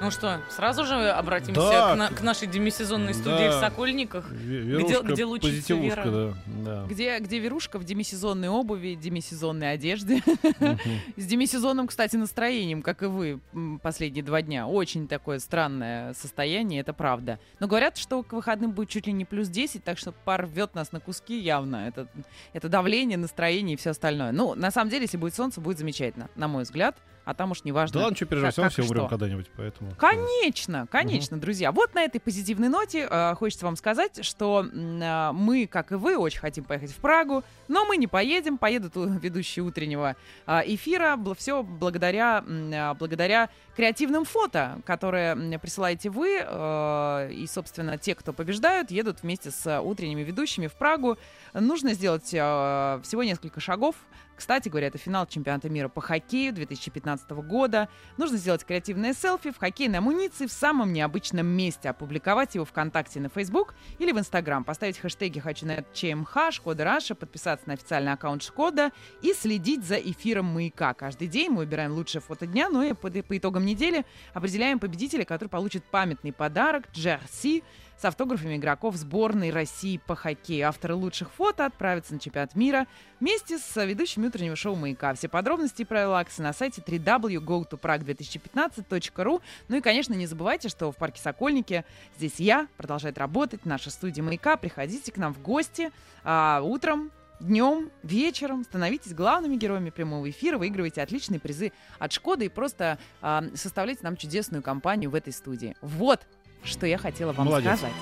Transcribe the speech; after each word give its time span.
Ну 0.00 0.10
что, 0.10 0.40
сразу 0.50 0.84
же 0.84 0.94
обратимся 1.10 1.60
Да. 1.60 1.92
к, 1.94 1.96
на- 1.96 2.08
к 2.10 2.20
нашей 2.22 2.46
демисезонной 2.48 3.14
студии 3.14 3.48
Да. 3.48 3.56
в 3.58 3.60
Сокольниках, 3.60 4.30
где, 4.30 5.00
где 5.02 5.24
лучится 5.24 5.74
Вера. 5.74 6.04
да, 6.04 6.34
да. 6.46 6.86
Где, 6.88 7.18
где 7.20 7.38
Верушка 7.38 7.78
в 7.78 7.84
демисезонной 7.84 8.48
обуви, 8.48 8.94
демисезонной 9.00 9.72
одежде. 9.72 10.22
С 11.16 11.24
демисезонным, 11.26 11.86
кстати, 11.86 12.16
настроением, 12.16 12.82
как 12.82 13.02
и 13.02 13.06
вы 13.06 13.40
последние 13.82 14.24
два 14.24 14.42
дня. 14.42 14.66
Очень 14.66 15.08
такое 15.08 15.38
странное 15.38 16.12
состояние, 16.14 16.80
это 16.80 16.92
правда. 16.92 17.38
Но 17.60 17.66
говорят, 17.68 17.96
что 17.96 18.22
к 18.22 18.32
выходным 18.32 18.72
будет 18.72 18.88
чуть 18.90 19.06
ли 19.06 19.12
не 19.12 19.24
плюс 19.24 19.48
10, 19.48 19.84
так 19.84 19.96
что 19.98 20.12
пар 20.12 20.42
рвет 20.44 20.74
нас 20.74 20.92
на 20.92 21.00
куски 21.00 21.38
явно. 21.38 21.86
Это, 21.88 22.08
это 22.52 22.68
давление, 22.68 23.16
настроение 23.16 23.74
и 23.74 23.76
все 23.78 23.90
остальное. 23.90 24.32
Ну, 24.32 24.54
на 24.54 24.70
самом 24.70 24.90
деле, 24.90 25.02
если 25.02 25.16
будет 25.16 25.34
солнце, 25.34 25.60
будет 25.60 25.78
замечательно, 25.78 26.28
на 26.36 26.48
мой 26.48 26.64
взгляд. 26.64 26.96
А 27.24 27.34
там 27.34 27.50
уж 27.52 27.64
не 27.64 27.72
важно. 27.72 27.94
Да 27.94 28.00
ладно, 28.04 28.16
что 28.16 28.26
переживать, 28.26 28.54
как- 28.54 28.72
все 28.72 28.82
как 28.82 28.90
умрем 28.90 29.08
когда-нибудь, 29.08 29.50
поэтому... 29.56 29.90
Конечно, 29.96 30.86
конечно, 30.90 31.38
друзья. 31.38 31.72
Вот 31.72 31.94
на 31.94 32.02
этой 32.02 32.20
позитивной 32.20 32.68
ноте 32.68 33.06
э, 33.10 33.34
хочется 33.34 33.64
вам 33.64 33.76
сказать, 33.76 34.24
что 34.24 34.64
э, 34.70 35.30
мы, 35.32 35.66
как 35.66 35.92
и 35.92 35.94
вы, 35.94 36.16
очень 36.18 36.40
хотим 36.40 36.64
поехать 36.64 36.90
в 36.92 36.96
Прагу, 36.96 37.42
но 37.68 37.84
мы 37.86 37.96
не 37.96 38.06
поедем. 38.06 38.58
Поедут 38.58 38.92
ведущие 38.96 39.64
утреннего 39.64 40.16
э, 40.46 40.60
эфира. 40.66 41.18
Все 41.38 41.62
благодаря, 41.62 42.44
э, 42.46 42.94
благодаря 42.94 43.48
креативным 43.76 44.24
фото, 44.24 44.80
которые 44.84 45.58
присылаете 45.58 46.10
вы. 46.10 46.40
э, 46.42 47.30
и, 47.32 47.46
собственно, 47.46 47.96
те, 47.98 48.14
кто 48.14 48.32
побеждают, 48.32 48.90
едут 48.90 49.22
вместе 49.22 49.50
с 49.50 49.80
утренними 49.80 50.22
ведущими 50.22 50.66
в 50.66 50.74
Прагу. 50.74 51.16
Нужно 51.54 51.94
сделать 51.94 52.34
э, 52.34 53.00
всего 53.02 53.22
несколько 53.22 53.60
шагов. 53.60 53.94
Кстати 54.36 54.68
говоря, 54.68 54.88
это 54.88 54.98
финал 54.98 55.26
чемпионата 55.26 55.68
мира 55.68 55.88
по 55.88 56.00
хоккею 56.00 56.52
2015 56.52 57.13
года. 57.42 57.88
Нужно 58.16 58.36
сделать 58.36 58.64
креативное 58.64 59.14
селфи 59.14 59.50
в 59.50 59.58
хоккейной 59.58 59.98
амуниции 59.98 60.46
в 60.46 60.52
самом 60.52 60.92
необычном 60.92 61.46
месте, 61.46 61.90
опубликовать 61.90 62.54
его 62.54 62.64
ВКонтакте 62.64 63.20
на 63.20 63.28
Facebook 63.28 63.74
или 63.98 64.12
в 64.12 64.18
Инстаграм, 64.18 64.64
поставить 64.64 64.98
хэштеги 64.98 65.40
«Хочу 65.40 65.66
на 65.66 65.84
ЧМХ», 65.92 66.50
«Шкода 66.50 66.84
Раша», 66.84 67.14
подписаться 67.14 67.66
на 67.68 67.74
официальный 67.74 68.12
аккаунт 68.12 68.42
Шкода 68.42 68.90
и 69.22 69.32
следить 69.32 69.84
за 69.84 69.96
эфиром 69.96 70.46
«Маяка». 70.46 70.94
Каждый 70.94 71.28
день 71.28 71.50
мы 71.50 71.58
выбираем 71.58 71.92
лучшее 71.92 72.22
фото 72.22 72.46
дня, 72.46 72.68
ну 72.68 72.82
и 72.82 72.92
по 72.92 73.36
итогам 73.36 73.64
недели 73.64 74.04
определяем 74.32 74.78
победителя, 74.78 75.24
который 75.24 75.48
получит 75.48 75.84
памятный 75.84 76.32
подарок 76.32 76.84
«Джерси», 76.92 77.62
с 77.98 78.04
автографами 78.04 78.56
игроков 78.56 78.94
сборной 78.96 79.50
России 79.50 79.98
по 79.98 80.16
хоккею. 80.16 80.68
Авторы 80.68 80.94
лучших 80.94 81.30
фото 81.30 81.66
отправятся 81.66 82.14
на 82.14 82.20
чемпионат 82.20 82.54
мира 82.54 82.86
вместе 83.20 83.58
с 83.58 83.84
ведущими 83.84 84.26
утреннего 84.26 84.56
шоу 84.56 84.76
«Маяка». 84.76 85.12
Все 85.14 85.28
подробности 85.28 85.82
и 85.82 85.84
правила 85.84 86.18
акции 86.18 86.42
на 86.42 86.52
сайте 86.52 86.82
www.gotoprag2015.ru. 86.82 89.42
Ну 89.68 89.76
и, 89.76 89.80
конечно, 89.80 90.14
не 90.14 90.26
забывайте, 90.26 90.68
что 90.68 90.90
в 90.92 90.96
парке 90.96 91.20
Сокольники 91.20 91.84
здесь 92.16 92.38
я, 92.38 92.68
продолжает 92.76 93.18
работать, 93.18 93.64
наша 93.64 93.90
студия 93.90 94.22
«Маяка». 94.22 94.56
Приходите 94.56 95.10
к 95.12 95.16
нам 95.16 95.34
в 95.34 95.42
гости 95.42 95.90
а, 96.24 96.60
утром, 96.62 97.10
днем, 97.40 97.90
вечером. 98.02 98.64
Становитесь 98.64 99.14
главными 99.14 99.56
героями 99.56 99.90
прямого 99.90 100.28
эфира, 100.28 100.58
выигрывайте 100.58 101.02
отличные 101.02 101.40
призы 101.40 101.72
от 101.98 102.12
«Шкоды» 102.12 102.46
и 102.46 102.48
просто 102.48 102.98
а, 103.20 103.44
составляйте 103.54 104.00
нам 104.02 104.16
чудесную 104.16 104.62
компанию 104.62 105.10
в 105.10 105.14
этой 105.14 105.32
студии. 105.32 105.76
Вот 105.80 106.26
что 106.64 106.86
я 106.86 106.98
хотела 106.98 107.32
вам 107.32 107.46
Молодец. 107.46 107.78
сказать. 107.78 107.94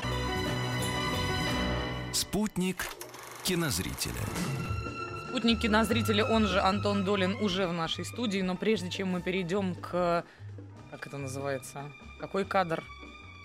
Спутник 2.12 2.86
кинозрителя. 3.42 4.20
Спутник 5.28 5.60
кинозрители, 5.60 6.20
он 6.20 6.46
же 6.46 6.60
Антон 6.60 7.04
Долин, 7.04 7.36
уже 7.36 7.66
в 7.66 7.72
нашей 7.72 8.04
студии, 8.04 8.40
но 8.40 8.54
прежде 8.54 8.90
чем 8.90 9.08
мы 9.08 9.20
перейдем 9.20 9.74
к... 9.74 10.24
Как 10.90 11.06
это 11.06 11.16
называется? 11.16 11.90
Какой 12.20 12.44
кадр? 12.44 12.84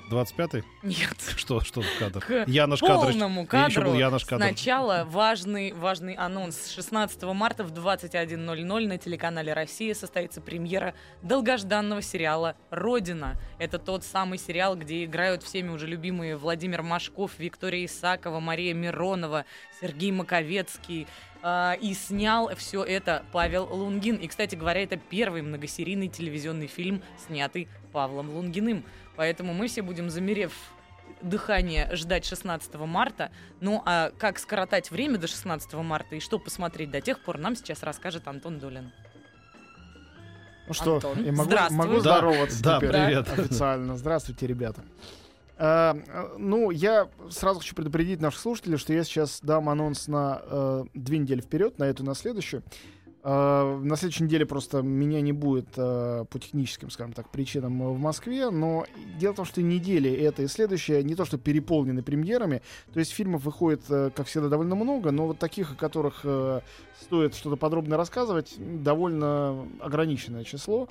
25-й? 0.09 0.63
Нет. 0.83 1.17
Что, 1.35 1.61
что 1.61 1.81
за 1.81 1.87
кадр? 1.99 2.19
К 2.21 2.47
Янош 2.47 2.79
полному 2.79 3.41
еще 3.41 3.49
кадру. 3.49 3.83
был 3.83 3.93
Янош 3.95 4.25
Кадр. 4.25 4.43
Сначала 4.43 5.05
важный, 5.09 5.71
важный 5.73 6.13
анонс. 6.13 6.71
16 6.71 7.23
марта 7.23 7.63
в 7.63 7.71
21.00 7.71 8.87
на 8.87 8.97
телеканале 8.97 9.53
«Россия» 9.53 9.93
состоится 9.93 10.41
премьера 10.41 10.93
долгожданного 11.21 12.01
сериала 12.01 12.55
«Родина». 12.69 13.39
Это 13.59 13.79
тот 13.79 14.03
самый 14.03 14.37
сериал, 14.37 14.75
где 14.75 15.03
играют 15.03 15.43
всеми 15.43 15.69
уже 15.69 15.87
любимые 15.87 16.37
Владимир 16.37 16.83
Машков, 16.83 17.31
Виктория 17.37 17.85
Исакова, 17.85 18.39
Мария 18.39 18.73
Миронова, 18.73 19.45
Сергей 19.81 20.11
Маковецкий. 20.11 21.07
А, 21.41 21.73
И 21.79 21.93
снял 21.93 22.49
все 22.55 22.83
это 22.83 23.23
Павел 23.31 23.67
Лунгин. 23.71 24.15
И, 24.17 24.27
кстати 24.27 24.55
говоря, 24.55 24.81
это 24.83 24.97
первый 24.97 25.41
многосерийный 25.41 26.07
телевизионный 26.07 26.67
фильм, 26.67 27.01
снятый 27.27 27.67
Павлом 27.91 28.29
Лунгиным. 28.29 28.83
Поэтому 29.15 29.53
мы 29.53 29.67
все 29.67 29.81
будем, 29.81 30.09
замерев 30.09 30.53
дыхание, 31.21 31.89
ждать 31.95 32.25
16 32.25 32.75
марта. 32.75 33.31
Ну, 33.59 33.81
а 33.85 34.11
как 34.17 34.39
скоротать 34.39 34.91
время 34.91 35.17
до 35.17 35.27
16 35.27 35.73
марта 35.75 36.15
и 36.15 36.19
что 36.19 36.37
посмотреть 36.39 36.91
до 36.91 37.01
тех 37.01 37.23
пор, 37.23 37.37
нам 37.37 37.55
сейчас 37.55 37.83
расскажет 37.83 38.27
Антон 38.27 38.59
Долин. 38.59 38.91
Ну 40.67 40.73
что, 40.73 40.95
Антон, 40.95 41.23
я 41.23 41.31
могу, 41.31 41.43
здравствуй. 41.45 41.77
могу 41.77 41.93
Да, 41.95 41.99
здороваться 42.01 42.63
да, 42.63 42.77
теперь 42.77 42.91
привет. 42.91 43.29
официально. 43.39 43.95
Здравствуйте, 43.97 44.47
ребята. 44.47 44.83
Э, 45.57 45.93
ну, 46.37 46.71
я 46.71 47.09
сразу 47.29 47.59
хочу 47.59 47.75
предупредить 47.75 48.21
наших 48.21 48.39
слушателей, 48.39 48.77
что 48.77 48.93
я 48.93 49.03
сейчас 49.03 49.39
дам 49.41 49.69
анонс 49.69 50.07
на 50.07 50.41
э, 50.43 50.85
две 50.93 51.17
недели 51.17 51.41
вперед, 51.41 51.79
на 51.79 51.85
эту 51.85 52.03
на 52.03 52.13
следующую. 52.13 52.63
Э, 53.29 53.79
на 53.83 53.97
следующей 53.97 54.23
неделе 54.23 54.45
просто 54.45 54.81
меня 54.81 55.19
не 55.19 55.33
будет 55.33 55.67
э, 55.75 56.23
по 56.29 56.39
техническим, 56.39 56.89
скажем 56.89 57.11
так, 57.11 57.29
причинам 57.29 57.81
э, 57.81 57.89
в 57.89 57.99
Москве, 57.99 58.49
но 58.49 58.85
дело 59.19 59.33
в 59.33 59.35
том, 59.35 59.45
что 59.45 59.61
недели 59.61 60.09
эта 60.09 60.43
и 60.43 60.47
следующая 60.47 61.03
не 61.03 61.13
то 61.13 61.25
что 61.25 61.37
переполнены 61.37 62.03
премьерами, 62.03 62.61
то 62.93 62.99
есть 62.99 63.11
фильмов 63.11 63.43
выходит, 63.43 63.81
как 63.87 64.27
всегда, 64.27 64.47
довольно 64.47 64.75
много, 64.75 65.11
но 65.11 65.27
вот 65.27 65.39
таких, 65.39 65.73
о 65.73 65.75
которых 65.75 66.25
стоит 67.01 67.35
что-то 67.35 67.57
подробно 67.57 67.97
рассказывать, 67.97 68.55
довольно 68.57 69.67
ограниченное 69.81 70.45
число. 70.45 70.87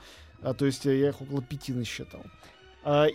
То 0.58 0.66
есть 0.66 0.84
я 0.84 1.08
их 1.08 1.22
около 1.22 1.40
пяти 1.40 1.72
насчитал. 1.72 2.20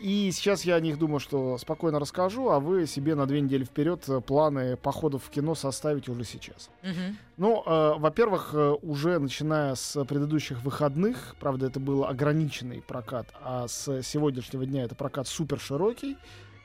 И 0.01 0.31
сейчас 0.33 0.65
я 0.65 0.75
о 0.75 0.79
них 0.81 0.97
думаю, 0.97 1.19
что 1.19 1.57
спокойно 1.57 1.99
расскажу, 1.99 2.49
а 2.49 2.59
вы 2.59 2.85
себе 2.87 3.15
на 3.15 3.25
две 3.25 3.39
недели 3.39 3.63
вперед 3.63 4.03
э, 4.09 4.19
планы 4.19 4.75
походов 4.75 5.23
в 5.23 5.29
кино 5.29 5.55
составите 5.55 6.11
уже 6.11 6.25
сейчас. 6.25 6.69
Мгм. 6.83 7.17
Ну, 7.37 7.63
э, 7.65 7.93
во-первых, 7.97 8.51
э, 8.53 8.75
уже 8.81 9.17
начиная 9.19 9.75
с 9.75 10.03
предыдущих 10.03 10.61
выходных, 10.63 11.35
правда, 11.39 11.67
это 11.67 11.79
был 11.79 12.03
ограниченный 12.03 12.81
прокат, 12.81 13.27
а 13.41 13.67
с 13.69 14.01
сегодняшнего 14.03 14.65
дня 14.65 14.83
это 14.83 14.95
прокат 14.95 15.27
супер 15.29 15.59
широкий, 15.59 16.17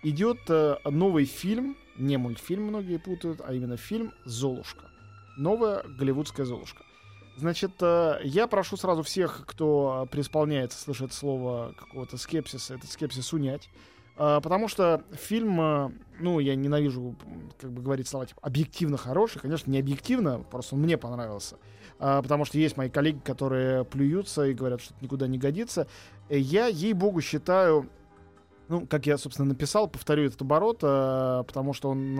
идет 0.02 0.38
э, 0.48 0.76
новый 0.84 1.26
фильм, 1.26 1.76
не 1.96 2.16
мультфильм 2.16 2.64
многие 2.64 2.98
путают, 2.98 3.40
а 3.44 3.54
именно 3.54 3.76
фильм 3.76 4.12
«Золушка». 4.24 4.86
Новая 5.36 5.84
голливудская 5.98 6.44
«Золушка». 6.44 6.82
Значит, 7.36 7.72
э, 7.82 8.20
я 8.24 8.46
прошу 8.46 8.78
сразу 8.78 9.02
всех, 9.02 9.44
кто 9.46 10.04
э, 10.04 10.10
преисполняется, 10.10 10.78
слышит 10.78 11.12
слово 11.12 11.74
какого-то 11.78 12.16
скепсиса, 12.16 12.74
этот 12.74 12.90
скепсис 12.90 13.30
унять. 13.34 13.68
Э, 14.16 14.40
Потому 14.42 14.68
что 14.68 15.04
фильм, 15.12 15.92
ну, 16.18 16.38
я 16.38 16.54
ненавижу, 16.54 17.14
как 17.60 17.70
бы 17.72 17.82
говорить 17.82 18.08
слова, 18.08 18.24
типа, 18.24 18.40
объективно 18.40 18.96
хороший. 18.96 19.40
Конечно, 19.40 19.70
не 19.70 19.78
объективно, 19.78 20.38
просто 20.50 20.76
он 20.76 20.80
мне 20.82 20.96
понравился. 20.96 21.56
Потому 21.98 22.44
что 22.44 22.58
есть 22.58 22.76
мои 22.76 22.90
коллеги, 22.90 23.20
которые 23.20 23.84
плюются 23.86 24.44
и 24.44 24.52
говорят, 24.52 24.82
что 24.82 24.92
это 24.92 25.02
никуда 25.02 25.26
не 25.26 25.38
годится. 25.38 25.86
Я, 26.28 26.66
ей-богу, 26.66 27.22
считаю, 27.22 27.88
ну, 28.68 28.86
как 28.86 29.06
я, 29.06 29.16
собственно, 29.16 29.48
написал, 29.48 29.88
повторю 29.88 30.24
этот 30.24 30.42
оборот, 30.42 30.80
потому 30.80 31.72
что 31.72 31.88
он 31.88 32.18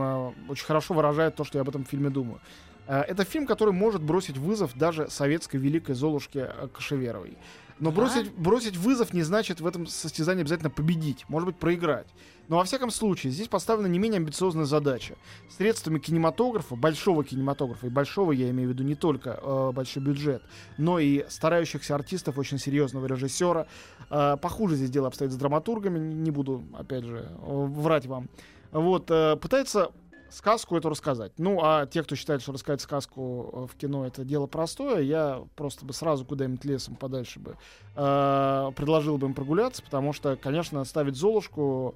очень 0.48 0.64
хорошо 0.64 0.94
выражает 0.94 1.36
то, 1.36 1.44
что 1.44 1.58
я 1.58 1.62
об 1.62 1.68
этом 1.68 1.84
фильме 1.84 2.08
думаю. 2.08 2.40
Э, 2.86 3.00
Это 3.02 3.24
фильм, 3.24 3.46
который 3.46 3.72
может 3.72 4.02
бросить 4.02 4.38
вызов 4.38 4.76
даже 4.76 5.08
советской 5.10 5.56
великой 5.56 5.94
Золушке 5.94 6.50
э, 6.52 6.68
Кашеверовой. 6.68 7.36
Но 7.78 7.90
бросить, 7.92 8.32
бросить 8.32 8.76
вызов 8.76 9.12
не 9.12 9.22
значит 9.22 9.60
в 9.60 9.66
этом 9.66 9.86
состязании 9.86 10.40
обязательно 10.40 10.70
победить, 10.70 11.26
может 11.28 11.46
быть, 11.46 11.56
проиграть. 11.56 12.06
Но 12.48 12.56
во 12.56 12.64
всяком 12.64 12.90
случае, 12.90 13.32
здесь 13.32 13.48
поставлена 13.48 13.86
не 13.86 13.98
менее 13.98 14.16
амбициозная 14.18 14.64
задача. 14.64 15.16
Средствами 15.50 15.98
кинематографа, 15.98 16.74
большого 16.74 17.22
кинематографа, 17.22 17.86
и 17.86 17.90
большого 17.90 18.32
я 18.32 18.48
имею 18.50 18.70
в 18.70 18.72
виду 18.72 18.82
не 18.82 18.94
только 18.94 19.38
э, 19.42 19.72
большой 19.72 20.02
бюджет, 20.02 20.42
но 20.78 20.98
и 20.98 21.26
старающихся 21.28 21.94
артистов, 21.94 22.38
очень 22.38 22.58
серьезного 22.58 23.06
режиссера. 23.06 23.66
Э, 24.08 24.36
похуже 24.40 24.76
здесь 24.76 24.90
дело 24.90 25.08
обстоит 25.08 25.32
с 25.32 25.36
драматургами, 25.36 25.98
не 25.98 26.14
не 26.14 26.30
буду, 26.30 26.64
опять 26.72 27.04
же, 27.04 27.28
э, 27.30 27.66
врать 27.66 28.06
вам. 28.06 28.30
Вот, 28.72 29.10
э, 29.10 29.36
пытается 29.36 29.90
сказку 30.30 30.76
эту 30.76 30.88
рассказать. 30.88 31.32
Ну, 31.38 31.60
а 31.62 31.86
те, 31.86 32.02
кто 32.02 32.16
считает, 32.16 32.42
что 32.42 32.52
рассказать 32.52 32.80
сказку 32.80 33.50
э, 33.52 33.72
в 33.72 33.76
кино 33.76 34.06
это 34.06 34.24
дело 34.24 34.46
простое, 34.46 35.02
я 35.02 35.44
просто 35.54 35.84
бы 35.84 35.92
сразу 35.92 36.24
куда-нибудь 36.24 36.64
лесом 36.64 36.96
подальше 36.96 37.40
бы 37.40 37.56
э, 37.94 38.72
предложил 38.76 39.18
бы 39.18 39.26
им 39.26 39.34
прогуляться, 39.34 39.82
потому 39.82 40.12
что, 40.12 40.36
конечно, 40.36 40.84
ставить 40.84 41.16
Золушку 41.16 41.94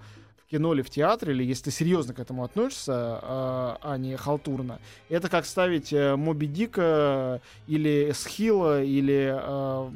кино 0.51 0.75
или 0.75 0.83
в 0.83 0.91
театре, 0.91 1.33
или 1.33 1.45
если 1.45 1.65
ты 1.65 1.71
серьезно 1.71 2.13
к 2.15 2.19
этому 2.19 2.45
относишься, 2.45 2.93
э, 2.93 3.77
а 3.83 3.97
не 3.99 4.17
халтурно, 4.17 4.81
это 5.09 5.29
как 5.29 5.47
ставить 5.47 5.93
э, 5.93 6.17
Моби 6.17 6.47
Дика 6.47 7.41
или 7.67 8.11
Эсхила, 8.11 8.83
или 8.83 9.33
э, 9.33 9.91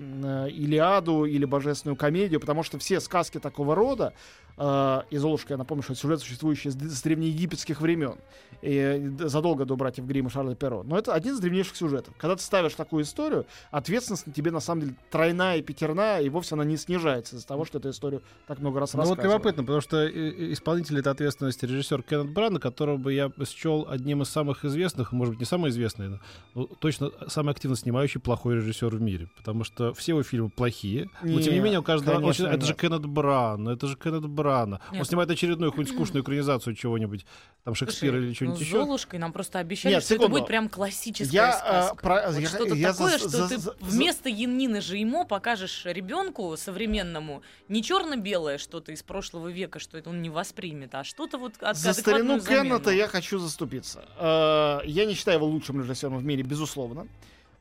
э, 0.46 0.50
Илиаду, 0.50 1.24
или 1.24 1.44
Божественную 1.44 1.96
комедию, 1.96 2.40
потому 2.40 2.62
что 2.62 2.78
все 2.78 3.00
сказки 3.00 3.38
такого 3.38 3.74
рода, 3.74 4.12
э, 4.56 5.00
и 5.10 5.16
Золушка, 5.16 5.54
я 5.54 5.58
напомню, 5.58 5.82
что 5.82 5.92
это 5.94 6.00
сюжет, 6.02 6.20
существующий 6.20 6.70
с, 6.70 7.02
древнеегипетских 7.02 7.80
времен, 7.80 8.16
и 8.62 9.10
задолго 9.18 9.64
до 9.66 9.76
братьев 9.76 10.06
Гримма 10.06 10.30
и 10.30 10.32
Шарля 10.32 10.54
Перро. 10.54 10.84
Но 10.84 10.96
это 10.96 11.12
один 11.12 11.34
из 11.34 11.40
древнейших 11.40 11.76
сюжетов. 11.76 12.14
Когда 12.16 12.36
ты 12.36 12.42
ставишь 12.42 12.72
такую 12.74 13.02
историю, 13.04 13.44
ответственность 13.70 14.26
на 14.26 14.32
тебе 14.32 14.50
на 14.52 14.60
самом 14.60 14.82
деле 14.82 14.94
тройная 15.10 15.56
и 15.58 15.62
пятерная, 15.62 16.22
и 16.22 16.28
вовсе 16.30 16.54
она 16.54 16.64
не 16.64 16.76
снижается 16.78 17.36
из-за 17.36 17.46
того, 17.46 17.64
что 17.66 17.78
эту 17.78 17.90
историю 17.90 18.22
так 18.46 18.60
много 18.60 18.80
раз 18.80 18.94
Ну 18.94 19.00
вот 19.00 19.08
рассказывали. 19.18 19.32
любопытно, 19.34 19.62
потому 19.64 19.80
что 19.82 19.96
э, 19.98 20.08
исполнитель 20.52 20.98
этой 20.98 21.12
ответственности 21.12 21.64
режиссер 21.64 22.02
Кеннет 22.02 22.30
Брана, 22.30 22.60
которого 22.60 22.96
бы 22.96 23.12
я 23.12 23.30
счел 23.48 23.86
одним 23.88 24.22
из 24.22 24.28
самых 24.28 24.64
известных, 24.64 25.12
может 25.12 25.34
быть, 25.34 25.40
не 25.40 25.46
самый 25.46 25.70
известный, 25.70 26.08
но 26.08 26.18
ну, 26.54 26.66
точно 26.66 27.10
самый 27.28 27.52
активно 27.52 27.76
снимающий 27.76 28.20
плохой 28.20 28.56
режиссер 28.56 28.94
в 28.94 29.00
мире. 29.00 29.28
Потому 29.36 29.64
что 29.64 29.92
все 29.94 30.12
его 30.12 30.22
фильмы 30.22 30.50
плохие, 30.50 31.08
но 31.22 31.40
тем 31.40 31.52
не 31.52 31.58
Нет, 31.58 31.64
менее 31.64 31.78
он 31.78 31.84
каждый 31.84 32.10
раз... 32.10 32.18
конечно, 32.20 32.44
очень- 32.46 32.56
Это 32.56 32.66
же 32.66 32.72
нет. 32.72 32.80
Кеннет 32.80 33.06
Бран, 33.06 33.68
это 33.68 33.86
же 33.86 33.96
Кеннет 33.96 34.26
Брана. 34.28 34.80
Он 34.90 34.98
Нет. 34.98 35.06
снимает 35.06 35.30
очередную 35.30 35.70
какую-нибудь 35.72 35.96
скучную 35.96 36.22
экранизацию 36.22 36.74
чего-нибудь, 36.74 37.24
там 37.64 37.74
Шекспира 37.74 38.12
Слушай, 38.12 38.26
или 38.26 38.34
что-нибудь 38.34 38.58
ну, 38.60 38.64
еще. 38.64 38.78
Золушкой 38.78 39.18
нам 39.18 39.32
просто 39.32 39.58
обещали, 39.58 39.94
Нет, 39.94 40.02
что 40.04 40.14
секунду. 40.14 40.24
это 40.32 40.40
будет 40.40 40.46
прям 40.48 40.68
классическая 40.68 41.32
Я, 41.34 41.52
сказка. 41.52 41.88
а, 41.90 41.94
про- 41.94 42.30
Вот 42.30 42.40
я- 42.40 42.48
что-то 42.48 42.74
я 42.74 42.92
такое, 42.92 43.12
за- 43.12 43.18
что 43.18 43.28
за- 43.28 43.48
ты 43.48 43.58
за- 43.58 43.76
вместо 43.80 44.28
Янины 44.28 44.80
Жеймо 44.80 45.24
покажешь 45.24 45.82
ребенку 45.84 46.56
современному 46.56 47.42
не 47.68 47.82
черно-белое 47.82 48.58
что-то 48.58 48.92
из 48.92 49.02
прошлого 49.02 49.48
века, 49.48 49.78
что 49.78 49.96
это 49.96 50.10
он 50.10 50.20
не 50.22 50.30
воспримет, 50.34 50.94
а 50.94 51.04
что-то 51.04 51.38
вот 51.38 51.54
от 51.62 51.76
За 51.76 51.92
старину 51.94 52.34
Кеннета 52.40 52.90
я 52.90 53.08
хочу 53.08 53.38
заступиться. 53.38 54.04
Э, 54.18 54.80
Я 54.84 55.06
не 55.06 55.14
считаю 55.14 55.38
его 55.38 55.46
лучшим 55.46 55.80
режиссером 55.80 56.18
в 56.18 56.24
мире, 56.24 56.42
безусловно. 56.42 57.06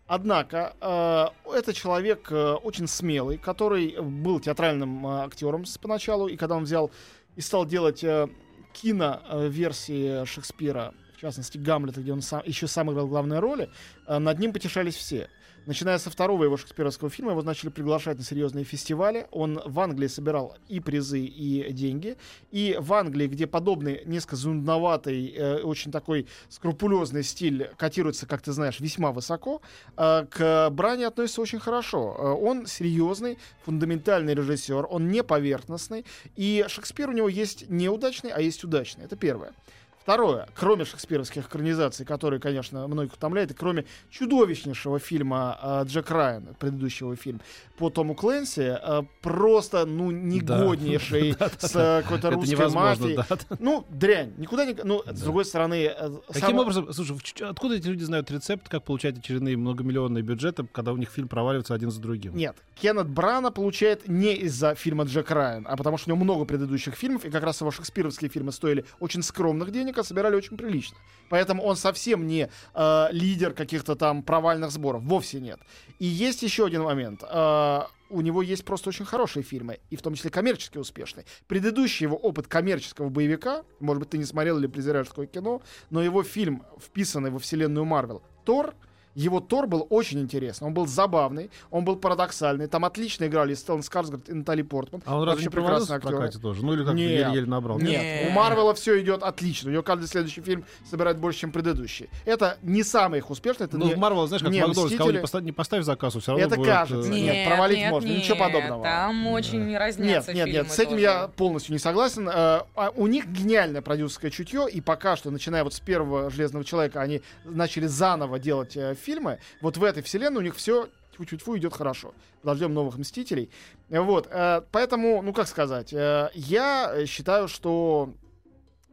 Однако, 0.08 0.76
э, 0.82 1.26
это 1.58 1.74
человек 1.74 2.28
э, 2.32 2.54
очень 2.56 2.88
смелый, 2.88 3.38
который 3.38 3.96
был 4.02 4.40
театральным 4.42 5.08
э, 5.08 5.24
актером 5.24 5.66
с- 5.66 5.78
поначалу, 5.78 6.28
и 6.28 6.36
когда 6.36 6.56
он 6.58 6.64
взял 6.66 6.92
и 7.38 7.42
стал 7.42 7.66
делать 7.66 8.04
э, 8.04 8.28
кино-версии 8.74 10.26
Шекспира, 10.26 10.94
в 11.18 11.22
частности 11.22 11.58
Гамлета, 11.58 12.02
где 12.02 12.12
он 12.14 12.22
сам, 12.22 12.42
еще 12.46 12.68
сам 12.68 12.92
играл 12.92 13.08
главные 13.08 13.40
роли, 13.40 13.70
э, 14.08 14.18
над 14.20 14.40
ним 14.40 14.52
потешались 14.54 14.96
все. 14.96 15.30
Начиная 15.66 15.98
со 15.98 16.10
второго 16.10 16.44
его 16.44 16.58
шекспировского 16.58 17.10
фильма, 17.10 17.32
его 17.32 17.42
начали 17.42 17.70
приглашать 17.70 18.18
на 18.18 18.24
серьезные 18.26 18.66
фестивали. 18.66 19.28
Он 19.32 19.62
в 19.66 19.80
Англии 19.80 20.08
собирал 20.08 20.58
и 20.68 20.82
призы, 20.82 21.22
и 21.22 21.72
деньги. 21.72 22.18
И 22.52 22.76
в 22.78 22.92
Англии, 22.94 23.28
где 23.28 23.48
подобный, 23.48 24.02
несколько 24.06 24.36
зундноватый, 24.36 25.34
э, 25.34 25.62
очень 25.62 25.92
такой 25.92 26.28
скрупулезный 26.50 27.24
стиль 27.24 27.70
котируется, 27.78 28.26
как 28.26 28.42
ты 28.42 28.52
знаешь, 28.52 28.82
весьма 28.82 29.14
высоко, 29.14 29.62
э, 29.96 30.26
к 30.30 30.70
Бране 30.72 31.08
относится 31.08 31.42
очень 31.42 31.60
хорошо. 31.60 32.16
Э, 32.18 32.24
он 32.46 32.66
серьезный, 32.66 33.38
фундаментальный 33.64 34.34
режиссер, 34.34 34.86
он 34.90 35.08
не 35.10 35.24
поверхностный. 35.24 36.06
И 36.36 36.66
Шекспир 36.68 37.08
у 37.08 37.14
него 37.14 37.30
есть 37.30 37.70
неудачный, 37.70 38.32
а 38.32 38.42
есть 38.42 38.66
удачный. 38.66 39.06
Это 39.06 39.16
первое. 39.16 39.54
Второе, 40.04 40.48
кроме 40.54 40.84
шекспировских 40.86 41.48
экранизаций, 41.48 42.06
которые, 42.06 42.40
конечно, 42.40 42.88
многих 42.88 43.14
утомляют, 43.14 43.52
и 43.52 43.54
кроме 43.54 43.86
чудовищнейшего 44.10 45.00
фильма 45.00 45.58
э, 45.62 45.84
Джек 45.88 46.12
Райан, 46.12 46.56
предыдущего 46.60 47.16
фильма, 47.16 47.40
по 47.78 47.90
Тому 47.90 48.14
Клэнси, 48.14 48.78
э, 48.82 49.04
просто, 49.22 49.86
ну, 49.86 50.12
негоднейший, 50.12 51.36
с 51.60 51.76
э, 51.76 52.02
какой-то 52.04 52.32
русской 52.32 52.70
мафией. 52.70 53.16
да. 53.18 53.38
Ну, 53.60 53.86
дрянь. 53.90 54.34
Никуда 54.38 54.66
не... 54.66 54.76
Ну, 54.84 55.02
с 55.04 55.06
Да. 55.20 55.24
другой 55.26 55.46
стороны... 55.46 55.76
э, 55.86 56.10
Каким 56.28 56.42
само- 56.50 56.62
образом, 56.64 56.94
слушай, 56.94 57.16
откуда 57.42 57.76
эти 57.76 57.88
люди 57.88 58.04
знают 58.04 58.30
рецепт, 58.30 58.68
как 58.70 58.84
получать 58.84 59.18
очередные 59.18 59.56
многомиллионные 59.58 60.22
бюджеты, 60.22 60.66
когда 60.72 60.92
у 60.94 60.98
них 60.98 61.10
фильм 61.10 61.28
проваливается 61.30 61.74
один 61.74 61.92
за 61.92 62.02
другим? 62.02 62.36
Нет, 62.36 62.56
Кеннет 62.76 63.08
Брана 63.08 63.52
получает 63.52 64.08
не 64.08 64.34
из-за 64.36 64.76
фильма 64.76 65.06
Джек 65.06 65.32
Райан, 65.32 65.66
а 65.70 65.78
потому 65.78 65.98
что 65.98 66.12
у 66.12 66.16
него 66.16 66.24
много 66.24 66.46
предыдущих 66.46 66.96
фильмов, 66.96 67.26
и 67.26 67.30
как 67.30 67.44
раз 67.44 67.62
его 67.62 67.72
шекспировские 67.72 68.30
фильмы 68.30 68.52
стоили 68.52 68.84
очень 69.00 69.24
скромных 69.24 69.72
денег, 69.72 69.93
а 70.02 70.04
собирали 70.04 70.36
очень 70.36 70.58
прилично. 70.58 70.98
Поэтому 71.30 71.64
он 71.64 71.76
совсем 71.76 72.28
не 72.28 72.50
э, 72.74 73.08
лидер 73.12 73.54
каких-то 73.54 73.96
там 73.96 74.24
провальных 74.24 74.72
сборов, 74.72 75.04
вовсе 75.04 75.40
нет. 75.40 75.60
И 76.00 76.06
есть 76.06 76.44
еще 76.44 76.66
один 76.66 76.84
момент. 76.84 77.24
Э, 77.24 77.82
у 78.10 78.22
него 78.22 78.42
есть 78.42 78.64
просто 78.64 78.90
очень 78.90 79.06
хорошие 79.06 79.44
фильмы, 79.44 79.80
и 79.90 79.96
в 79.96 80.02
том 80.02 80.14
числе 80.14 80.30
коммерчески 80.30 80.78
успешные. 80.78 81.26
Предыдущий 81.48 82.04
его 82.04 82.16
опыт 82.16 82.48
коммерческого 82.48 83.10
боевика, 83.10 83.64
может 83.80 84.02
быть, 84.02 84.12
ты 84.12 84.18
не 84.20 84.26
смотрел 84.26 84.60
или 84.60 84.68
презираешь 84.68 85.08
такое 85.08 85.26
кино, 85.26 85.62
но 85.90 86.04
его 86.04 86.22
фильм, 86.22 86.64
вписанный 86.80 87.32
во 87.32 87.40
вселенную 87.40 87.86
Марвел, 87.86 88.22
Тор, 88.46 88.76
его 89.16 89.40
Тор 89.40 89.68
был 89.68 89.86
очень 89.90 90.20
интересный. 90.20 90.68
Он 90.68 90.74
был 90.74 90.88
забавный, 90.88 91.50
он 91.72 91.86
был 91.86 91.96
парадоксальный. 91.96 92.68
Там 92.68 92.86
отлично 92.86 93.26
играли 93.26 93.54
Стеллан 93.54 93.84
Скарсгард 93.84 94.30
и 94.30 94.34
Натали 94.34 94.62
Портман. 94.62 95.04
А 95.06 95.18
он 95.18 95.24
разве 95.24 95.44
не 95.44 95.48
актеры. 95.48 96.18
прокате 96.18 96.40
тоже? 96.40 96.66
Ну 96.66 96.74
или 96.74 96.84
как 96.84 96.94
Нет. 96.96 97.10
еле-еле 97.10 97.46
набрал? 97.46 97.80
Нет, 97.80 98.02
Нет. 98.02 98.28
у 98.30 98.32
Марвела 98.32 98.74
все 98.74 99.00
идет 99.02 99.24
отлично. 99.24 99.70
У 99.70 99.74
него 99.74 99.84
каждый 99.84 100.08
следующий 100.08 100.42
фильм 100.42 100.66
собирает 100.90 101.18
больше, 101.18 101.42
чем 101.42 101.52
предыдущий. 101.52 102.10
Это 102.26 102.58
не 102.62 102.84
самый 102.84 103.20
их 103.20 103.30
успешный. 103.30 103.66
Это 103.66 103.78
Ну, 103.78 103.86
не... 103.88 103.96
в 103.96 103.98
Марвел, 103.98 104.28
знаешь, 104.28 104.42
как 104.44 104.52
не 104.52 104.62
Макдональдс, 104.62 104.96
кого 104.98 105.12
не, 105.12 105.20
поставь, 105.20 105.44
не 105.44 105.52
поставь 105.52 105.84
заказ, 105.84 106.16
все 106.16 106.32
равно 106.32 106.46
Это 106.46 106.56
будет, 106.56 106.68
кажется. 106.68 107.12
э, 107.12 107.14
Нет, 107.14 107.48
провалить 107.48 107.90
можно, 107.90 108.08
ничего 108.08 108.38
подобного. 108.38 108.84
Там 108.84 109.28
очень 109.28 109.78
разнятся 109.78 110.34
Нет, 110.34 110.48
нет, 110.48 110.56
нет, 110.56 110.72
с 110.72 110.80
этим 110.80 110.92
тоже. 110.92 111.02
я 111.02 111.28
полностью 111.28 111.74
не 111.74 111.80
согласен. 111.80 112.28
Э, 112.28 112.62
а 112.76 112.92
у 112.96 113.08
них 113.08 113.28
гениальное 113.28 113.82
продюсерское 113.82 114.32
чутье, 114.32 114.68
и 114.70 114.82
пока 114.82 115.16
что, 115.16 115.32
начиная 115.32 115.64
вот 115.64 115.74
с 115.74 115.80
первого 115.80 116.30
Железного 116.30 116.66
Человека, 116.66 117.02
они 117.02 117.22
начали 117.46 117.88
заново 117.88 118.40
делать 118.40 118.76
э, 118.78 118.96
фильмы. 119.04 119.40
Вот 119.62 119.78
в 119.78 119.84
этой 119.84 120.02
вселенной 120.02 120.40
у 120.40 120.44
них 120.44 120.56
все 120.56 120.90
тьфу-тьфу 121.14 121.58
идет 121.58 121.74
хорошо. 121.74 122.14
Подождем 122.42 122.74
новых 122.74 122.98
Мстителей. 122.98 123.50
Вот, 123.90 124.28
э, 124.30 124.62
поэтому, 124.72 125.22
ну 125.22 125.34
как 125.34 125.48
сказать, 125.48 125.94
э, 125.94 126.30
я 126.34 127.06
считаю, 127.06 127.48
что 127.48 128.14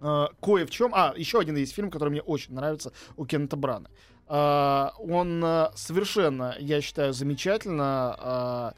э, 0.00 0.26
кое 0.40 0.66
в 0.66 0.70
чем... 0.70 0.92
А, 0.94 1.14
еще 1.16 1.40
один 1.40 1.56
есть 1.56 1.74
фильм, 1.74 1.90
который 1.90 2.10
мне 2.10 2.22
очень 2.22 2.54
нравится 2.54 2.92
у 3.16 3.24
Кеннета 3.26 3.56
Брана. 3.56 3.88
Он 4.28 5.44
совершенно, 5.74 6.54
я 6.60 6.80
считаю, 6.80 7.12
замечательно 7.12 8.72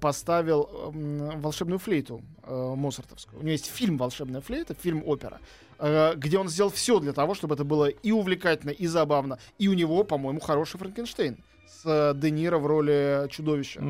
поставил 0.00 0.92
волшебную 0.94 1.80
флейту 1.80 2.22
Моцартовскую. 2.46 3.40
У 3.40 3.42
него 3.42 3.50
есть 3.50 3.66
фильм 3.66 3.96
«Волшебная 3.96 4.40
флейта», 4.40 4.74
фильм-опера, 4.74 5.40
где 6.16 6.38
он 6.38 6.48
сделал 6.48 6.70
все 6.70 7.00
для 7.00 7.12
того, 7.12 7.34
чтобы 7.34 7.54
это 7.54 7.64
было 7.64 7.86
и 7.86 8.12
увлекательно, 8.12 8.70
и 8.70 8.86
забавно. 8.86 9.38
И 9.58 9.68
у 9.68 9.72
него, 9.72 10.04
по-моему, 10.04 10.40
хороший 10.40 10.78
Франкенштейн 10.78 11.38
с 11.66 11.82
э, 11.84 12.14
Де 12.14 12.30
Ниро 12.30 12.58
в 12.58 12.66
роли 12.66 13.26
чудовища. 13.30 13.80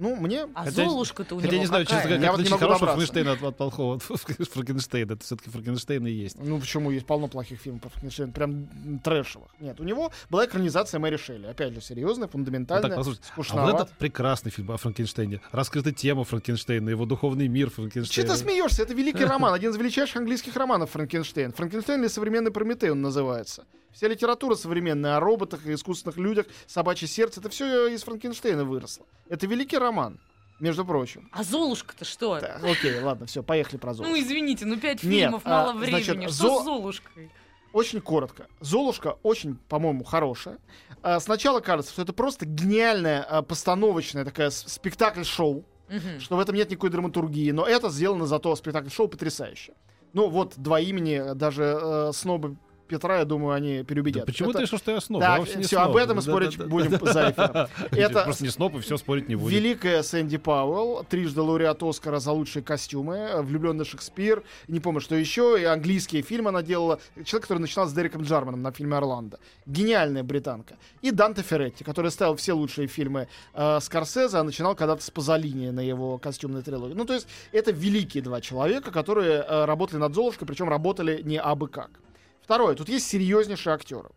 Ну, 0.00 0.16
мне... 0.16 0.48
А 0.54 0.64
Хотя- 0.64 0.84
Золушка-то 0.86 1.34
у 1.34 1.38
Хотя 1.38 1.48
него 1.48 1.54
я 1.56 1.60
не 1.60 1.66
знаю, 1.66 1.84
честно 1.84 1.98
какая? 2.02 2.08
говоря, 2.18 2.22
Я 2.24 2.28
как 2.30 2.38
вот 2.38 2.38
не 2.38 2.42
отличить 2.48 2.60
могу 2.62 2.64
хорошего. 2.72 2.86
Франкенштейна 2.92 3.32
от, 3.32 3.42
от 3.42 3.56
плохого 3.58 3.98
Франкенштейна. 4.54 5.12
Это 5.12 5.24
все-таки 5.24 5.50
Франкенштейн 5.50 6.06
и 6.06 6.10
есть. 6.10 6.36
Ну, 6.40 6.58
почему 6.58 6.90
есть 6.90 7.06
полно 7.06 7.28
плохих 7.28 7.60
фильмов 7.60 7.82
про 7.82 7.90
Франкенштейна, 7.90 8.32
прям 8.32 8.66
трэшевых. 9.04 9.48
Нет, 9.60 9.78
у 9.78 9.84
него 9.84 10.10
была 10.30 10.46
экранизация 10.46 10.98
Мэри 10.98 11.18
Шелли. 11.18 11.46
Опять 11.46 11.74
же, 11.74 11.80
серьезная, 11.82 12.26
Вот 12.28 12.32
фундаментальная, 12.32 12.88
так, 12.88 12.96
послушайте, 12.96 13.28
а 13.50 13.66
вот 13.72 13.82
это 13.82 13.92
прекрасный 13.98 14.50
фильм 14.50 14.70
о 14.70 14.78
Франкенштейне. 14.78 15.40
Раскрыта 15.52 15.92
тема 15.92 16.24
Франкенштейна, 16.24 16.88
его 16.88 17.04
духовный 17.04 17.48
мир 17.48 17.68
Че 17.68 17.74
Франкенштейна. 17.76 18.30
ты 18.30 18.36
смеешься? 18.36 18.82
Это 18.82 18.94
великий 18.94 19.24
роман, 19.26 19.52
один 19.52 19.70
из 19.70 19.76
величайших 19.76 20.16
английских 20.16 20.56
романов 20.56 20.90
Франкенштейн. 20.90 21.52
Франкенштейн 21.52 22.00
или 22.00 22.08
современный 22.08 22.50
Прометей 22.50 22.90
он 22.90 23.02
называется. 23.02 23.64
Вся 23.92 24.08
литература 24.08 24.54
современная 24.54 25.16
о 25.16 25.20
роботах 25.20 25.66
и 25.66 25.74
искусственных 25.74 26.16
людях, 26.16 26.46
собачье 26.66 27.08
сердце, 27.08 27.40
это 27.40 27.48
все 27.48 27.88
из 27.88 28.02
Франкенштейна 28.04 28.64
выросло. 28.64 29.04
Это 29.28 29.46
великий 29.46 29.78
роман, 29.78 30.20
между 30.60 30.84
прочим. 30.84 31.28
А 31.32 31.42
Золушка-то 31.42 32.04
что? 32.04 32.38
Так, 32.38 32.62
окей, 32.62 33.00
ладно, 33.00 33.26
все, 33.26 33.42
поехали 33.42 33.78
про 33.78 33.94
Золушку. 33.94 34.14
Ну, 34.16 34.20
извините, 34.22 34.64
ну 34.66 34.76
пять 34.78 35.02
Нет, 35.02 35.22
фильмов, 35.24 35.42
а, 35.44 35.48
мало 35.66 35.78
значит, 35.84 36.08
времени. 36.08 36.26
Что 36.28 36.34
Зо- 36.48 36.60
с 36.60 36.64
Золушкой? 36.64 37.30
Очень 37.72 38.00
коротко. 38.00 38.48
Золушка 38.60 39.16
очень, 39.22 39.56
по-моему, 39.68 40.02
хорошая. 40.04 40.58
А, 41.02 41.20
Сначала 41.20 41.60
кажется, 41.60 41.92
что 41.92 42.02
это 42.02 42.12
просто 42.12 42.44
гениальная 42.46 43.22
а, 43.22 43.42
постановочная 43.42 44.24
такая 44.24 44.50
спектакль-шоу, 44.50 45.64
Мгм. 45.88 46.20
что 46.20 46.36
в 46.36 46.40
этом 46.40 46.54
нет 46.54 46.70
никакой 46.70 46.90
драматургии, 46.90 47.50
но 47.52 47.64
это 47.66 47.90
сделано 47.90 48.26
зато 48.26 48.54
спектакль-шоу 48.56 49.08
потрясающе. 49.08 49.74
Ну 50.12 50.28
вот 50.28 50.54
два 50.56 50.80
имени, 50.80 51.34
даже 51.34 51.78
э, 51.80 52.10
снобы 52.12 52.56
Петра, 52.90 53.20
я 53.20 53.24
думаю, 53.24 53.54
они 53.54 53.78
Да 53.78 53.84
переубедят. 53.84 54.26
почему 54.26 54.50
Это- 54.50 54.58
ты 54.58 54.64
решил, 54.64 54.78
что 54.78 54.90
я 54.92 55.00
сноб? 55.00 55.20
Так, 55.22 55.44
все, 55.44 55.62
сноб. 55.62 55.82
об 55.90 55.96
этом 55.96 56.16
мы 56.16 56.22
Да, 56.22 56.30
спорить 56.30 56.56
да, 56.58 56.64
да, 56.64 56.70
будем 56.70 56.90
да. 56.98 57.12
за 57.12 57.30
эфиром. 57.30 57.68
Это 57.92 58.22
Просто 58.24 58.44
не 58.44 58.50
сноб, 58.50 58.74
и 58.76 58.80
все 58.80 58.96
спорить 58.96 59.28
не 59.28 59.36
будет. 59.36 59.52
Великая 59.54 60.02
Сэнди 60.02 60.36
Пауэлл, 60.36 61.04
трижды 61.08 61.40
лауреат 61.40 61.82
Оскара 61.82 62.18
за 62.18 62.32
лучшие 62.32 62.62
костюмы, 62.62 63.42
влюбленный 63.42 63.84
Шекспир, 63.84 64.42
не 64.68 64.80
помню, 64.80 65.00
что 65.00 65.14
еще, 65.14 65.56
и 65.60 65.64
английские 65.64 66.22
фильмы 66.22 66.48
она 66.50 66.62
делала. 66.62 67.00
Человек, 67.24 67.42
который 67.48 67.58
начинал 67.60 67.86
с 67.86 67.92
Дереком 67.92 68.22
Джарманом 68.22 68.62
на 68.62 68.72
фильме 68.72 68.96
«Орландо». 68.96 69.38
Гениальная 69.66 70.22
британка. 70.22 70.76
И 71.02 71.10
Данте 71.10 71.42
Ферретти, 71.42 71.84
который 71.84 72.10
ставил 72.10 72.36
все 72.36 72.52
лучшие 72.52 72.88
фильмы 72.88 73.28
э, 73.54 73.78
Скорсезе, 73.80 74.38
а 74.38 74.42
начинал 74.42 74.74
когда-то 74.74 75.02
с 75.02 75.10
Пазолини 75.10 75.70
на 75.70 75.80
его 75.80 76.18
костюмной 76.18 76.62
трилогии. 76.62 76.94
Ну, 76.94 77.04
то 77.04 77.14
есть, 77.14 77.28
это 77.52 77.70
великие 77.70 78.22
два 78.22 78.40
человека, 78.40 78.90
которые 78.90 79.44
э, 79.46 79.64
работали 79.64 79.98
над 79.98 80.14
Золушкой, 80.14 80.46
причем 80.48 80.68
работали 80.68 81.20
не 81.22 81.38
абы 81.38 81.68
как. 81.68 81.90
Второе, 82.50 82.74
тут 82.74 82.88
есть 82.88 83.06
серьезнейшие 83.06 83.72
актеры. 83.72 84.08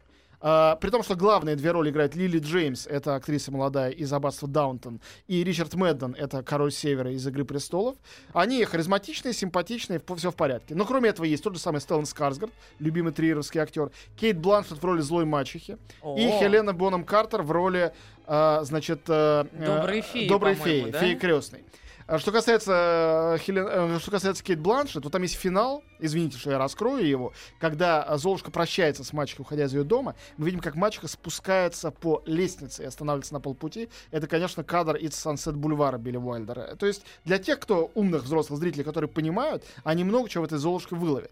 А, 0.42 0.76
при 0.78 0.90
том, 0.90 1.04
что 1.04 1.16
главные 1.16 1.56
две 1.56 1.70
роли 1.70 1.92
играет 1.92 2.16
Лили 2.16 2.40
Джеймс, 2.40 2.88
это 2.88 3.14
актриса 3.14 3.52
молодая 3.52 3.92
из 3.92 4.12
«Аббатства 4.12 4.48
Даунтон», 4.48 5.02
и 5.28 5.44
Ричард 5.44 5.76
Мэдден, 5.76 6.16
это 6.18 6.42
король 6.42 6.72
Севера 6.72 7.12
из 7.12 7.28
«Игры 7.28 7.46
престолов». 7.46 7.96
Они 8.34 8.66
харизматичные, 8.66 9.36
симпатичные, 9.36 10.02
все 10.18 10.32
в 10.32 10.36
порядке. 10.36 10.74
Но 10.74 10.86
кроме 10.86 11.10
этого 11.10 11.26
есть 11.26 11.44
тот 11.44 11.54
же 11.54 11.60
самый 11.60 11.80
Стеллан 11.80 12.08
Скарсгард, 12.08 12.52
любимый 12.80 13.14
триеровский 13.14 13.60
актер, 13.62 13.92
Кейт 14.20 14.40
Бланшетт 14.40 14.80
в 14.80 14.84
роли 14.84 15.02
злой 15.02 15.26
мачехи, 15.26 15.78
и. 16.04 16.32
Хелена 16.40 16.74
Боном 16.74 17.04
Картер 17.04 17.44
в 17.44 17.52
роли, 17.52 17.94
а, 18.26 18.64
значит... 18.64 19.02
э, 19.10 19.46
э, 19.52 19.64
Доброй 19.64 20.02
феи, 20.02 20.28
Доброй 20.28 20.56
по-моему, 20.56 20.86
феи, 20.86 20.92
да? 20.92 21.00
феи 21.02 21.14
крестной. 21.14 21.64
А 22.06 22.20
Что 22.20 22.32
касается, 22.32 23.36
э, 23.36 23.38
Хелен- 23.40 23.96
э, 23.96 24.00
что 24.00 24.12
касается 24.12 24.44
Кейт 24.44 24.60
Бланшет, 24.60 25.04
то 25.04 25.10
там 25.10 25.22
есть 25.22 25.36
финал, 25.36 25.84
извините, 26.00 26.38
что 26.38 26.52
я 26.52 26.58
раскрою 26.58 27.08
его, 27.08 27.34
когда 27.60 28.06
э, 28.08 28.18
Золушка 28.18 28.52
прощается 28.52 29.04
с 29.04 29.14
мачехой, 29.14 29.44
уходя 29.44 29.66
из 29.66 29.74
ее 29.74 29.84
дома, 29.84 30.16
мы 30.38 30.46
видим, 30.46 30.60
как 30.60 30.76
мачеха 30.76 31.08
спускается 31.08 31.92
по 31.92 32.22
лестнице 32.26 32.84
и 32.84 32.86
останавливается 32.86 33.34
на 33.34 33.40
полпути. 33.40 33.90
Это, 34.12 34.28
конечно, 34.28 34.64
кадр 34.64 34.96
из 34.96 35.12
Sunset 35.12 35.54
бульвара 35.54 35.98
Билли 35.98 36.18
Уайлдера. 36.18 36.76
То 36.76 36.86
есть 36.86 37.04
для 37.24 37.38
тех, 37.38 37.60
кто 37.60 37.92
умных 37.96 38.24
взрослых 38.24 38.60
зрителей, 38.60 38.84
которые 38.84 39.10
понимают, 39.10 39.64
они 39.84 40.04
много 40.04 40.28
чего 40.28 40.44
в 40.44 40.48
этой 40.48 40.58
Золушке 40.58 40.96
выловят. 40.96 41.32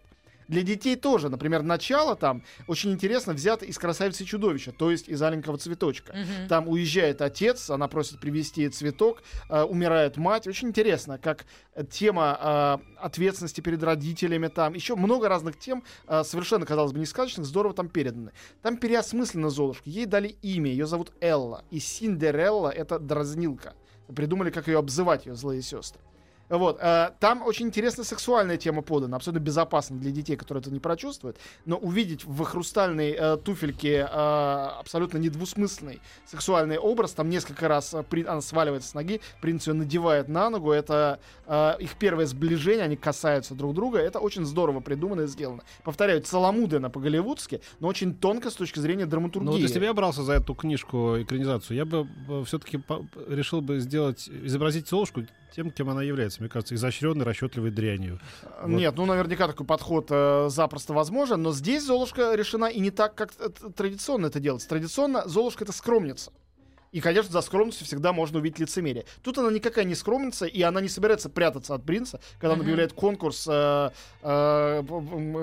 Для 0.52 0.62
детей 0.62 0.96
тоже, 0.96 1.30
например, 1.30 1.62
начало 1.62 2.14
там 2.14 2.42
очень 2.66 2.92
интересно 2.92 3.32
взято 3.32 3.64
из 3.64 3.78
«Красавицы 3.78 4.24
и 4.24 4.26
чудовища», 4.26 4.70
то 4.70 4.90
есть 4.90 5.08
из 5.08 5.22
«Аленького 5.22 5.56
цветочка». 5.56 6.12
Мгм. 6.12 6.46
Там 6.46 6.68
уезжает 6.68 7.22
отец, 7.22 7.70
она 7.70 7.88
просит 7.88 8.20
привезти 8.20 8.68
цветок, 8.68 9.22
э, 9.48 9.62
умирает 9.62 10.18
мать. 10.18 10.46
Очень 10.46 10.68
интересно, 10.68 11.16
как 11.16 11.46
тема 11.90 12.38
э, 12.38 12.98
ответственности 12.98 13.62
перед 13.62 13.82
родителями 13.82 14.48
там. 14.48 14.74
Еще 14.74 14.94
много 14.94 15.26
разных 15.26 15.58
тем, 15.58 15.84
э, 16.06 16.22
совершенно, 16.22 16.66
казалось 16.66 16.92
бы, 16.92 16.98
не 16.98 17.06
сказочных, 17.06 17.46
здорово 17.46 17.72
там 17.72 17.88
переданы. 17.88 18.32
Там 18.60 18.76
переосмыслена 18.76 19.48
Золушка. 19.48 19.88
Ей 19.88 20.04
дали 20.04 20.36
имя, 20.42 20.70
ее 20.70 20.84
зовут 20.84 21.12
Элла. 21.22 21.64
И 21.70 21.78
Синдерелла— 21.78 22.68
это 22.70 22.98
дразнилка. 22.98 23.72
Придумали, 24.14 24.50
как 24.50 24.68
ее 24.68 24.78
обзывать, 24.78 25.24
ее 25.24 25.34
злые 25.34 25.62
сестры. 25.62 26.02
Вот, 26.48 26.78
э, 26.80 27.10
там 27.18 27.42
очень 27.42 27.66
интересная 27.66 28.04
сексуальная 28.04 28.56
тема 28.56 28.82
подана, 28.82 29.16
абсолютно 29.16 29.42
безопасно 29.42 29.98
для 29.98 30.10
детей, 30.10 30.36
которые 30.36 30.60
это 30.60 30.70
не 30.70 30.80
прочувствуют. 30.80 31.38
Но 31.64 31.76
увидеть 31.76 32.24
в 32.24 32.44
хрустальной 32.44 33.12
э, 33.12 33.36
туфельке 33.38 34.00
э, 34.00 34.06
абсолютно 34.06 35.18
недвусмысленный 35.18 36.00
сексуальный 36.26 36.78
образ, 36.78 37.12
там 37.12 37.30
несколько 37.30 37.68
раз 37.68 37.94
э, 37.94 38.04
она 38.26 38.40
сваливается 38.40 38.90
с 38.90 38.94
ноги, 38.94 39.20
принц 39.40 39.66
ее 39.66 39.74
надевает 39.74 40.28
на 40.28 40.50
ногу, 40.50 40.72
это 40.72 41.20
э, 41.46 41.76
их 41.80 41.96
первое 41.96 42.26
сближение, 42.26 42.84
они 42.84 42.96
касаются 42.96 43.54
друг 43.54 43.74
друга, 43.74 43.98
это 43.98 44.18
очень 44.18 44.44
здорово 44.44 44.80
придумано 44.80 45.22
и 45.22 45.26
сделано. 45.26 45.62
Повторяю, 45.84 46.22
целомудренно 46.22 46.90
по-голливудски, 46.90 47.60
но 47.80 47.88
очень 47.88 48.14
тонко 48.14 48.50
с 48.50 48.54
точки 48.54 48.78
зрения 48.78 49.06
драматургии. 49.06 49.46
Ну, 49.46 49.52
вот 49.52 49.60
если 49.60 49.78
бы 49.78 49.86
я 49.86 49.94
брался 49.94 50.22
за 50.22 50.34
эту 50.34 50.54
книжку, 50.54 51.20
экранизацию, 51.20 51.76
я 51.76 51.84
бы 51.84 52.06
все-таки 52.44 52.82
решил 53.28 53.60
бы 53.60 53.80
сделать, 53.80 54.28
изобразить 54.28 54.88
Золушку 54.88 55.22
тем, 55.54 55.70
кем 55.70 55.90
она 55.90 56.02
является, 56.02 56.40
мне 56.40 56.48
кажется, 56.48 56.74
изощренной, 56.74 57.24
расчетливой 57.24 57.70
дрянью. 57.70 58.18
Нет, 58.64 58.94
ну 58.96 59.06
наверняка 59.06 59.46
такой 59.46 59.66
подход 59.66 60.06
э, 60.10 60.48
запросто 60.48 60.92
возможен, 60.92 61.42
но 61.42 61.52
здесь 61.52 61.84
Золушка 61.84 62.34
решена 62.34 62.66
и 62.66 62.80
не 62.80 62.90
так, 62.90 63.14
как 63.14 63.32
традиционно 63.76 64.26
это 64.26 64.40
делается. 64.40 64.68
Традиционно 64.68 65.28
Золушка 65.28 65.64
это 65.64 65.72
скромница. 65.72 66.32
И, 66.92 67.00
конечно, 67.00 67.32
за 67.32 67.40
скромностью 67.40 67.86
всегда 67.86 68.12
можно 68.12 68.38
увидеть 68.38 68.58
лицемерие. 68.58 69.06
Тут 69.22 69.38
она 69.38 69.50
никакая 69.50 69.84
не 69.84 69.94
скромница, 69.94 70.44
и 70.46 70.60
она 70.62 70.80
не 70.82 70.88
собирается 70.88 71.30
прятаться 71.30 71.74
от 71.74 71.84
принца, 71.84 72.20
когда 72.38 72.50
он 72.52 72.58
Мгм. 72.58 72.62
объявляет 72.66 72.92
конкурс, 72.92 73.46
э, 73.50 73.90
э, 74.22 74.82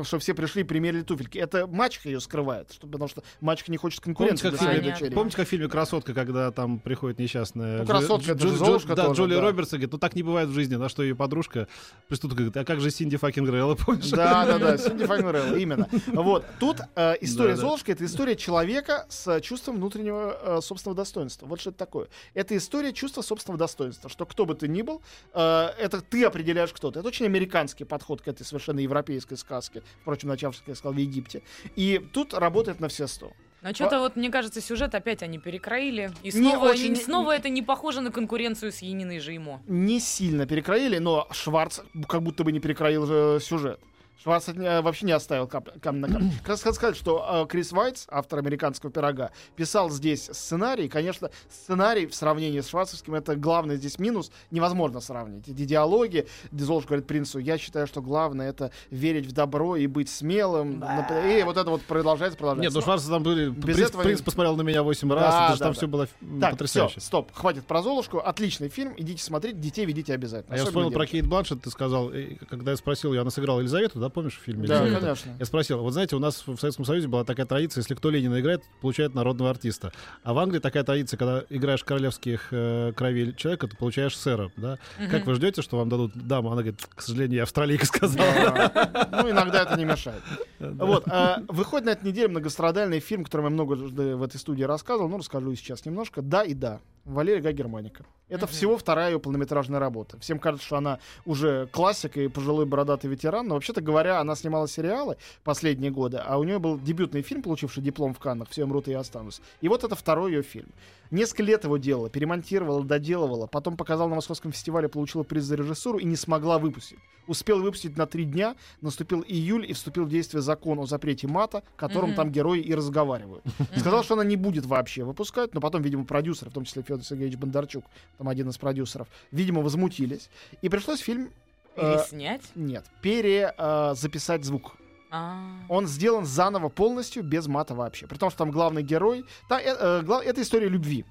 что 0.04 0.20
все 0.20 0.34
пришли 0.34 0.62
и 0.62 0.64
примерили 0.64 1.02
туфельки. 1.02 1.38
Это 1.38 1.66
мачеха 1.68 2.10
ее 2.10 2.20
скрывает, 2.20 2.72
что, 2.72 2.88
потому 2.88 3.08
что 3.08 3.24
мачеха 3.42 3.72
не 3.72 3.78
хочет 3.78 4.00
конкуренции 4.02 4.44
Помните, 4.44 4.50
для 4.50 4.58
как, 4.58 4.68
своей 4.68 4.80
Понятно. 4.82 5.00
дочери. 5.06 5.16
помните, 5.16 5.38
как 5.38 5.48
в 5.48 5.50
фильме 5.50 5.68
«Красотка», 5.68 6.14
когда 6.14 6.52
там 6.52 6.80
приходит 6.80 7.20
несчастная... 7.20 7.80
Ну, 7.80 7.86
«Красотка» 7.86 8.32
это 8.34 8.42
же 8.42 8.50
Золушка 8.56 8.96
Да, 8.96 9.06
тоже, 9.08 9.22
Джулия 9.24 9.38
да. 9.38 9.44
Робертс 9.44 9.74
и 9.74 9.78
говорит, 9.78 9.92
ну 9.92 9.98
так 9.98 10.16
не 10.16 10.24
бывает 10.24 10.50
в 10.50 10.54
жизни. 10.54 10.76
На 10.76 10.90
что 10.90 11.02
ее 11.04 11.16
подружка 11.16 11.68
преступник 12.08 12.38
говорит, 12.38 12.58
а 12.58 12.66
как 12.66 12.80
же 12.82 12.92
Cinde 12.92 13.18
fucking 13.18 13.50
rella, 13.50 13.76
помнишь? 13.86 14.10
Да, 14.10 14.46
да, 14.46 14.60
да, 14.60 14.78
Cinde 14.78 15.06
fucking 15.06 15.33
rella, 15.33 15.56
именно. 15.56 15.88
Вот, 16.08 16.46
тут 16.60 16.78
э, 16.96 17.16
история 17.22 17.52
Да, 17.52 17.56
да. 17.56 17.62
Золушки— 17.62 17.92
это 17.92 18.06
история 18.06 18.36
человека 18.36 19.06
с 19.10 19.42
чувством 19.42 19.78
внутреннего 19.78 20.38
э, 20.58 20.62
собственного 20.62 20.96
достоинства. 20.96 21.39
Вот 21.46 21.60
что 21.62 21.70
это 21.70 21.80
такое. 21.80 22.08
Это 22.34 22.56
история 22.58 22.94
чувства 22.94 23.22
собственного 23.22 23.60
достоинства, 23.60 24.10
что 24.10 24.26
кто 24.26 24.46
бы 24.46 24.56
ты 24.56 24.68
ни 24.68 24.82
был, 24.82 25.02
э, 25.34 25.40
это 25.80 26.02
ты 26.02 26.24
определяешь 26.26 26.74
кто-то. 26.74 27.00
Это 27.00 27.08
очень 27.08 27.26
американский 27.26 27.84
подход 27.86 28.22
к 28.22 28.28
этой 28.28 28.44
совершенно 28.46 28.80
европейской 28.80 29.36
сказке, 29.36 29.84
впрочем, 30.02 30.30
начавшей, 30.30 30.62
как 30.62 30.68
я 30.70 30.76
сказал, 30.76 30.94
в 30.94 30.98
Египте. 30.98 31.42
И 31.76 32.00
тут 32.14 32.34
работает 32.34 32.80
на 32.80 32.88
все 32.88 33.08
сто. 33.08 33.32
Но 33.62 33.74
что-то 33.74 34.00
вот, 34.00 34.16
мне 34.16 34.30
кажется, 34.30 34.62
сюжет 34.62 34.96
опять 34.96 35.22
они 35.22 35.38
перекроили. 35.38 36.12
И 36.24 36.28
Не 36.28 36.32
снова, 36.32 36.70
очень- 36.70 36.94
и 36.94 36.96
снова 36.96 37.36
это 37.36 37.50
не 37.50 37.62
похоже 37.62 38.00
на 38.00 38.10
конкуренцию 38.10 38.72
с 38.72 38.78
Яниной 38.80 39.20
Жеймо. 39.20 39.62
Не 39.68 40.00
сильно 40.00 40.46
перекроили, 40.46 40.98
но 41.00 41.28
Шварц 41.32 41.82
как 42.08 42.24
будто 42.24 42.46
бы 42.46 42.54
не 42.54 42.62
перекроил 42.62 43.06
же 43.06 43.40
сюжет. 43.42 43.82
Шварц 44.22 44.50
э, 44.50 44.82
вообще 44.82 45.06
не 45.06 45.14
оставил 45.14 45.48
камень 45.48 46.02
на 46.02 46.08
камень. 46.10 46.34
Как 46.40 46.50
раз 46.50 46.76
сказать, 46.76 46.98
что 46.98 47.44
э, 47.46 47.48
Крис 47.48 47.72
Вайтс, 47.72 48.06
автор 48.10 48.40
«Американского 48.40 48.92
пирога», 48.92 49.32
писал 49.56 49.90
здесь 49.90 50.26
сценарий. 50.34 50.90
Конечно, 50.90 51.30
сценарий 51.50 52.06
в 52.06 52.14
сравнении 52.14 52.60
с 52.60 52.68
шварцевским— 52.68 53.14
это 53.16 53.38
главный 53.38 53.78
здесь 53.78 53.98
минус. 53.98 54.30
Невозможно 54.52 55.00
сравнить. 55.00 55.48
Эти 55.48 55.64
диалоги, 55.64 56.28
Золушка 56.52 56.90
говорит 56.90 57.08
принцу, 57.08 57.40
я 57.40 57.58
считаю, 57.58 57.88
что 57.88 58.02
главное— 58.02 58.50
это 58.52 58.72
верить 58.92 59.26
в 59.26 59.32
добро 59.32 59.78
и 59.78 59.88
быть 59.88 60.10
смелым. 60.10 60.84
И 61.26 61.44
вот 61.44 61.56
это 61.56 61.70
вот 61.70 61.82
продолжается, 61.84 62.36
Нет, 62.36 62.40
продолжается. 62.40 62.78
ну 62.78 62.84
Шварц 62.84 63.04
там 63.06 63.24
были... 63.24 63.50
Без 63.50 63.64
принц, 63.64 63.80
этого 63.90 64.04
принц 64.04 64.20
не- 64.20 64.26
посмотрел 64.26 64.58
на 64.58 64.64
меня 64.64 64.84
8 64.84 65.08
Да, 65.10 65.16
раз, 65.16 65.34
да, 65.34 65.64
там 65.64 65.68
да. 65.70 65.74
все 65.74 65.88
было 65.88 66.08
Так, 66.42 66.52
потрясающе. 66.52 67.00
все, 67.00 67.08
стоп, 67.08 67.32
хватит 67.34 67.66
про 67.66 67.82
Золушку. 67.82 68.18
Отличный 68.20 68.68
фильм, 68.68 68.94
идите 68.98 69.24
смотреть, 69.24 69.62
детей 69.62 69.86
ведите 69.86 70.14
обязательно. 70.14 70.56
А 70.56 70.58
я 70.58 70.66
вспомнил 70.66 70.92
про. 70.92 71.06
Кейт 71.06 71.26
Бланшет, 71.26 71.62
ты 71.62 71.70
сказал, 71.72 72.12
когда 72.50 72.72
я 72.72 72.78
спросил 72.78 73.14
ее, 73.14 73.22
она 73.22 73.32
сыграла 73.32 73.60
Елизавету, 73.62 74.00
да, 74.00 74.09
помнишь 74.10 74.38
в 74.38 74.44
фильме? 74.44 74.68
Да, 74.68 74.82
«Елизавета»? 74.82 75.02
конечно. 75.02 75.36
Я 75.40 75.46
спросил, 75.46 75.82
вот 75.82 75.92
знаете, 75.92 76.16
у 76.16 76.20
нас 76.20 76.44
в 76.46 76.58
Советском 76.58 76.86
Союзе 76.86 77.08
была 77.08 77.24
такая 77.24 77.46
традиция, 77.46 77.82
если 77.82 77.96
кто 77.96 78.10
Ленина 78.10 78.40
играет, 78.40 78.64
получает 78.82 79.16
народного 79.16 79.50
артиста. 79.50 79.92
А 80.24 80.34
в 80.34 80.40
Англии 80.40 80.60
такая 80.60 80.84
традиция, 80.84 81.18
когда 81.18 81.44
играешь 81.50 81.84
королевских 81.84 82.48
э, 82.52 82.94
кровей 82.96 83.34
человека, 83.36 83.68
ты 83.68 83.78
получаешь 83.78 84.18
сэра, 84.18 84.52
да? 84.58 84.78
Как 85.10 85.26
вы 85.26 85.36
ждете, 85.36 85.62
что 85.62 85.78
вам 85.78 85.90
дадут 85.90 86.14
даму? 86.16 86.52
Она 86.52 86.62
говорит, 86.62 86.86
к 86.94 87.02
сожалению, 87.02 87.38
я 87.38 87.44
австралийка 87.44 87.86
сказала. 87.86 88.72
Ну, 89.12 89.30
иногда 89.30 89.64
это 89.64 89.78
не 89.78 89.86
мешает. 89.86 90.22
Вот, 90.60 91.04
а, 91.08 91.42
выходит 91.48 91.86
на 91.86 91.92
этой 91.92 92.08
неделе 92.08 92.28
многострадальный 92.28 93.00
фильм, 93.00 93.24
который 93.24 93.44
я 93.44 93.50
много 93.50 93.74
в 93.74 94.24
этой 94.24 94.38
студии 94.38 94.64
рассказывал, 94.64 95.08
ну, 95.08 95.18
расскажу 95.18 95.56
сейчас 95.56 95.86
немножко. 95.86 96.22
«Да 96.22 96.44
и 96.44 96.54
да». 96.54 96.82
Валерия 97.10 97.42
Гай 97.42 97.54
Германика. 97.54 98.06
Это 98.28 98.46
всего 98.46 98.78
вторая 98.78 99.10
ее 99.12 99.20
полнометражная 99.20 99.80
работа. 99.80 100.20
Всем 100.20 100.38
кажется, 100.38 100.66
что 100.66 100.78
она 100.78 101.00
уже 101.26 101.68
классик 101.72 102.16
и 102.18 102.28
пожилой 102.28 102.68
бородатый 102.68 103.08
ветеран, 103.08 103.48
но 103.48 103.56
вообще-то 103.56 103.82
говоря, 103.82 104.20
она 104.20 104.36
снимала 104.36 104.68
сериалы 104.68 105.18
последние 105.44 105.90
годы, 105.90 106.18
а 106.24 106.38
у 106.38 106.44
нее 106.44 106.60
был 106.60 106.78
дебютный 106.80 107.24
фильм, 107.24 107.42
получивший 107.42 107.82
диплом 107.82 108.14
в 108.14 108.20
Каннах 108.20 108.50
«Все 108.50 108.66
умрут 108.66 108.88
и 108.88 108.92
я 108.92 109.00
останусь». 109.00 109.42
И 109.62 109.68
вот 109.68 109.84
это 109.84 109.96
второй 109.96 110.32
ее 110.34 110.44
фильм. 110.44 110.70
Несколько 111.10 111.42
лет 111.42 111.64
его 111.64 111.78
делала, 111.78 112.08
перемонтировала, 112.12 112.84
доделывала, 112.84 113.48
потом 113.48 113.76
показала 113.76 114.10
на 114.10 114.16
Московском 114.16 114.52
фестивале, 114.52 114.88
получила 114.90 115.24
приз 115.24 115.44
за 115.46 115.56
режиссуру 115.56 115.98
и 115.98 116.06
не 116.06 116.16
смогла 116.16 116.60
выпустить. 116.60 117.00
Успела 117.26 117.60
выпустить 117.62 117.98
на 117.98 118.06
три 118.06 118.26
дня, 118.26 118.56
наступил 118.82 119.24
июль 119.28 119.66
и 119.68 119.74
вступил 119.74 120.06
в 120.06 120.10
действие 120.10 120.42
закон 120.42 120.80
о 120.80 120.86
запрете 120.86 121.28
мата, 121.28 121.64
которым 121.76 122.10
Мгм. 122.12 122.16
там 122.16 122.32
герои 122.32 122.60
и 122.60 122.76
разговаривают. 122.76 123.44
Сказал, 123.76 124.04
что 124.04 124.14
она 124.16 124.24
не 124.24 124.36
будет 124.36 124.66
вообще 124.68 125.04
выпускать, 125.04 125.56
но 125.56 125.62
потом, 125.62 125.82
видимо, 125.82 126.06
продюсеры, 126.06 126.52
в 126.52 126.54
том 126.54 126.66
числе 126.66 126.84
Федор 126.84 126.99
Сергеевич 127.04 127.38
Бондарчук, 127.38 127.86
там 128.18 128.28
один 128.30 128.50
из 128.50 128.58
продюсеров, 128.58 129.08
видимо, 129.32 129.62
возмутились. 129.62 130.30
И 130.62 130.70
пришлось 130.70 131.00
фильм... 131.00 131.30
э, 131.76 131.98
Переснять? 131.98 132.42
нет, 132.56 132.86
перезаписать 133.02 134.44
звук. 134.46 134.76
А. 135.12 135.40
Он 135.70 135.88
сделан 135.88 136.26
заново 136.26 136.70
полностью, 136.70 137.24
без 137.24 137.48
мата 137.48 137.74
вообще. 137.74 138.06
При 138.08 138.18
том, 138.18 138.30
что 138.30 138.40
там 138.40 138.52
главный 138.52 138.84
герой... 138.84 139.26
Та, 139.48 139.60
э, 139.60 139.76
э, 139.80 140.02
гла- 140.04 140.24
это 140.24 140.42
история 140.42 140.70
любви. 140.70 141.04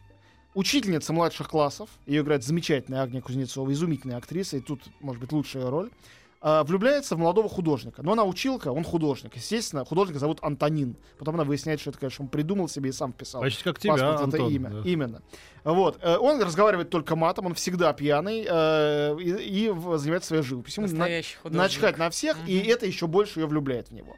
Учительница 0.55 1.13
младших 1.13 1.49
классов, 1.49 1.91
ее 2.07 2.23
играет 2.23 2.43
замечательная 2.45 3.03
Агния 3.03 3.21
Кузнецова, 3.21 3.71
изумительная 3.73 4.17
актриса, 4.17 4.57
и 4.57 4.61
тут, 4.61 4.83
может 5.01 5.21
быть, 5.21 5.33
лучшая 5.33 5.69
роль. 5.69 5.91
А, 6.41 6.63
влюбляется 6.65 7.17
в 7.17 7.19
молодого 7.19 7.49
художника. 7.49 8.03
Но 8.03 8.13
она 8.13 8.25
училка, 8.25 8.69
он 8.73 8.85
художник. 8.85 9.35
Естественно, 9.37 9.85
художника 9.85 10.19
зовут 10.21 10.39
Антонин. 10.43 10.97
Потом 11.19 11.35
она 11.35 11.45
выясняет, 11.45 11.81
что 11.81 11.91
это, 11.91 11.99
конечно, 11.99 12.25
он 12.25 12.29
придумал 12.29 12.69
себе 12.69 12.91
и 12.91 12.93
сам 12.93 13.13
вписал. 13.13 13.41
Почти 13.43 13.65
как 13.65 13.79
тебя, 13.79 13.93
паспорт 13.95 14.15
это 14.15 14.25
Антон, 14.25 14.53
имя. 14.53 14.71
да. 14.71 14.81
Именно. 14.85 15.23
Вот. 15.65 15.99
Э, 16.03 16.17
Он 16.17 16.41
разговаривает 16.41 16.91
только 16.91 17.17
матом, 17.17 17.47
он 17.47 17.55
всегда 17.55 17.93
пьяный 17.93 18.47
э, 18.49 19.17
и, 19.21 19.67
и 19.67 19.75
занимается 19.97 20.29
своей 20.29 20.43
живописью. 20.43 20.85
Ему 20.85 20.97
на- 20.97 21.51
начхать 21.51 21.99
на 21.99 22.09
всех, 22.11 22.37
и 22.47 22.61
Мгм. 22.61 22.69
это 22.71 22.87
еще 22.87 23.07
больше 23.07 23.41
ее 23.41 23.47
влюбляет 23.47 23.89
в 23.89 23.93
него. 23.93 24.15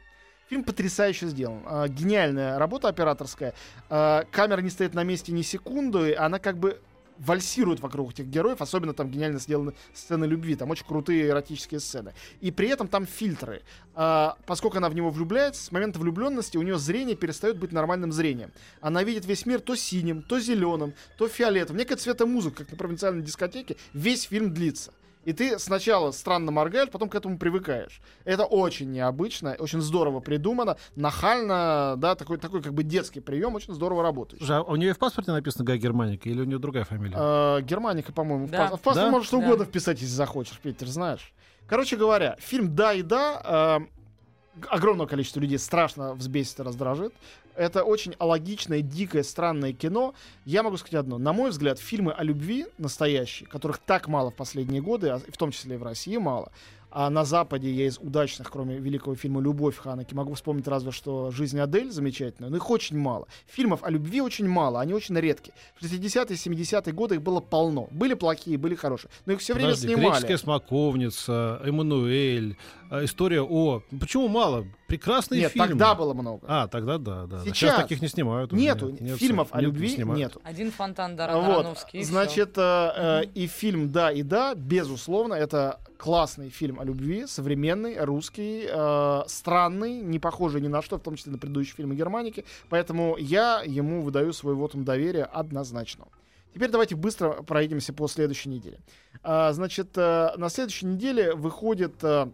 Фильм 0.49 0.63
потрясающе 0.65 1.27
сделан. 1.27 1.61
А, 1.65 1.87
гениальная 1.87 2.59
работа 2.59 2.89
операторская. 2.89 3.53
А, 3.89 4.25
камера 4.31 4.59
не 4.59 4.69
стоит 4.69 4.93
на 4.93 5.03
месте 5.03 5.31
ни 5.31 5.41
секунды, 5.43 6.13
она 6.13 6.39
как 6.39 6.57
бы 6.57 6.81
вальсирует 7.25 7.79
вокруг 7.79 8.11
этих 8.11 8.25
героев, 8.25 8.61
особенно 8.61 8.93
там 8.93 9.09
гениально 9.09 9.39
сделаны 9.39 9.73
сцены 9.93 10.25
любви, 10.25 10.55
там 10.55 10.69
очень 10.69 10.85
крутые 10.85 11.27
эротические 11.27 11.79
сцены. 11.79 12.13
И 12.41 12.51
при 12.51 12.67
этом 12.69 12.87
там 12.87 13.05
фильтры. 13.05 13.61
А, 13.93 14.37
поскольку 14.45 14.77
она 14.77 14.89
в 14.89 14.95
него 14.95 15.09
влюбляется, 15.09 15.63
с 15.63 15.71
момента 15.71 15.99
влюбленности 15.99 16.57
у 16.57 16.61
нее 16.61 16.77
зрение 16.79 17.15
перестает 17.15 17.57
быть 17.57 17.71
нормальным 17.71 18.11
зрением. 18.11 18.51
Она 18.81 19.03
видит 19.03 19.25
весь 19.25 19.45
мир 19.45 19.59
то 19.59 19.75
синим, 19.75 20.23
то 20.23 20.39
зеленым, 20.39 20.93
то 21.17 21.27
фиолетовым. 21.27 21.77
Некая 21.79 21.95
цветомузыка, 21.95 22.63
как 22.63 22.71
на 22.71 22.77
провинциальной 22.77 23.23
дискотеке, 23.23 23.77
весь 23.93 24.23
фильм 24.23 24.53
длится. 24.53 24.91
И 25.23 25.33
ты 25.33 25.59
сначала 25.59 26.11
странно 26.11 26.51
моргаешь, 26.51 26.89
потом 26.89 27.07
к 27.09 27.15
этому 27.15 27.37
привыкаешь. 27.37 28.01
Это 28.25 28.45
очень 28.45 28.91
необычно, 28.91 29.55
очень 29.59 29.79
здорово 29.81 30.19
придумано, 30.19 30.77
нахально, 30.95 31.93
да, 31.97 32.15
такой, 32.15 32.37
такой 32.37 32.61
как 32.63 32.73
бы 32.73 32.83
детский 32.83 33.19
прием, 33.19 33.53
очень 33.53 33.73
здорово 33.73 34.01
работает. 34.01 34.39
Слушай, 34.41 34.57
а 34.57 34.63
у 34.63 34.75
нее 34.75 34.93
в 34.93 34.97
паспорте 34.97 35.31
написано 35.31 35.63
Гай 35.63 35.77
Германика 35.77 36.27
или 36.27 36.41
у 36.41 36.45
нее 36.45 36.57
другая 36.57 36.85
фамилия? 36.85 37.17
Э, 37.19 37.61
Германика, 37.61 38.11
по-моему, 38.11 38.47
в 38.47 38.51
Да. 38.51 38.57
пас- 38.69 38.79
в 38.79 38.81
паспорт 38.81 38.95
Да? 39.07 39.11
можешь 39.11 39.27
что 39.27 39.39
Да. 39.39 39.45
угодно 39.45 39.65
вписать, 39.65 40.01
если 40.01 40.13
захочешь, 40.15 40.57
Питер, 40.57 40.87
знаешь. 40.87 41.33
Короче 41.67 41.97
говоря, 41.97 42.35
фильм 42.39 42.75
«Да 42.75 42.93
и 42.93 43.01
да» 43.03 43.79
э, 43.79 44.65
огромное 44.69 45.05
количество 45.05 45.39
людей 45.39 45.57
страшно 45.59 46.13
взбесит 46.15 46.59
и 46.59 46.63
раздражит. 46.63 47.13
Это 47.55 47.83
очень 47.83 48.15
алогичное, 48.19 48.81
дикое, 48.81 49.23
странное 49.23 49.73
кино. 49.73 50.13
Я 50.45 50.63
могу 50.63 50.77
сказать 50.77 50.95
одно. 50.95 51.17
На 51.17 51.33
мой 51.33 51.51
взгляд, 51.51 51.79
фильмы 51.79 52.11
о 52.11 52.23
любви 52.23 52.65
настоящие, 52.77 53.47
которых 53.47 53.77
так 53.79 54.07
мало 54.07 54.31
в 54.31 54.35
последние 54.35 54.81
годы, 54.81 55.09
а 55.09 55.19
в 55.19 55.37
том 55.37 55.51
числе 55.51 55.75
и 55.75 55.77
в 55.77 55.83
России 55.83 56.17
мало, 56.17 56.51
а 56.93 57.09
на 57.09 57.23
Западе 57.23 57.71
я 57.71 57.87
из 57.87 57.97
удачных, 57.97 58.51
кроме 58.51 58.77
великого 58.77 59.15
фильма 59.15 59.41
«Любовь» 59.41 59.77
Ханеки, 59.77 60.13
могу 60.13 60.33
вспомнить 60.33 60.67
разве 60.67 60.91
что 60.91 61.31
«Жизнь 61.31 61.57
Адель» 61.57 61.89
замечательную, 61.89 62.51
но 62.51 62.57
их 62.57 62.69
очень 62.69 62.97
мало. 62.97 63.27
Фильмов 63.47 63.81
о 63.83 63.89
любви 63.89 64.21
очень 64.21 64.47
мало, 64.47 64.81
они 64.81 64.93
очень 64.93 65.17
редки. 65.17 65.53
В 65.79 65.85
60-е, 65.85 66.35
70-е 66.35 66.93
годы 66.93 67.15
их 67.15 67.21
было 67.21 67.39
полно. 67.39 67.87
Были 67.91 68.13
плохие, 68.13 68.57
были 68.57 68.75
хорошие, 68.75 69.09
но 69.25 69.33
их 69.33 69.39
все 69.39 69.53
время 69.53 69.69
Подожди, 69.69 69.87
снимали. 69.87 70.09
греческая 70.09 70.37
смоковница, 70.37 71.61
Эммануэль, 71.63 72.57
история 73.03 73.41
о... 73.41 73.81
Почему 73.99 74.27
мало? 74.27 74.65
Прекрасный 74.87 75.39
Нет, 75.39 75.53
фильм. 75.53 75.67
тогда 75.67 75.95
было 75.95 76.13
много. 76.13 76.45
А, 76.47 76.67
тогда 76.67 76.97
да, 76.97 77.25
да. 77.25 77.39
Сейчас 77.39 77.57
Сейчас 77.57 77.81
таких 77.81 78.01
не 78.01 78.07
снимают. 78.09 78.51
уже, 78.51 78.61
нету 78.61 78.89
нет, 78.89 79.01
нет, 79.01 79.17
фильмов 79.19 79.47
о 79.51 79.55
нет, 79.57 79.61
не 79.61 79.65
любви, 79.67 79.89
снимают. 79.89 80.19
нету. 80.19 80.41
Один 80.43 80.71
фонтан 80.71 81.11
Вот, 81.11 81.17
Дарановский. 81.17 81.99
и 81.99 82.03
всё. 82.03 82.11
значит, 82.11 82.57
э, 82.57 82.61
э, 82.95 83.23
и 83.33 83.47
фильм 83.47 83.91
«Да» 83.91 84.11
и 84.11 84.21
«Да», 84.23 84.53
безусловно, 84.55 85.33
это 85.33 85.79
классный 85.97 86.49
фильм 86.49 86.79
о 86.79 86.83
любви, 86.83 87.25
современный, 87.27 87.97
русский, 88.03 88.65
э, 88.67 89.21
странный, 89.27 90.01
не 90.01 90.19
похожий 90.19 90.59
ни 90.59 90.67
на 90.67 90.81
что, 90.81 90.97
в 90.97 91.01
том 91.01 91.15
числе 91.15 91.31
на 91.31 91.37
предыдущие 91.37 91.75
фильмы 91.75 91.95
Германики, 91.95 92.43
поэтому 92.69 93.15
я 93.17 93.61
ему 93.65 94.01
выдаю 94.01 94.33
свой 94.33 94.55
вотум 94.55 94.83
доверия 94.83 95.23
однозначно. 95.23 96.05
Теперь 96.53 96.69
давайте 96.69 96.95
быстро 96.95 97.31
пройдемся 97.43 97.93
по 97.93 98.07
следующей 98.09 98.49
неделе. 98.49 98.79
А, 99.23 99.53
значит, 99.53 99.91
э, 99.95 100.31
на 100.35 100.49
следующей 100.49 100.85
неделе 100.87 101.33
выходит 101.33 101.93
э, 102.03 102.27
э, 102.27 102.29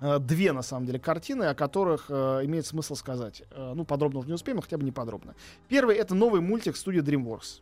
две, 0.00 0.52
на 0.52 0.62
самом 0.62 0.86
деле, 0.86 0.98
картины, 0.98 1.44
о 1.44 1.54
которых 1.54 2.06
э, 2.08 2.40
имеет 2.44 2.66
смысл 2.66 2.94
сказать. 2.94 3.42
Э, 3.50 3.72
ну, 3.74 3.84
подробно 3.84 4.20
уже 4.20 4.28
не 4.28 4.34
успеем, 4.34 4.56
но 4.56 4.62
хотя 4.62 4.76
бы 4.76 4.84
не 4.84 4.92
подробно. 4.92 5.34
Первый— 5.68 5.96
это 5.96 6.14
новый 6.14 6.40
мультик 6.40 6.76
студии 6.76 7.00
DreamWorks. 7.00 7.60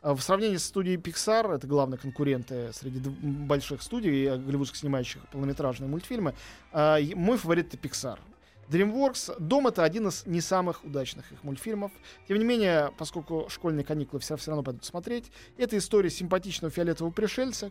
А 0.00 0.14
В 0.14 0.20
сравнении 0.22 0.56
с 0.56 0.64
студией 0.64 0.96
Pixar, 0.96 1.54
это 1.54 1.66
главные 1.66 1.98
конкуренты 1.98 2.70
среди 2.72 3.08
больших 3.08 3.82
студий, 3.82 4.26
э, 4.26 4.36
голливудских 4.38 4.78
снимающих 4.78 5.26
полнометражные 5.28 5.88
мультфильмы, 5.88 6.34
и 6.74 7.12
мой 7.14 7.36
фаворит 7.36 7.74
это 7.74 7.76
Pixar. 7.76 8.18
DreamWorks 8.68 9.38
«Дом»— 9.38 9.66
это 9.68 9.84
один 9.84 10.08
из 10.08 10.26
не 10.26 10.40
самых 10.40 10.84
удачных 10.84 11.30
их 11.32 11.42
мультфильмов. 11.44 11.92
Тем 12.28 12.38
не 12.38 12.44
менее, 12.44 12.92
поскольку 12.96 13.46
школьные 13.48 13.84
каникулы 13.84 14.20
все, 14.20 14.36
все 14.36 14.50
равно 14.50 14.62
пойдут 14.62 14.84
смотреть, 14.84 15.30
это 15.58 15.76
история 15.76 16.10
симпатичного 16.10 16.70
фиолетового 16.70 17.12
пришельца, 17.12 17.70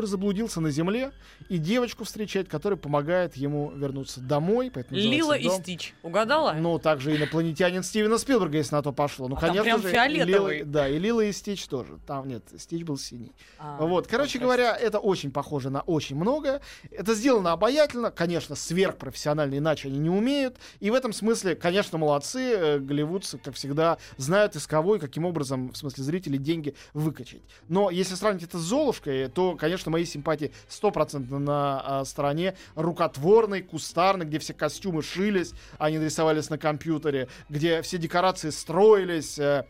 заблудился 0.00 0.60
на 0.60 0.70
земле, 0.70 1.12
и 1.48 1.58
девочку 1.58 2.04
встречает, 2.04 2.48
которая 2.48 2.76
помогает 2.76 3.36
ему 3.36 3.70
вернуться 3.72 4.20
домой. 4.20 4.70
поэтому 4.72 4.98
Лила 4.98 5.36
и 5.36 5.44
«Дом». 5.44 5.60
Стич. 5.60 5.94
Угадала? 6.02 6.52
Ну, 6.54 6.78
также 6.78 7.16
инопланетянин 7.16 7.82
Стивена 7.82 8.18
Спилберга, 8.18 8.56
если 8.58 8.74
на 8.74 8.82
то 8.82 8.92
пошло. 8.92 9.28
Ну, 9.28 9.36
А 9.36 9.40
конечно 9.40 9.64
прям 9.64 9.82
же, 9.82 9.88
фиолетовый. 9.90 10.60
Лила- 10.60 10.64
да, 10.64 10.88
и 10.88 10.98
Лила 10.98 11.24
и 11.24 11.32
Стич 11.32 11.66
тоже. 11.66 11.98
Там 12.06 12.28
нет, 12.28 12.42
Стич 12.58 12.82
был 12.84 12.96
синий. 12.98 13.32
А, 13.58 13.84
вот, 13.84 14.06
короче 14.06 14.38
вот, 14.38 14.44
говоря, 14.44 14.76
это 14.76 14.98
очень 14.98 15.30
похоже 15.30 15.70
на 15.70 15.80
очень 15.82 16.16
многое. 16.16 16.60
Это 16.90 17.14
сделано 17.14 17.52
обаятельно, 17.52 18.10
конечно, 18.10 18.54
сверхпрофессионально, 18.54 19.58
иначе 19.58 19.88
они 19.88 19.98
не 19.98 20.10
умеют. 20.10 20.56
И 20.80 20.90
в 20.90 20.94
этом 20.94 21.12
смысле, 21.12 21.54
конечно, 21.54 21.98
молодцы, 21.98 22.52
э, 22.54 22.78
голливудцы, 22.78 23.38
как 23.38 23.54
всегда, 23.54 23.98
знают 24.16 24.56
из 24.56 24.66
кого 24.66 24.96
и 24.96 24.98
каким 24.98 25.24
образом, 25.24 25.72
в 25.72 25.76
смысле 25.76 26.04
зрителей, 26.04 26.38
деньги 26.38 26.74
выкачать. 26.94 27.42
Но 27.68 27.90
если 27.90 28.14
сравнить 28.14 28.42
это 28.44 28.58
с 28.58 28.62
Золушкой, 28.62 29.28
то, 29.28 29.56
конечно, 29.56 29.81
мои 29.90 30.04
симпатии 30.04 30.52
стопроцентно 30.68 31.38
на 31.38 31.80
а, 32.00 32.04
стороне 32.04 32.54
рукотворной, 32.74 33.62
кустарной, 33.62 34.26
где 34.26 34.38
все 34.38 34.54
костюмы 34.54 35.02
шились, 35.02 35.52
а 35.78 35.90
не 35.90 35.98
рисовались 35.98 36.50
на 36.50 36.58
компьютере, 36.58 37.28
где 37.48 37.82
все 37.82 37.98
декорации 37.98 38.50
строились. 38.50 39.38
э, 39.38 39.64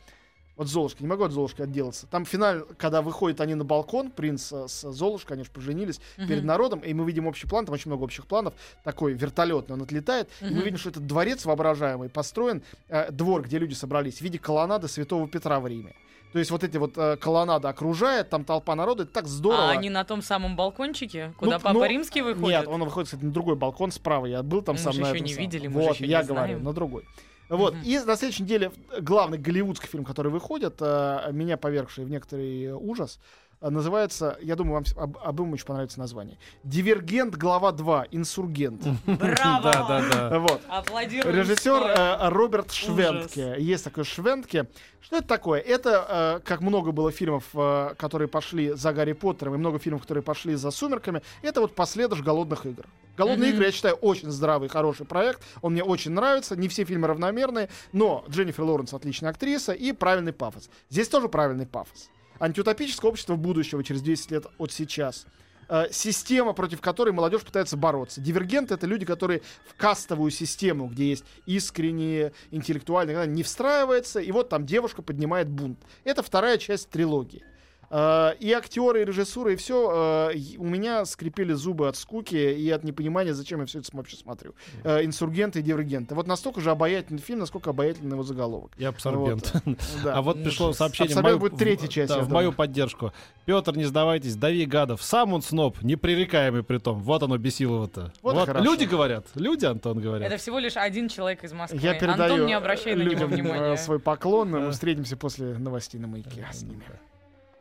вот 0.54 0.68
Золушка, 0.68 1.02
не 1.02 1.08
могу 1.08 1.24
от 1.24 1.32
Золушки 1.32 1.62
отделаться. 1.62 2.06
Там 2.06 2.26
финал, 2.26 2.66
когда 2.76 3.00
выходят 3.00 3.40
они 3.40 3.54
на 3.54 3.64
балкон, 3.64 4.10
принц 4.10 4.52
э, 4.52 4.68
с 4.68 4.82
Золушкой, 4.92 5.36
они 5.36 5.44
же 5.44 5.50
поженились 5.50 5.98
Мгм. 6.18 6.28
перед 6.28 6.44
народом, 6.44 6.80
и 6.80 6.92
мы 6.92 7.06
видим 7.06 7.26
общий 7.26 7.46
план, 7.46 7.64
там 7.64 7.72
очень 7.72 7.90
много 7.90 8.04
общих 8.04 8.26
планов, 8.26 8.52
такой 8.84 9.14
вертолетный, 9.14 9.74
он 9.74 9.82
отлетает, 9.82 10.28
и 10.42 10.44
мы 10.44 10.62
видим, 10.62 10.76
что 10.76 10.90
этот 10.90 11.06
дворец 11.06 11.44
воображаемый 11.46 12.10
построен, 12.10 12.62
э, 12.88 13.10
двор, 13.10 13.42
где 13.42 13.58
люди 13.58 13.72
собрались, 13.74 14.18
в 14.18 14.20
виде 14.20 14.38
колоннады 14.38 14.88
Святого 14.88 15.26
Петра 15.26 15.58
в 15.58 15.66
Риме. 15.66 15.94
То 16.32 16.38
есть 16.38 16.50
вот 16.50 16.64
эти 16.64 16.76
вот 16.78 16.96
э, 16.96 17.16
колоннады 17.18 17.68
окружает, 17.68 18.30
там 18.30 18.44
толпа 18.44 18.74
народа, 18.74 19.02
это 19.02 19.12
так 19.12 19.26
здорово. 19.26 19.68
А 19.68 19.70
они 19.72 19.90
на 19.90 20.02
том 20.04 20.22
самом 20.22 20.56
балкончике, 20.56 21.34
куда 21.36 21.56
Ну, 21.58 21.60
Папа 21.60 21.74
ну, 21.74 21.84
Римский 21.84 22.22
выходит? 22.22 22.60
Нет, 22.60 22.68
он 22.68 22.82
выходит, 22.82 23.08
кстати, 23.08 23.24
на 23.24 23.32
другой 23.32 23.56
балкон 23.56 23.90
справа. 23.92 24.26
Я 24.26 24.42
был 24.42 24.62
там 24.62 24.76
Мы 24.76 24.78
сам 24.80 24.92
же 24.94 25.00
на 25.02 25.06
еще 25.08 25.16
этом 25.16 25.26
не 25.26 25.32
самом. 25.34 25.42
видели, 25.50 25.66
мы 25.68 25.82
же 25.82 25.88
Вот, 25.88 25.96
еще 25.96 26.06
я 26.06 26.22
не 26.22 26.26
говорю, 26.28 26.46
знаем. 26.52 26.64
на 26.64 26.72
другой. 26.72 27.04
Вот, 27.50 27.74
Мгм. 27.74 27.82
и 27.84 27.98
на 27.98 28.16
следующей 28.16 28.44
неделе 28.44 28.72
главный 29.00 29.36
голливудский 29.36 29.88
фильм, 29.88 30.04
который 30.04 30.32
выходит, 30.32 30.76
э, 30.80 31.28
меня 31.32 31.58
повергший 31.58 32.06
в 32.06 32.10
некоторый 32.10 32.72
ужас, 32.72 33.20
называется, 33.70 34.38
я 34.42 34.56
думаю, 34.56 34.74
вам 34.74 34.84
об- 34.96 35.18
обоим 35.22 35.52
очень 35.52 35.66
понравится 35.66 35.98
название, 35.98 36.38
«Дивергент. 36.64 37.36
Глава 37.36 37.72
2. 37.72 38.06
Инсургент». 38.10 38.82
Браво! 39.06 39.62
Да, 39.62 39.86
да, 39.88 40.28
да. 40.30 40.38
Вот. 40.38 40.60
Аплодируем. 40.68 41.36
Режиссер 41.36 41.82
э, 41.82 42.28
Роберт 42.28 42.72
Швентке. 42.72 43.56
Есть 43.58 43.84
такой 43.84 44.04
Швентке. 44.04 44.66
Что 45.00 45.16
это 45.16 45.26
такое? 45.26 45.60
Это, 45.60 46.40
э, 46.42 46.46
как 46.46 46.60
много 46.60 46.92
было 46.92 47.10
фильмов, 47.10 47.44
э, 47.54 47.94
которые 47.98 48.28
пошли 48.28 48.72
за 48.72 48.92
Гарри 48.92 49.12
Поттером, 49.12 49.54
и 49.54 49.58
много 49.58 49.78
фильмов, 49.78 50.02
которые 50.02 50.22
пошли 50.22 50.54
за 50.54 50.70
Сумерками, 50.70 51.22
это 51.42 51.60
вот 51.60 51.74
последуж 51.74 52.22
«Голодных 52.22 52.66
игр». 52.66 52.86
«Голодные 53.16 53.48
Мгм. 53.50 53.56
игры», 53.56 53.66
я 53.66 53.72
считаю, 53.72 53.94
очень 53.96 54.30
здравый, 54.30 54.68
хороший 54.68 55.04
проект. 55.04 55.42
Он 55.60 55.72
мне 55.72 55.82
очень 55.84 56.12
нравится. 56.12 56.56
Не 56.56 56.68
все 56.68 56.84
фильмы 56.84 57.08
равномерные, 57.08 57.68
но 57.92 58.24
Дженнифер 58.28 58.64
Лоуренс 58.64 58.94
отличная 58.94 59.30
актриса 59.30 59.72
и 59.72 59.92
правильный 59.92 60.32
пафос. 60.32 60.70
Здесь 60.88 61.08
тоже 61.08 61.28
правильный 61.28 61.66
пафос. 61.66 62.08
Антиутопическое 62.42 63.08
общество 63.08 63.36
будущего 63.36 63.84
через 63.84 64.02
10 64.02 64.32
лет 64.32 64.46
от 64.58 64.72
сейчас. 64.72 65.26
Э, 65.68 65.86
система, 65.92 66.54
против 66.54 66.80
которой 66.80 67.12
молодежь 67.12 67.42
пытается 67.42 67.76
бороться. 67.76 68.20
Дивергенты— 68.20 68.74
это 68.74 68.84
люди, 68.84 69.06
которые 69.06 69.42
в 69.64 69.74
кастовую 69.76 70.32
систему, 70.32 70.88
где 70.88 71.10
есть 71.10 71.24
искренние, 71.46 72.32
интеллектуальные, 72.50 73.28
не 73.28 73.44
встраивается, 73.44 74.18
и 74.18 74.32
вот 74.32 74.48
там 74.48 74.66
девушка 74.66 75.02
поднимает 75.02 75.48
бунт. 75.48 75.78
Это 76.02 76.24
вторая 76.24 76.58
часть 76.58 76.90
трилогии. 76.90 77.44
Э, 77.92 78.32
И 78.40 78.50
актеры, 78.52 79.02
и 79.02 79.04
режиссура, 79.04 79.52
и 79.52 79.56
все 79.56 80.32
у 80.58 80.64
меня 80.64 81.04
скрипели 81.04 81.52
зубы 81.52 81.88
от 81.88 81.96
скуки 81.96 82.34
и 82.36 82.70
от 82.70 82.84
непонимания, 82.84 83.34
зачем 83.34 83.60
я 83.60 83.66
все 83.66 83.80
это 83.80 83.88
вообще 83.92 84.16
смотрю. 84.16 84.54
Э, 84.82 85.04
Инсургенты 85.04 85.60
и 85.60 85.62
дивергенты. 85.62 86.14
Вот 86.14 86.26
настолько 86.26 86.60
же 86.60 86.70
обаятельный 86.70 87.20
фильм, 87.20 87.40
насколько 87.40 87.70
обаятельный 87.70 88.12
его 88.12 88.22
заголовок. 88.22 88.72
Я 88.78 88.88
абсорбент. 88.88 89.52
Вот. 89.64 89.78
Да. 90.02 90.14
А 90.16 90.22
вот 90.22 90.42
пришло 90.42 90.72
сообщение 90.72 91.10
Абсорбент 91.12 91.40
мою, 91.40 91.50
будет 91.50 91.58
третья 91.58 91.86
часть, 91.86 92.08
да, 92.08 92.16
в 92.16 92.22
думаю. 92.22 92.34
мою 92.34 92.52
поддержку. 92.52 93.12
Петр, 93.44 93.76
не 93.76 93.84
сдавайтесь, 93.84 94.36
дави 94.36 94.64
гадов. 94.64 95.02
Сам 95.02 95.32
он 95.34 95.42
сноб, 95.42 95.82
непререкаемый 95.82 96.62
при 96.62 96.78
том. 96.78 97.00
Вот 97.02 97.22
оно 97.22 97.36
Бесилово-то. 97.36 98.12
Вот 98.22 98.46
хорошо. 98.46 98.64
люди 98.64 98.84
говорят, 98.84 99.26
люди, 99.34 99.66
Антон, 99.66 100.00
говорят. 100.00 100.26
Это 100.26 100.40
всего 100.40 100.58
лишь 100.58 100.76
один 100.76 101.08
человек 101.08 101.44
из 101.44 101.52
Москвы. 101.52 101.78
Я 101.82 101.94
передаю 101.94 102.32
Антон, 102.32 102.46
не 102.46 102.54
обращай 102.54 102.94
на 102.94 103.02
него 103.02 103.24
э, 103.24 103.26
внимания. 103.26 103.76
свой 103.76 103.98
поклон. 103.98 104.50
Мы 104.50 104.70
встретимся 104.70 105.16
после 105.16 105.58
новостей 105.58 106.00
на 106.00 106.06
маяке 106.06 106.46
с 106.52 106.62
ними. 106.62 106.84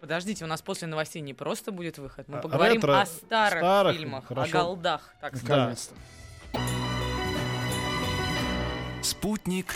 Подождите, 0.02 0.44
у 0.46 0.48
нас 0.48 0.64
после 0.64 0.88
новостей 0.88 1.22
не 1.22 1.36
просто 1.36 1.72
будет 1.72 2.00
выход. 2.00 2.28
Мы 2.28 2.40
А, 2.40 2.42
поговорим 2.42 2.78
ретро, 2.78 3.02
о 3.02 3.06
старых, 3.06 3.60
старых, 3.60 3.96
фильмах, 3.96 4.26
хорошо. 4.26 4.60
о 4.60 4.64
голдах, 4.64 5.14
так 5.22 5.38
сказать. 5.38 5.58
Наконец-то. 5.58 5.96
Спутник 9.04 9.76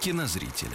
кинозрителя. 0.00 0.70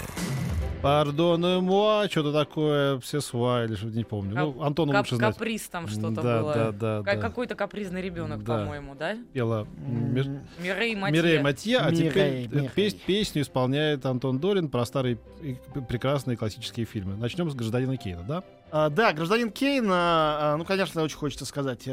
Пардон, 0.84 1.42
муа, 1.64 2.08
что-то 2.10 2.34
такое, 2.34 3.00
все 3.00 3.22
свай, 3.22 3.66
или 3.66 3.76
что-то 3.76 3.96
не 3.96 4.04
помню. 4.04 4.36
Кап- 4.36 4.56
Ну, 4.58 4.64
Антону 4.64 4.92
Кап- 4.92 5.00
лучше 5.06 5.16
знать. 5.16 5.34
Каприз 5.36 5.70
там 5.70 5.88
что-то 5.88 6.22
да, 6.22 6.42
было. 6.42 6.54
Да, 6.54 6.72
да, 6.72 7.04
Как- 7.04 7.16
да. 7.16 7.22
Какой-то 7.30 7.56
капризный 7.56 8.02
ребенок, 8.02 8.44
Да. 8.44 8.58
по-моему, 8.60 8.94
да? 8.94 9.16
Пела 9.32 9.66
Мир- 9.88 10.42
Мирей 10.60 10.96
Матье. 10.96 11.22
Мирей 11.24 11.40
Матье, 11.42 11.78
а 11.80 11.90
Мирей, 11.90 12.10
теперь 12.10 12.48
Мирей. 12.50 12.70
пес- 12.76 12.94
песню 12.96 13.42
исполняет 13.44 14.06
Антон 14.06 14.40
Долин 14.40 14.68
про 14.68 14.86
старые 14.86 15.18
и 15.42 15.56
прекрасные 15.88 16.36
классические 16.36 16.86
фильмы. 16.86 17.16
Начнем 17.16 17.50
с 17.50 17.56
«Гражданина 17.56 17.96
Кейна», 17.96 18.24
да? 18.24 18.44
А, 18.76 18.90
да, 18.90 19.14
гражданин 19.14 19.52
Кейн, 19.52 19.88
а, 19.92 20.54
а, 20.54 20.58
ну, 20.58 20.66
конечно, 20.66 21.04
очень 21.04 21.18
хочется 21.18 21.46
сказать, 21.46 21.88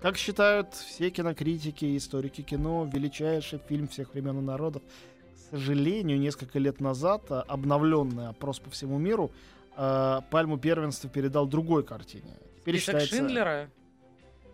как 0.00 0.16
считают 0.16 0.74
все 0.74 1.10
кинокритики 1.10 1.84
и 1.84 1.96
историки 1.96 2.42
кино, 2.42 2.90
величайший 2.92 3.60
фильм 3.68 3.86
всех 3.86 4.12
времен 4.12 4.38
и 4.40 4.42
народов. 4.42 4.82
К 4.82 5.50
сожалению, 5.52 6.18
несколько 6.18 6.58
лет 6.58 6.80
назад 6.80 7.22
обновленный 7.30 8.26
опрос 8.26 8.58
по 8.58 8.70
всему 8.70 8.98
миру 8.98 9.30
пальму 9.76 10.58
первенства 10.58 11.08
передал 11.08 11.46
другой 11.46 11.84
картине. 11.84 12.34
Теперь 12.62 12.78
Список 12.78 12.94
считается- 13.02 13.16
Шиндлера? 13.16 13.70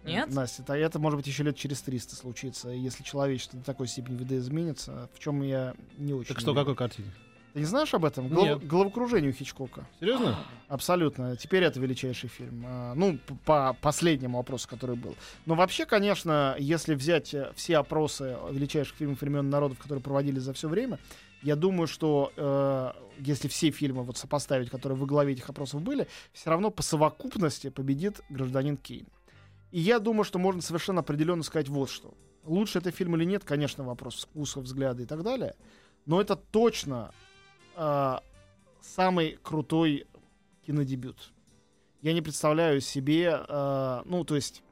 Нет? 0.04 0.30
Настя, 0.30 0.62
это, 0.64 0.74
это 0.74 0.98
может 0.98 1.16
быть 1.16 1.26
еще 1.26 1.42
лет 1.42 1.56
через 1.56 1.80
300 1.80 2.16
случится, 2.16 2.68
если 2.68 3.02
человечество 3.02 3.58
до 3.58 3.64
такой 3.64 3.87
степени 3.88 4.18
видоизменится, 4.18 5.08
в 5.14 5.18
чем 5.20 5.40
я 5.40 5.72
не 5.96 6.12
очень 6.12 6.28
Так 6.35 6.40
что, 6.40 6.50
уверен. 6.50 6.66
какой 6.66 6.76
картине? 6.76 7.08
Ты 7.53 7.61
не 7.61 7.67
знаешь 7.67 7.93
об 7.93 8.05
этом? 8.05 8.29
Голов- 8.29 8.45
Нет. 8.61 8.67
Головокружение 8.67 9.31
у 9.31 9.35
Хичкока. 9.35 9.87
Серьезно? 10.01 10.38
Абсолютно. 10.69 11.37
Теперь 11.37 11.65
это 11.65 11.79
величайший 11.81 12.29
фильм. 12.31 12.65
А, 12.67 12.95
Ну, 12.95 13.19
по 13.45 13.77
последнему 13.81 14.38
опросу, 14.38 14.69
который 14.69 14.97
был. 14.97 15.17
Но 15.45 15.55
вообще, 15.55 15.85
конечно, 15.85 16.57
если 16.59 16.95
взять 16.95 17.35
э, 17.35 17.53
все 17.55 17.77
опросы 17.79 18.37
величайших 18.51 18.97
фильмов 18.97 19.21
времен 19.21 19.51
народов, 19.51 19.79
которые 19.79 20.03
проводились 20.03 20.43
за 20.43 20.53
все 20.55 20.69
время, 20.69 20.99
я 21.43 21.57
думаю, 21.57 21.88
что 21.88 22.33
э, 22.37 22.93
если 23.19 23.49
все 23.49 23.71
фильмы 23.71 24.03
вот 24.05 24.17
сопоставить, 24.17 24.71
которые 24.71 24.97
во 24.99 25.07
главе 25.07 25.33
этих 25.35 25.51
опросов 25.51 25.83
были, 25.83 26.07
все 26.33 26.49
равно 26.51 26.71
по 26.71 26.83
совокупности 26.83 27.69
победит 27.69 28.21
гражданин 28.31 28.77
Кейн. 28.79 29.07
И 29.73 29.81
я 29.81 29.99
думаю, 29.99 30.25
что 30.25 30.38
можно 30.38 30.62
совершенно 30.62 31.01
определенно 31.01 31.43
сказать 31.43 31.69
вот 31.69 31.91
что. 31.91 32.15
Лучше 32.45 32.79
это 32.79 32.91
фильм 32.93 33.17
или 33.17 33.25
нет, 33.25 33.45
конечно, 33.45 33.85
вопрос 33.85 34.25
вкуса, 34.25 34.61
взгляда 34.61 35.03
и 35.03 35.07
так 35.07 35.23
далее. 35.23 35.55
Но 36.07 36.21
это 36.21 36.35
точно 36.37 37.12
э, 37.76 38.18
самый 38.80 39.38
крутой 39.42 40.06
кинодебют. 40.66 41.32
Я 42.02 42.12
не 42.12 42.22
представляю 42.22 42.80
себе, 42.80 43.44
э, 43.48 44.02
ну, 44.04 44.24
то 44.24 44.35
есть, 44.35 44.62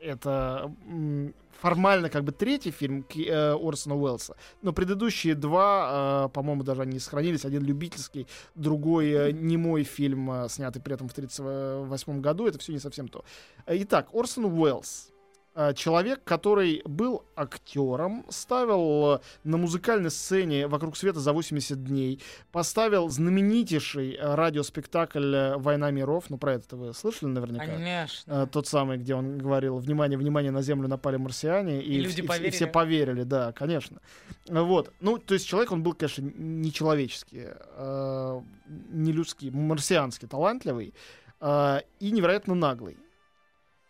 это 0.00 0.72
формально 1.62 2.10
как 2.10 2.24
бы 2.24 2.32
третий 2.32 2.72
фильм 2.72 3.06
э, 3.14 3.52
Орсона 3.52 3.96
Уэллса, 3.96 4.36
но 4.62 4.72
предыдущие 4.72 5.36
два, 5.36 6.26
э, 6.26 6.28
по-моему, 6.30 6.64
даже 6.64 6.82
они 6.82 6.98
сохранились. 6.98 7.44
Один 7.44 7.62
любительский, 7.62 8.26
другой 8.56 9.10
э, 9.10 9.30
немой 9.30 9.84
фильм, 9.84 10.30
э, 10.30 10.48
снятый 10.48 10.82
при 10.82 10.94
этом 10.94 11.08
в 11.08 11.12
1938 11.12 12.20
году. 12.20 12.48
Это 12.48 12.58
все 12.58 12.72
не 12.72 12.80
совсем 12.80 13.06
то. 13.06 13.24
Итак, 13.66 14.08
Орсон 14.12 14.46
Уэллс. 14.46 15.11
Э, 15.54 15.74
Человек, 15.74 16.22
который 16.24 16.82
был 16.84 17.24
актером, 17.36 18.24
ставил 18.28 19.14
э, 19.16 19.20
на 19.44 19.56
музыкальной 19.56 20.10
сцене 20.10 20.66
«Вокруг 20.66 20.96
света 20.96 21.20
за 21.20 21.32
80 21.32 21.84
дней», 21.84 22.20
поставил 22.52 23.08
знаменитейший 23.08 24.14
э, 24.14 24.34
радиоспектакль 24.34 25.54
«Война 25.56 25.90
миров». 25.90 26.24
Ну, 26.28 26.38
про 26.38 26.54
это 26.54 26.76
вы 26.76 26.94
слышали 26.94 27.28
наверняка? 27.30 27.66
Конечно. 27.66 28.46
Тот 28.46 28.66
самый, 28.66 28.98
где 28.98 29.14
он 29.14 29.38
говорил 29.38 29.78
«Внимание, 29.78 30.18
внимание, 30.18 30.50
на 30.50 30.62
Землю 30.62 30.88
напали 30.88 31.16
марсиане». 31.16 31.82
И 31.82 32.00
люди 32.00 32.20
вс- 32.22 32.26
поверили. 32.26 32.50
все 32.50 32.66
поверили, 32.66 33.22
да, 33.24 33.52
конечно. 33.52 34.00
Вот. 34.48 34.92
Ну, 35.00 35.18
то 35.18 35.34
есть 35.34 35.46
человек, 35.46 35.72
он 35.72 35.82
был, 35.82 35.92
конечно, 35.92 36.22
нечеловеческий, 36.22 37.42
э, 37.46 38.40
нелюдский, 38.90 39.50
марсианский, 39.50 40.28
талантливый 40.28 40.94
э, 41.40 41.80
и 42.00 42.10
невероятно 42.10 42.54
наглый. 42.54 42.96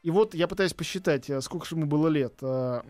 И 0.02 0.10
вот 0.10 0.34
я 0.34 0.48
пытаюсь 0.48 0.74
посчитать, 0.74 1.30
э, 1.30 1.40
сколько 1.40 1.66
же 1.66 1.76
ему 1.76 1.86
было 1.86 2.08
лет. 2.08 2.34
Э, 2.42 2.80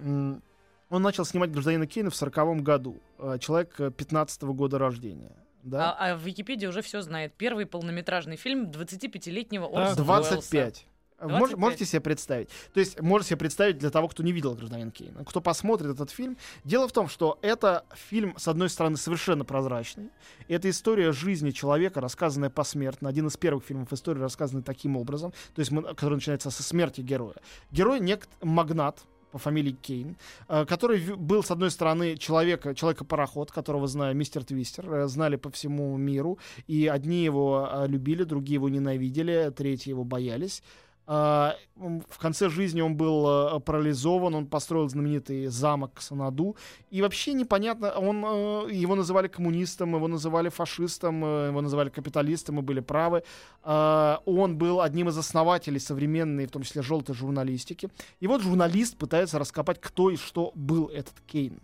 Он 0.90 1.02
начал 1.02 1.24
снимать 1.24 1.50
«Гражданина 1.50 1.86
Кейна» 1.86 2.10
в 2.10 2.16
40 2.16 2.62
году. 2.62 3.00
Э, 3.18 3.38
Человек 3.38 3.76
15 3.76 4.42
года 4.42 4.78
рождения. 4.78 5.36
Да? 5.62 5.92
А, 5.92 6.12
а 6.12 6.16
в 6.16 6.20
Википедии 6.22 6.66
уже 6.66 6.82
все 6.82 7.02
знает. 7.02 7.34
Первый 7.34 7.66
полнометражный 7.66 8.36
фильм 8.36 8.70
25-летнего 8.70 9.66
А, 9.72 9.88
Орсона 9.90 10.04
25. 10.04 10.86
Мож- 11.22 11.38
25. 11.50 11.58
Можете 11.58 11.84
себе 11.86 12.00
представить? 12.00 12.48
То 12.74 12.80
есть, 12.80 13.00
можете 13.00 13.30
себе 13.30 13.38
представить 13.38 13.78
для 13.78 13.90
того, 13.90 14.08
кто 14.08 14.22
не 14.22 14.32
видел 14.32 14.54
«Гражданин 14.54 14.90
Кейн». 14.90 15.24
Кто 15.24 15.40
посмотрит 15.40 15.90
этот 15.90 16.10
фильм. 16.10 16.36
Дело 16.64 16.88
в 16.88 16.92
том, 16.92 17.08
что 17.08 17.38
это 17.42 17.84
фильм, 17.94 18.34
с 18.36 18.48
одной 18.48 18.68
стороны, 18.68 18.96
совершенно 18.96 19.44
прозрачный. 19.44 20.10
Это 20.48 20.68
история 20.68 21.12
жизни 21.12 21.50
человека, 21.50 22.00
рассказанная 22.00 22.50
посмертно. 22.50 23.08
Один 23.08 23.26
из 23.28 23.36
первых 23.36 23.64
фильмов 23.64 23.92
истории, 23.92 24.20
рассказанный 24.20 24.62
таким 24.62 24.96
образом. 24.96 25.32
То 25.54 25.60
есть, 25.60 25.72
который 25.96 26.14
начинается 26.14 26.50
со 26.50 26.62
смерти 26.62 27.00
героя. 27.00 27.36
Герой 27.70 28.00
нект 28.00 28.28
магнат, 28.42 29.02
по 29.30 29.38
фамилии 29.38 29.72
Кейн, 29.72 30.18
э, 30.48 30.66
который 30.66 31.00
в- 31.00 31.16
был, 31.16 31.42
с 31.42 31.50
одной 31.50 31.70
стороны, 31.70 32.18
человека, 32.18 32.74
человека-пароход, 32.74 33.50
которого 33.50 33.86
знаю, 33.86 34.14
мистер 34.14 34.44
Твистер, 34.44 34.92
э, 34.92 35.08
знали 35.08 35.36
по 35.36 35.50
всему 35.50 35.96
миру, 35.96 36.38
и 36.66 36.86
одни 36.86 37.24
его 37.24 37.66
э, 37.72 37.86
любили, 37.88 38.24
другие 38.24 38.56
его 38.56 38.68
ненавидели, 38.68 39.50
третьи 39.56 39.88
его 39.88 40.04
боялись. 40.04 40.62
А, 41.06 41.56
В 41.76 42.18
конце 42.18 42.48
жизни 42.48 42.80
он 42.80 42.96
был 42.96 43.56
э, 43.56 43.60
парализован, 43.60 44.34
он 44.34 44.46
построил 44.46 44.88
знаменитый 44.88 45.46
замок 45.46 46.00
Санаду. 46.00 46.56
И 46.90 47.02
вообще 47.02 47.32
непонятно, 47.32 47.90
он, 47.90 48.24
э, 48.24 48.72
его 48.72 48.94
называли 48.94 49.26
коммунистом, 49.28 49.96
его 49.96 50.06
называли 50.06 50.48
фашистом, 50.48 51.24
э, 51.24 51.48
его 51.48 51.60
называли 51.60 51.88
капиталистом, 51.88 52.60
и 52.60 52.62
были 52.62 52.80
правы. 52.80 53.24
А, 53.62 54.20
Он 54.26 54.56
был 54.56 54.80
одним 54.80 55.08
из 55.08 55.18
основателей 55.18 55.80
современной, 55.80 56.46
в 56.46 56.50
том 56.50 56.62
числе 56.62 56.82
желтой 56.82 57.16
журналистики. 57.16 57.88
И 58.20 58.28
вот 58.28 58.42
журналист 58.42 58.96
пытается 58.96 59.38
раскопать, 59.38 59.80
кто 59.80 60.10
и 60.10 60.16
что 60.16 60.52
был 60.54 60.86
этот 60.86 61.14
Кейн. 61.26 61.60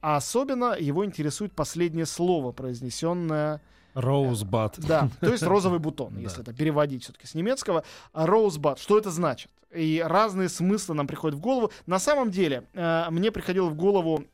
А 0.00 0.16
особенно 0.16 0.76
его 0.78 1.04
интересует 1.04 1.52
последнее 1.52 2.06
слово, 2.06 2.52
произнесенное 2.52 3.60
Роузбад. 3.94 4.78
да, 4.78 5.08
то 5.20 5.30
есть 5.32 5.42
розовый 5.44 5.78
бутон, 5.78 6.18
если 6.18 6.42
это 6.42 6.52
переводить 6.52 7.04
все-таки 7.04 7.26
с 7.26 7.34
немецкого. 7.34 7.84
А 8.12 8.26
Rosebud, 8.26 8.78
что 8.80 8.98
это 8.98 9.10
значит? 9.10 9.50
И 9.74 10.02
разные 10.04 10.48
смыслы 10.48 10.94
нам 10.94 11.06
приходят 11.06 11.36
в 11.36 11.40
голову. 11.40 11.70
На 11.86 11.98
самом 11.98 12.30
деле, 12.30 12.66
э, 12.74 13.06
мне 13.10 13.32
приходила 13.32 13.68
в 13.68 13.74
голову 13.74 14.24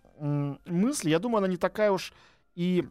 мысль, 0.66 1.08
я 1.08 1.18
думаю, 1.18 1.38
она 1.38 1.48
не 1.48 1.56
такая 1.56 1.90
уж 1.92 2.12
и 2.54 2.86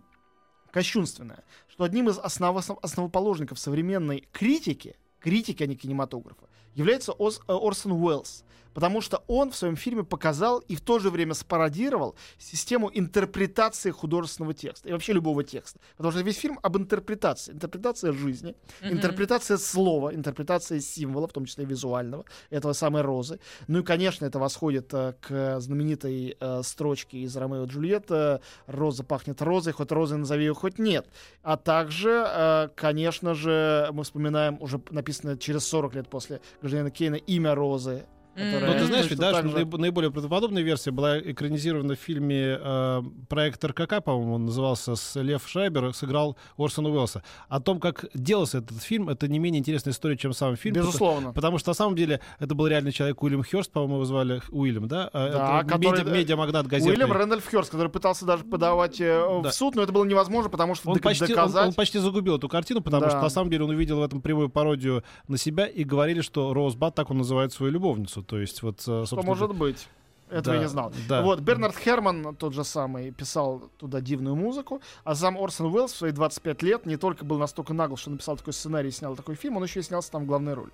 кощунственная, 0.71 1.43
что 1.67 1.83
одним 1.83 2.09
из 2.09 2.17
основ- 2.17 2.57
основ- 2.57 2.79
основоположников 2.81 3.59
современной 3.59 4.27
критики, 4.31 4.95
критики, 5.19 5.63
а 5.63 5.67
не 5.67 5.75
кинематографа, 5.75 6.47
является 6.75 7.11
Ос- 7.13 7.41
э, 7.47 7.53
Орсон 7.53 7.91
Уэллс. 7.93 8.43
Потому 8.73 9.01
что 9.01 9.23
он 9.27 9.51
в 9.51 9.55
своем 9.55 9.75
фильме 9.75 10.03
показал 10.03 10.59
и 10.59 10.75
в 10.75 10.81
то 10.81 10.99
же 10.99 11.09
время 11.09 11.33
спародировал 11.33 12.15
систему 12.37 12.89
интерпретации 12.93 13.91
художественного 13.91 14.53
текста 14.53 14.89
и 14.89 14.91
вообще 14.91 15.13
любого 15.13 15.43
текста. 15.43 15.79
Потому 15.97 16.11
что 16.11 16.21
весь 16.21 16.37
фильм 16.37 16.59
об 16.61 16.77
интерпретации. 16.77 17.53
Интерпретация 17.53 18.13
жизни, 18.13 18.55
Мгм. 18.81 18.93
интерпретация 18.93 19.57
слова, 19.57 20.13
интерпретация 20.13 20.79
символа, 20.79 21.27
в 21.27 21.33
том 21.33 21.45
числе 21.45 21.65
визуального, 21.65 22.25
этого 22.49 22.73
самой 22.73 23.01
розы. 23.01 23.39
Ну 23.67 23.79
и, 23.79 23.83
конечно, 23.83 24.25
это 24.25 24.39
восходит 24.39 24.93
э, 24.93 25.13
к 25.21 25.59
знаменитой 25.59 26.37
э, 26.39 26.61
строчке 26.63 27.19
из 27.19 27.35
Ромео 27.35 27.63
и 27.63 27.67
Джульетта 27.67 28.41
«Роза 28.67 29.03
пахнет 29.03 29.41
розой, 29.41 29.73
хоть 29.73 29.91
розой 29.91 30.17
назови 30.17 30.45
ее, 30.45 30.53
хоть 30.53 30.79
нет». 30.79 31.07
А 31.43 31.57
также, 31.57 32.25
э, 32.27 32.69
конечно 32.75 33.33
же, 33.33 33.89
мы 33.93 34.03
вспоминаем 34.03 34.57
уже 34.61 34.81
написанное 34.91 35.37
через 35.37 35.65
40 35.67 35.95
лет 35.95 36.09
после 36.09 36.41
«Гражданина 36.61 36.91
Кейна» 36.91 37.15
имя 37.15 37.55
розы. 37.55 38.05
Которое 38.39 38.73
Ну, 38.73 38.79
ты 38.79 38.85
знаешь, 38.85 39.09
ведь 39.09 39.19
так 39.19 39.35
же- 39.47 39.55
наиб- 39.55 39.77
наиболее 39.77 40.11
правдоподобная 40.11 40.61
версия 40.63 40.91
была 40.91 41.19
экранизирована 41.19 41.95
в 41.95 41.99
фильме 41.99 42.57
э, 42.59 43.01
«Проект 43.27 43.63
РКК», 43.63 44.03
по-моему, 44.03 44.35
он 44.35 44.45
назывался, 44.45 44.95
с 44.95 45.15
Лев 45.21 45.47
Шрайбер, 45.47 45.93
сыграл 45.93 46.37
Орсона 46.57 46.89
Уэллса. 46.89 47.23
О 47.49 47.59
том, 47.59 47.79
как 47.79 48.05
делался 48.13 48.59
этот 48.59 48.81
фильм, 48.81 49.09
это 49.09 49.27
не 49.27 49.39
менее 49.39 49.59
интересная 49.59 49.93
история, 49.93 50.17
чем 50.17 50.33
сам 50.33 50.55
фильм. 50.55 50.75
Безусловно. 50.75 51.33
Потому 51.33 51.57
что 51.57 51.69
на 51.71 51.73
самом 51.75 51.95
деле 51.95 52.19
это 52.39 52.55
был 52.55 52.67
реальный 52.67 52.91
человек 52.91 53.21
Уильям 53.23 53.43
Хёрст, 53.43 53.71
по-моему, 53.71 53.95
его 53.95 54.05
звали 54.05 54.41
Уильям, 54.49 54.87
да? 54.87 55.09
А, 55.13 55.29
Да, 55.31 55.59
это 55.61 55.69
который- 55.69 56.03
медиа- 56.03 56.11
медиамагнат 56.13 56.67
газетный. 56.67 56.93
Уильям 56.93 57.11
Рэндольф 57.11 57.45
Хёрст, 57.49 57.71
который 57.71 57.89
пытался 57.89 58.25
даже 58.25 58.43
подавать 58.43 58.99
э, 59.01 59.39
Да. 59.43 59.49
в 59.49 59.53
суд, 59.53 59.75
но 59.75 59.81
это 59.83 59.91
было 59.91 60.05
невозможно, 60.05 60.49
потому 60.49 60.75
что 60.75 60.89
Он 60.89 60.95
док- 60.95 61.03
почти, 61.03 61.23
он- 61.25 61.29
доказать... 61.29 61.67
он 61.67 61.73
почти 61.73 61.99
загубил 61.99 62.37
эту 62.37 62.47
картину, 62.49 62.81
потому 62.81 63.03
Да. 63.03 63.09
что 63.09 63.21
на 63.21 63.29
самом 63.29 63.49
деле 63.49 63.63
он 63.65 63.69
увидел 63.71 63.99
в 63.99 64.03
этом 64.03 64.21
прямую 64.21 64.49
пародию 64.49 65.03
на 65.27 65.37
себя 65.37 65.65
и 65.67 65.83
говорили, 65.83 66.21
что 66.21 66.53
Роуз 66.53 66.75
Бат 66.75 66.95
так 66.95 67.09
он 67.11 67.17
называет 67.17 67.51
свою 67.53 67.71
любовницу. 67.71 68.23
То 68.29 68.37
есть 68.37 68.61
вот, 68.61 68.83
э, 68.87 69.05
Что 69.05 69.23
может 69.23 69.55
быть? 69.55 69.87
Этого 70.29 70.53
я 70.53 70.61
не 70.61 70.67
знал. 70.67 70.93
Да. 71.07 71.23
Вот, 71.23 71.39
Бернард 71.39 71.75
Херман, 71.75 72.35
тот 72.35 72.53
же 72.53 72.63
самый, 72.63 73.09
писал 73.09 73.63
туда 73.79 73.99
дивную 73.99 74.35
музыку, 74.35 74.79
а 75.03 75.15
сам 75.15 75.35
Орсон 75.35 75.73
Уэллс 75.73 75.91
в 75.91 75.97
свои 75.97 76.11
25 76.11 76.61
лет 76.61 76.85
не 76.85 76.97
только 76.97 77.25
был 77.25 77.39
настолько 77.39 77.73
нагл, 77.73 77.97
что 77.97 78.11
написал 78.11 78.37
такой 78.37 78.53
сценарий 78.53 78.89
и 78.89 78.91
снял 78.91 79.15
такой 79.15 79.33
фильм, 79.33 79.57
он 79.57 79.63
еще 79.63 79.79
и 79.79 79.83
снялся 79.83 80.11
там 80.11 80.25
в 80.25 80.27
главной 80.27 80.53
роли. 80.53 80.71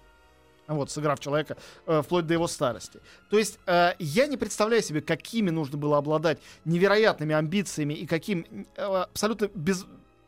Вот, 0.67 0.91
сыграв 0.91 1.19
человека 1.19 1.55
э, 1.85 2.01
вплоть 2.01 2.27
до 2.27 2.33
его 2.33 2.47
старости. 2.47 2.99
То 3.29 3.37
есть 3.37 3.59
э, 3.67 3.93
я 3.99 4.27
не 4.27 4.35
представляю 4.35 4.81
себе, 4.81 4.99
какими 4.99 5.51
нужно 5.51 5.77
было 5.77 5.97
обладать 5.97 6.39
невероятными 6.65 7.33
амбициями 7.35 7.93
и 7.93 8.05
каким 8.05 8.45
э, 8.75 8.81
абсолютно 8.81 9.49
без, 9.53 9.85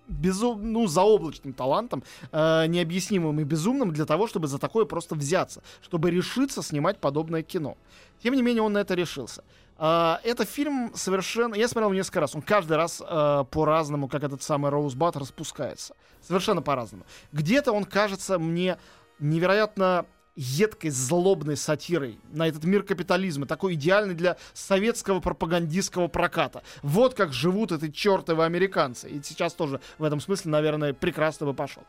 безум, 0.08 0.72
ну, 0.72 0.88
заоблачным 0.88 1.54
талантом, 1.54 2.04
э, 2.32 2.68
необъяснимым 2.68 3.40
и 3.40 3.44
безумным 3.44 3.92
для 3.92 4.06
того, 4.06 4.28
чтобы 4.28 4.48
за 4.48 4.58
такое 4.58 4.86
просто 4.86 5.16
взяться, 5.16 5.62
чтобы 5.82 6.12
решиться 6.12 6.62
снимать 6.64 7.00
подобное 7.00 7.44
кино. 7.44 7.78
Тем 8.24 8.34
не 8.34 8.42
менее, 8.42 8.64
он 8.64 8.74
на 8.74 8.80
это 8.80 8.94
решился. 8.96 9.44
А, 9.78 10.20
это 10.24 10.46
фильм 10.46 10.92
совершенно... 10.96 11.56
Я 11.56 11.68
смотрел 11.68 11.92
несколько 11.92 12.22
раз. 12.22 12.36
Он 12.36 12.42
каждый 12.42 12.78
раз 12.78 13.02
э, 13.08 13.44
по-разному, 13.52 14.08
как 14.08 14.24
этот 14.24 14.42
самый 14.42 14.72
Роузбат, 14.72 15.16
распускается. 15.16 15.96
Совершенно 16.22 16.62
по-разному. 16.62 17.06
Где-то 17.32 17.72
он 17.72 17.86
кажется 17.86 18.40
мне 18.40 18.78
невероятно 19.20 20.06
едкой, 20.38 20.92
злобной 20.92 21.58
сатирой 21.58 22.20
на 22.32 22.48
этот 22.48 22.64
мир 22.64 22.84
капитализма, 22.84 23.48
такой 23.48 23.74
идеальный 23.74 24.14
для 24.14 24.38
советского 24.54 25.20
пропагандистского 25.20 26.08
проката. 26.08 26.62
Вот 26.84 27.16
как 27.16 27.34
живут 27.34 27.72
эти 27.72 27.92
чертовы 27.92 28.46
американцы. 28.46 29.10
И 29.10 29.22
сейчас 29.24 29.54
тоже 29.54 29.82
в 29.98 30.04
этом 30.04 30.20
смысле, 30.20 30.52
наверное, 30.52 30.94
прекрасно 30.94 31.48
бы 31.48 31.54
пошел. 31.54 31.84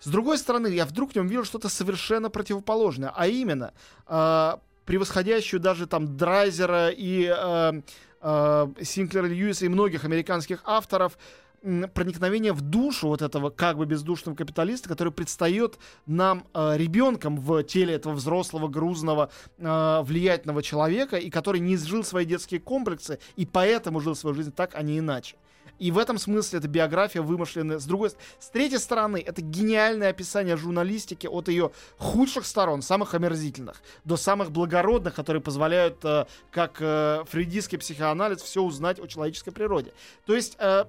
С 0.00 0.06
другой 0.06 0.38
стороны, 0.38 0.68
я 0.68 0.86
вдруг 0.86 1.12
в 1.12 1.16
нем 1.16 1.26
видел 1.26 1.44
что-то 1.44 1.68
совершенно 1.68 2.30
противоположное, 2.30 3.12
а 3.14 3.26
именно 3.26 3.72
э, 4.06 4.52
превосходящую 4.86 5.60
даже 5.60 5.86
там 5.86 6.16
Драйзера 6.16 6.90
и 6.90 7.30
э, 7.30 7.82
э, 8.22 8.66
Синклера 8.82 9.26
Льюиса 9.26 9.66
и 9.66 9.68
многих 9.68 10.04
американских 10.04 10.62
авторов 10.64 11.18
проникновение 11.62 12.52
в 12.52 12.60
душу 12.60 13.08
вот 13.08 13.22
этого 13.22 13.50
как 13.50 13.76
бы 13.76 13.86
бездушного 13.86 14.36
капиталиста, 14.36 14.88
который 14.88 15.12
предстает 15.12 15.78
нам 16.06 16.46
э, 16.54 16.76
ребенком 16.76 17.40
в 17.40 17.62
теле 17.64 17.94
этого 17.94 18.14
взрослого, 18.14 18.68
грузного, 18.68 19.30
э, 19.58 20.02
влиятельного 20.02 20.62
человека, 20.62 21.16
и 21.16 21.30
который 21.30 21.60
не 21.60 21.74
изжил 21.74 22.04
свои 22.04 22.24
детские 22.24 22.60
комплексы, 22.60 23.18
и 23.36 23.46
поэтому 23.46 24.00
жил 24.00 24.14
свою 24.14 24.34
жизнь 24.34 24.52
так, 24.52 24.74
а 24.74 24.82
не 24.82 24.98
иначе. 24.98 25.36
И 25.78 25.90
в 25.90 25.98
этом 25.98 26.18
смысле 26.18 26.58
это 26.58 26.68
биография 26.68 27.22
вымышленная. 27.22 27.78
С 27.78 27.84
другой, 27.84 28.10
с 28.10 28.48
третьей 28.48 28.78
стороны, 28.78 29.22
это 29.24 29.42
гениальное 29.42 30.10
описание 30.10 30.56
журналистики 30.56 31.26
от 31.26 31.48
ее 31.48 31.70
худших 31.98 32.46
сторон, 32.46 32.82
самых 32.82 33.14
омерзительных, 33.14 33.80
до 34.04 34.16
самых 34.16 34.50
благородных, 34.50 35.14
которые 35.14 35.40
позволяют, 35.40 36.04
э, 36.04 36.26
как 36.50 36.78
э, 36.80 37.24
фрейдистский 37.28 37.78
психоанализ, 37.78 38.42
все 38.42 38.62
узнать 38.62 38.98
о 38.98 39.06
человеческой 39.06 39.52
природе. 39.52 39.92
То 40.26 40.34
есть 40.34 40.56
э, 40.58 40.84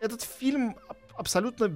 этот 0.00 0.22
фильм 0.22 0.76
аб- 0.88 0.96
абсолютно 1.16 1.70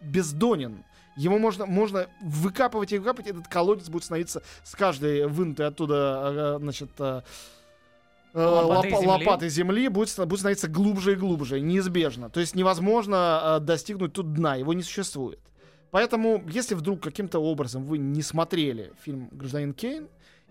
бездонен. 0.00 0.84
Его 1.16 1.38
можно, 1.38 1.66
можно 1.66 2.06
выкапывать 2.22 2.92
и 2.92 2.98
выкапывать, 2.98 3.28
этот 3.30 3.46
колодец 3.48 3.88
будет 3.88 4.04
становиться 4.04 4.42
с 4.64 4.74
каждой 4.74 5.26
вынутой 5.28 5.66
оттуда, 5.66 6.56
э, 6.56 6.58
значит, 6.60 6.90
э, 6.98 7.22
э, 8.32 8.38
Лопатой 8.44 8.90
лопа- 8.92 9.00
земли. 9.00 9.06
лопатой 9.06 9.48
земли 9.48 9.88
будет, 9.88 10.16
будет 10.26 10.38
становиться 10.40 10.68
глубже 10.68 11.12
и 11.12 11.16
глубже, 11.16 11.60
неизбежно. 11.60 12.30
То 12.30 12.40
есть 12.40 12.54
невозможно 12.56 13.40
э, 13.44 13.60
достигнуть 13.60 14.12
тут 14.12 14.32
дна, 14.34 14.56
его 14.56 14.72
не 14.72 14.82
существует. 14.82 15.38
Поэтому, 15.92 16.42
если 16.48 16.74
вдруг 16.74 17.00
каким-то 17.00 17.38
образом 17.38 17.84
вы 17.84 17.98
не 17.98 18.22
смотрели 18.22 18.92
фильм 19.04 19.28
«Гражданин 19.30 19.72
Кейн», 19.72 20.08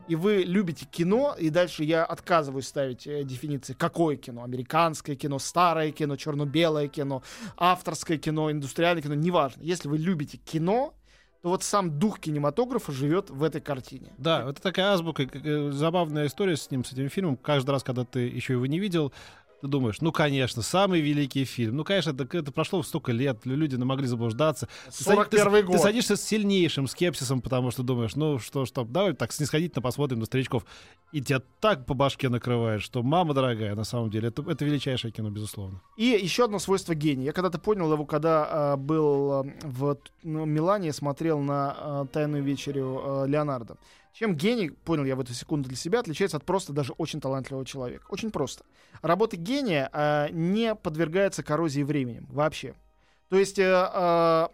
и 0.08 0.16
вы 0.16 0.44
любите 0.44 0.86
кино, 0.86 1.36
и 1.38 1.50
дальше 1.50 1.84
я 1.84 2.04
отказываюсь 2.04 2.68
ставить 2.68 3.08
э, 3.08 3.24
дефиниции, 3.24 3.74
какое 3.74 4.16
кино, 4.16 4.44
американское 4.44 5.16
кино, 5.16 5.40
старое 5.40 5.92
кино, 5.92 6.16
черно-белое 6.16 6.88
кино, 6.88 7.24
авторское 7.58 8.18
кино, 8.18 8.52
индустриальное 8.52 9.04
кино, 9.04 9.16
неважно. 9.16 9.62
Если 9.62 9.88
вы 9.88 9.98
любите 9.98 10.38
кино, 10.38 10.94
то 11.42 11.50
вот 11.50 11.62
сам 11.62 12.00
дух 12.00 12.20
кинематографа 12.20 12.94
живет 12.94 13.30
в 13.30 13.44
этой 13.44 13.60
картине. 13.60 14.14
Да, 14.18 14.50
это 14.50 14.62
такая 14.62 14.94
азбука, 14.94 15.24
э, 15.24 15.72
забавная 15.72 16.28
история 16.28 16.56
с 16.56 16.72
ним, 16.72 16.86
с 16.86 16.94
этим 16.94 17.10
фильмом. 17.10 17.36
Каждый 17.36 17.72
раз, 17.72 17.84
когда 17.84 18.06
ты 18.06 18.22
еще 18.22 18.54
его 18.54 18.66
не 18.66 18.80
видел, 18.80 19.12
ты 19.64 19.70
думаешь, 19.70 20.02
ну, 20.02 20.12
конечно, 20.12 20.62
самый 20.62 21.00
великий 21.00 21.46
фильм. 21.46 21.78
Ну, 21.78 21.86
конечно, 21.86 22.10
это, 22.12 22.38
это 22.38 22.52
прошло 22.52 22.84
столько 22.84 23.14
лет, 23.14 23.46
лю- 23.46 23.56
люди 23.56 23.78
могли 23.78 24.08
заблуждаться. 24.08 24.68
Ты 24.88 25.04
сади- 25.06 25.16
41 25.16 25.52
ты, 25.52 25.64
год. 25.64 25.78
Ты 25.78 25.82
садишься 25.82 26.18
с 26.18 26.22
сильнейшим 26.22 26.86
скепсисом, 26.86 27.42
потому 27.42 27.72
что 27.72 27.82
думаешь, 27.82 28.14
ну, 28.16 28.40
что, 28.40 28.66
что, 28.66 28.84
давай 28.84 29.14
так 29.14 29.32
снисходительно 29.32 29.82
посмотрим 29.82 30.20
на 30.20 30.26
старичков. 30.26 30.66
И 31.14 31.22
тебя 31.22 31.42
так 31.62 31.86
по 31.86 31.94
башке 31.94 32.28
накрывает, 32.28 32.82
что, 32.82 33.04
мама 33.04 33.34
дорогая, 33.34 33.74
на 33.74 33.86
самом 33.86 34.10
деле, 34.10 34.28
это, 34.28 34.44
это 34.52 34.66
величайшее 34.66 35.14
кино, 35.14 35.30
безусловно. 35.30 35.82
И 35.96 36.08
еще 36.08 36.44
одно 36.44 36.60
свойство 36.60 36.94
гения. 36.94 37.28
Я 37.28 37.32
когда-то 37.32 37.58
понял 37.58 37.90
его, 37.94 38.06
когда 38.06 38.74
а, 38.74 38.76
был 38.76 39.32
а, 39.32 39.44
в 39.64 39.98
ну, 40.24 40.44
Милане, 40.44 40.92
смотрел 40.92 41.40
на 41.40 41.76
а, 41.78 42.06
«Тайную 42.08 42.44
вечерю» 42.44 43.02
а, 43.02 43.26
Леонардо. 43.26 43.78
Чем 44.14 44.36
гений, 44.36 44.70
понял 44.70 45.06
я 45.06 45.16
в 45.16 45.22
эту 45.22 45.34
секунду 45.34 45.68
для 45.68 45.78
себя, 45.78 46.00
отличается 46.00 46.38
от 46.38 46.46
просто 46.46 46.72
даже 46.72 46.94
очень 46.94 47.20
талантливого 47.20 47.66
человека. 47.66 48.06
Очень 48.10 48.30
просто. 48.30 48.64
Работа 49.02 49.38
гения 49.38 49.90
а, 49.92 50.30
не 50.30 50.76
подвергается 50.76 51.42
коррозии 51.42 51.82
временем 51.82 52.28
вообще. 52.30 52.76
То 53.30 53.40
есть 53.40 53.58
э, 53.58 53.64
а, 53.66 54.52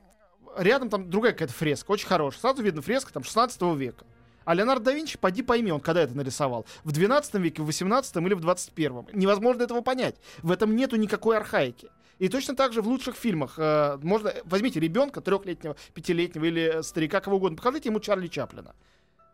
рядом 0.57 0.89
там 0.89 1.09
другая 1.09 1.33
какая-то 1.33 1.53
фреска, 1.53 1.91
очень 1.91 2.07
хорошая. 2.07 2.39
Сразу 2.39 2.63
видно 2.63 2.81
фреска 2.81 3.11
там 3.11 3.23
16 3.23 3.61
века. 3.75 4.05
А 4.45 4.53
Леонардо 4.53 4.85
да 4.85 4.93
Винчи, 4.93 5.17
поди 5.17 5.43
пойми, 5.43 5.71
он 5.73 5.81
когда 5.81 6.01
это 6.01 6.15
нарисовал? 6.15 6.65
В 6.85 6.93
12 6.93 7.35
веке, 7.35 7.61
в 7.61 7.65
18 7.65 8.15
или 8.15 8.33
в 8.33 8.39
21? 8.39 9.07
Невозможно 9.11 9.63
этого 9.63 9.81
понять. 9.81 10.15
В 10.41 10.51
этом 10.51 10.75
нету 10.75 10.95
никакой 10.95 11.35
архаики. 11.35 11.89
И 12.17 12.29
точно 12.29 12.55
так 12.55 12.71
же 12.71 12.81
в 12.81 12.87
лучших 12.87 13.15
фильмах. 13.15 13.55
э, 13.57 13.97
можно, 14.01 14.33
возьмите 14.45 14.79
ребенка, 14.79 15.19
трехлетнего, 15.19 15.75
пятилетнего 15.93 16.45
или 16.45 16.81
старика, 16.81 17.19
кого 17.19 17.35
угодно, 17.35 17.57
покажите 17.57 17.89
ему 17.89 17.99
Чарли 17.99 18.27
Чаплина. 18.27 18.73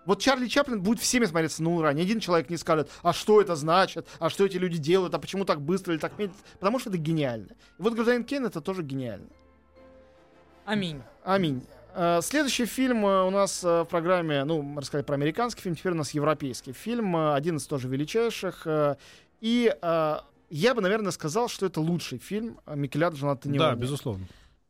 Вот 0.05 0.21
Чарли 0.21 0.47
Чаплин 0.47 0.81
будет 0.81 0.99
всеми 0.99 1.25
смотреться 1.25 1.63
на 1.63 1.71
ура. 1.71 1.93
Ни 1.93 2.01
один 2.01 2.19
человек 2.19 2.49
не 2.49 2.57
скажет, 2.57 2.89
а 3.01 3.13
что 3.13 3.41
это 3.41 3.55
значит, 3.55 4.07
а 4.19 4.29
что 4.29 4.45
эти 4.45 4.57
люди 4.57 4.77
делают, 4.77 5.13
а 5.13 5.19
почему 5.19 5.45
так 5.45 5.61
быстро 5.61 5.93
или 5.93 5.99
так 5.99 6.17
медленно. 6.17 6.39
Потому 6.59 6.79
что 6.79 6.89
это 6.89 6.97
гениально. 6.97 7.49
И 7.77 7.81
вот 7.81 7.93
«Гражданин 7.93 8.23
Кейн» 8.23 8.45
это 8.45 8.61
тоже 8.61 8.83
гениально. 8.83 9.27
Аминь. 10.65 11.01
Аминь. 11.23 11.63
Э, 11.95 12.19
Следующий 12.21 12.65
фильм 12.65 13.05
э, 13.05 13.23
у 13.23 13.29
нас 13.29 13.63
э, 13.63 13.83
в 13.83 13.85
программе, 13.85 14.43
ну, 14.43 14.61
мы 14.61 14.81
рассказали 14.81 15.05
про 15.05 15.15
американский 15.15 15.61
фильм, 15.61 15.75
теперь 15.75 15.93
у 15.93 15.95
нас 15.95 16.11
европейский 16.11 16.73
фильм, 16.73 17.15
один 17.15 17.57
из 17.57 17.65
тоже 17.65 17.87
величайших. 17.87 18.67
И 19.41 19.75
я 20.51 20.75
бы, 20.75 20.81
наверное, 20.81 21.11
сказал, 21.11 21.49
что 21.49 21.65
это 21.65 21.81
лучший 21.81 22.19
фильм 22.19 22.59
Микеланджело 22.67 23.31
Антониони. 23.31 23.59
Да, 23.59 23.75
безусловно. 23.75 24.25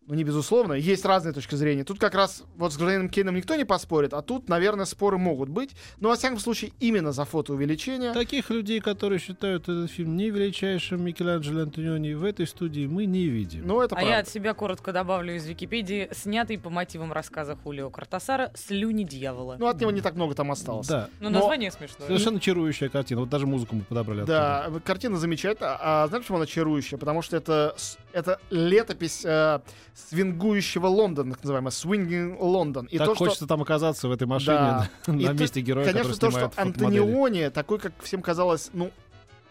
Ну, 0.07 0.13
не 0.13 0.23
безусловно, 0.23 0.73
есть 0.73 1.03
разные 1.03 1.33
точки 1.33 1.55
зрения. 1.55 1.83
Тут 1.83 1.97
как 1.99 2.13
раз 2.13 2.43
вот 2.57 2.71
с 2.71 2.77
гражданином 2.77 3.09
Кейном 3.09 3.35
никто 3.35 3.55
не 3.55 3.65
поспорит, 3.65 4.13
а 4.13 4.21
тут, 4.21 4.47
наверное, 4.49 4.85
споры 4.85 5.17
могут 5.17 5.49
быть. 5.49 5.71
Но, 5.99 6.09
во 6.09 6.15
всяком 6.15 6.37
случае, 6.37 6.73
именно 6.79 7.11
за 7.11 7.25
фотоувеличение. 7.25 8.13
Таких 8.13 8.51
людей, 8.51 8.81
которые 8.81 9.17
считают 9.17 9.63
этот 9.63 9.89
фильм 9.89 10.15
не 10.15 10.29
величайшим 10.29 11.03
Микеланджело 11.03 11.61
Антониони, 11.61 12.13
в 12.13 12.23
этой 12.23 12.45
студии 12.45 12.85
мы 12.85 13.05
не 13.05 13.27
видим. 13.27 13.65
Ну, 13.65 13.81
это 13.81 13.95
А 13.95 13.97
правда. 13.97 14.11
я 14.11 14.19
от 14.19 14.29
себя 14.29 14.53
коротко 14.53 14.93
добавлю 14.93 15.35
из 15.35 15.47
Википедии, 15.47 16.07
снятый 16.11 16.59
по 16.59 16.69
мотивам 16.69 17.11
рассказа 17.11 17.55
Хулио 17.55 17.89
Картасара 17.89 18.51
«Слюни 18.53 19.03
дьявола». 19.05 19.55
Ну, 19.57 19.65
от 19.65 19.81
него 19.81 19.89
не 19.89 20.01
так 20.01 20.13
много 20.13 20.35
там 20.35 20.51
осталось. 20.51 20.87
Да, 20.87 21.09
Ну, 21.19 21.29
но- 21.31 21.39
название 21.39 21.71
смешное. 21.71 22.05
совершенно 22.07 22.39
чарующая 22.39 22.89
картина. 22.89 23.21
Вот 23.21 23.29
даже 23.29 23.47
музыку 23.47 23.75
мы 23.75 23.81
подобрали 23.83 24.19
оттуда. 24.19 24.69
Да, 24.71 24.79
картина 24.81 25.17
замечательная. 25.17 25.77
А 25.81 26.05
знаешь, 26.09 26.23
почему 26.25 26.37
она 26.37 26.45
чарующая? 26.45 26.99
Потому 26.99 27.23
что 27.23 27.35
это, 27.37 27.75
это 28.15 28.39
летопись 28.49 29.25
э, 29.25 29.59
свингующего 29.93 30.87
Лондона, 30.87 31.33
так 31.33 31.43
называемая 31.43 31.71
Swinging 31.71 32.37
Лондон. 32.39 32.85
И 32.85 32.97
так 32.97 33.07
то, 33.07 33.15
что 33.15 33.25
хочется 33.25 33.45
там 33.45 33.61
оказаться 33.61 34.07
в 34.07 34.11
этой 34.11 34.25
машине 34.25 34.55
Да. 34.55 34.89
на 35.07 35.19
И 35.19 35.25
то- 35.25 35.33
месте 35.33 35.59
героя, 35.61 35.85
Конечно, 35.85 36.15
то, 36.15 36.31
что. 36.31 36.51
Антониони, 36.55 37.49
такой, 37.49 37.77
как 37.79 37.91
всем 38.01 38.21
казалось, 38.21 38.69
ну, 38.73 38.91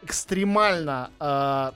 экстремально 0.03 1.11
э, 1.20 1.72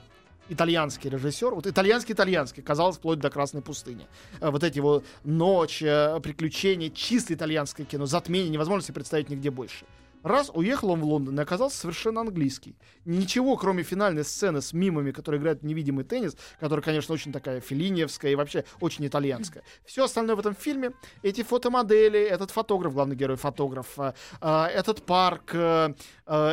итальянский 0.49 1.09
режиссер, 1.11 1.53
вот 1.53 1.67
итальянский-итальянский, 1.67 2.63
казалось, 2.63 2.97
вплоть 2.97 3.19
до 3.19 3.29
Красной 3.29 3.61
пустыни. 3.61 4.07
Э, 4.41 4.49
вот 4.49 4.63
эти 4.63 4.79
вот 4.79 5.05
ночь, 5.23 5.83
э, 5.83 6.19
приключения, 6.23 6.89
чисто 6.89 7.35
итальянское 7.35 7.85
кино, 7.85 8.07
затмение, 8.07 8.49
невозможно 8.49 8.83
себе 8.83 8.95
представить 8.95 9.29
нигде 9.29 9.51
больше. 9.51 9.85
Раз 10.23 10.51
уехал 10.53 10.91
он 10.91 11.01
в 11.01 11.05
Лондон 11.05 11.39
и 11.39 11.43
оказался 11.43 11.77
совершенно 11.77 12.21
английский. 12.21 12.75
Ничего, 13.05 13.55
кроме 13.55 13.83
финальной 13.83 14.25
сцены 14.25 14.61
с 14.61 14.73
мимами, 14.73 15.11
которые 15.11 15.39
играют 15.39 15.63
невидимый 15.63 16.03
теннис, 16.03 16.35
которая, 16.59 16.83
конечно, 16.83 17.13
очень 17.13 17.31
такая 17.31 17.61
филиневская 17.61 18.31
и 18.31 18.35
вообще 18.35 18.65
очень 18.81 19.07
итальянская. 19.07 19.63
Все 19.85 20.03
остальное 20.03 20.35
в 20.35 20.39
этом 20.39 20.55
фильме, 20.55 20.91
эти 21.23 21.43
фотомодели, 21.43 22.19
этот 22.19 22.51
фотограф, 22.51 22.93
главный 22.93 23.15
герой 23.15 23.37
фотограф, 23.37 23.97
э, 23.97 24.13
э, 24.41 24.63
этот 24.65 25.05
парк, 25.05 25.51
э, 25.53 25.93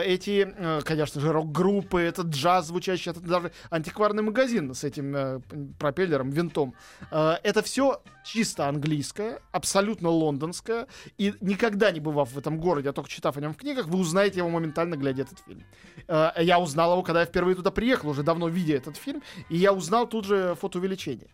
эти, 0.05 0.55
конечно 0.85 1.21
же, 1.21 1.33
рок-группы, 1.33 2.01
этот 2.01 2.29
джаз 2.29 2.69
звучащий, 2.69 3.11
этот 3.11 3.25
даже 3.25 3.53
антикварный 3.71 4.23
магазин 4.23 4.75
с 4.75 4.85
этим 4.85 5.43
пропеллером, 5.79 6.31
винтом. 6.31 6.75
Это 7.11 7.63
все 7.63 8.01
чисто 8.25 8.69
английское, 8.69 9.41
абсолютно 9.53 10.09
лондонское, 10.09 10.87
и 11.19 11.35
никогда 11.43 11.91
не 11.91 12.01
бывав 12.01 12.33
в 12.33 12.39
этом 12.39 12.59
городе, 12.59 12.89
а 12.89 12.93
только 12.95 13.11
читав 13.11 13.37
о 13.37 13.41
нем 13.41 13.56
в 13.57 13.59
книгах, 13.59 13.87
вы 13.87 13.99
узнаете 13.99 14.39
его 14.39 14.49
моментально, 14.51 14.97
глядя 14.97 15.23
этот 15.23 15.41
фильм. 15.41 15.65
Э, 16.07 16.31
Я 16.39 16.59
узнал 16.61 16.93
его, 16.93 17.03
когда 17.03 17.21
я 17.21 17.27
впервые 17.27 17.57
туда 17.57 17.71
приехал, 17.71 18.11
уже 18.11 18.23
давно 18.23 18.49
видя 18.49 18.77
этот 18.77 18.97
фильм, 18.97 19.23
и 19.49 19.57
я 19.57 19.73
узнал 19.73 20.07
тут 20.07 20.25
же 20.27 20.55
фотоувеличение. 20.61 21.29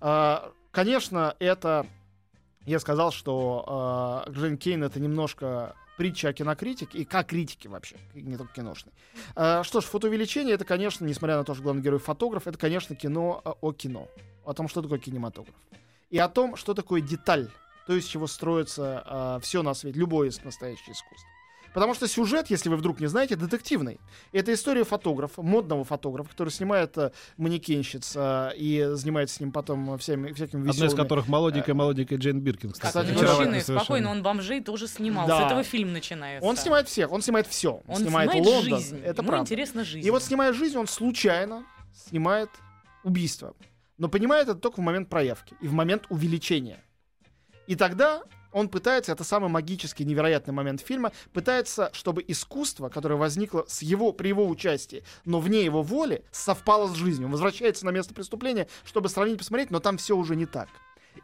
Э, 0.00 0.38
Конечно, 0.72 1.34
это... 1.38 1.86
Я 2.64 2.80
сказал, 2.80 3.12
что 3.12 4.24
э, 4.26 4.32
Джейн 4.32 4.58
Кейн 4.58 4.82
это 4.82 4.98
немножко 4.98 5.76
притча 5.96 6.28
о 6.28 6.32
кинокритике 6.32 6.98
и 6.98 7.04
как 7.04 7.28
критики 7.28 7.68
вообще, 7.68 7.96
не 8.12 8.36
только 8.36 8.52
киношной. 8.52 8.92
Что 9.34 9.80
ж, 9.80 9.84
фотоувеличение 9.84 10.54
это, 10.54 10.66
конечно, 10.66 11.06
несмотря 11.06 11.38
на 11.38 11.44
то, 11.44 11.54
что 11.54 11.62
главный 11.62 11.82
герой 11.82 11.98
фотограф, 12.00 12.46
это, 12.46 12.58
конечно, 12.58 12.94
кино 12.94 13.40
о 13.62 13.72
кино. 13.72 14.08
О 14.44 14.52
том, 14.52 14.68
что 14.68 14.82
такое 14.82 14.98
кинематограф. 14.98 15.54
И 16.10 16.18
о 16.18 16.28
том, 16.28 16.56
что 16.56 16.74
такое 16.74 17.00
деталь. 17.00 17.48
То, 17.86 17.94
из 17.94 18.04
чего 18.04 18.26
строится 18.26 19.38
все 19.42 19.62
на 19.62 19.72
свете, 19.72 19.98
любое 19.98 20.28
из 20.28 20.44
настоящее 20.44 20.92
искусство. 20.92 21.30
Потому 21.76 21.92
что 21.92 22.08
сюжет, 22.08 22.48
если 22.48 22.70
вы 22.70 22.76
вдруг 22.76 23.00
не 23.00 23.06
знаете, 23.06 23.36
детективный. 23.36 24.00
Это 24.32 24.54
история 24.54 24.82
фотографа, 24.82 25.42
модного 25.42 25.84
фотографа, 25.84 26.30
который 26.30 26.48
снимает 26.48 26.96
э, 26.96 27.10
манекенщиц 27.36 28.14
э, 28.16 28.52
и 28.56 28.92
занимается 28.92 29.36
с 29.36 29.40
ним 29.40 29.52
потом 29.52 29.98
всеми, 29.98 30.32
всякими 30.32 30.62
Одна 30.62 30.72
из 30.72 30.76
веселыми... 30.76 31.02
которых 31.02 31.28
молоденькая-молоденькая 31.28 32.18
Джейн 32.18 32.40
Биркин, 32.40 32.70
кстати. 32.72 32.86
Кстати, 32.86 33.12
мужчины, 33.12 33.60
спокойно, 33.60 34.10
он 34.10 34.22
бомжей 34.22 34.62
тоже 34.62 34.88
снимал. 34.88 35.28
Да. 35.28 35.42
С 35.42 35.44
этого 35.44 35.62
фильм 35.64 35.92
начинается. 35.92 36.48
Он 36.48 36.56
снимает 36.56 36.88
всех, 36.88 37.12
он 37.12 37.20
снимает 37.20 37.46
все. 37.46 37.82
Он 37.86 37.96
снимает, 37.96 38.32
Лондон, 38.32 38.80
жизнь. 38.80 38.98
это 39.00 39.20
Ему 39.20 39.28
правда. 39.28 39.42
интересна 39.42 39.84
жизнь. 39.84 40.08
И 40.08 40.10
вот 40.10 40.22
снимая 40.22 40.54
жизнь, 40.54 40.78
он 40.78 40.86
случайно 40.86 41.66
снимает 42.08 42.48
убийство. 43.04 43.54
Но 43.98 44.08
понимает 44.08 44.48
это 44.48 44.58
только 44.58 44.80
в 44.80 44.82
момент 44.82 45.10
проявки 45.10 45.54
и 45.60 45.68
в 45.68 45.74
момент 45.74 46.06
увеличения. 46.08 46.78
И 47.66 47.76
тогда 47.76 48.22
он 48.56 48.70
пытается, 48.70 49.12
это 49.12 49.22
самый 49.22 49.50
магический, 49.50 50.06
невероятный 50.06 50.54
момент 50.54 50.80
фильма, 50.80 51.12
пытается, 51.34 51.90
чтобы 51.92 52.24
искусство, 52.26 52.88
которое 52.88 53.16
возникло 53.16 53.66
с 53.68 53.82
его, 53.82 54.12
при 54.12 54.28
его 54.28 54.48
участии, 54.48 55.04
но 55.26 55.40
вне 55.40 55.62
его 55.62 55.82
воли, 55.82 56.24
совпало 56.32 56.88
с 56.88 56.94
жизнью. 56.94 57.26
Он 57.26 57.32
возвращается 57.32 57.84
на 57.84 57.90
место 57.90 58.14
преступления, 58.14 58.66
чтобы 58.86 59.10
сравнить, 59.10 59.36
посмотреть, 59.36 59.70
но 59.70 59.78
там 59.78 59.98
все 59.98 60.16
уже 60.16 60.36
не 60.36 60.46
так. 60.46 60.70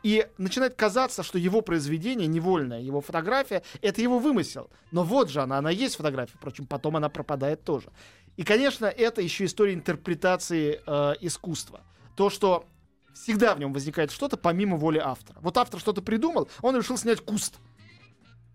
И 0.02 0.28
начинает 0.36 0.74
казаться, 0.74 1.22
что 1.22 1.38
его 1.38 1.62
произведение, 1.62 2.26
невольное, 2.26 2.82
его 2.82 3.00
фотография, 3.00 3.62
это 3.80 4.02
его 4.02 4.18
вымысел. 4.18 4.68
Но 4.90 5.02
вот 5.02 5.30
же 5.30 5.40
она, 5.40 5.56
она 5.56 5.70
есть 5.70 5.96
фотография, 5.96 6.34
впрочем, 6.36 6.66
потом 6.66 6.96
она 6.98 7.08
пропадает 7.08 7.64
тоже. 7.64 7.88
И, 8.36 8.44
конечно, 8.44 8.84
это 8.84 9.22
еще 9.22 9.46
история 9.46 9.72
интерпретации 9.72 10.82
э, 10.86 11.14
искусства. 11.22 11.80
То, 12.14 12.28
что 12.28 12.66
всегда 13.14 13.54
в 13.54 13.60
нем 13.60 13.72
возникает 13.72 14.10
что-то 14.10 14.36
помимо 14.36 14.76
воли 14.76 14.98
автора. 14.98 15.38
Вот 15.40 15.56
автор 15.56 15.80
что-то 15.80 16.02
придумал, 16.02 16.48
он 16.60 16.76
решил 16.76 16.96
снять 16.96 17.20
куст. 17.20 17.58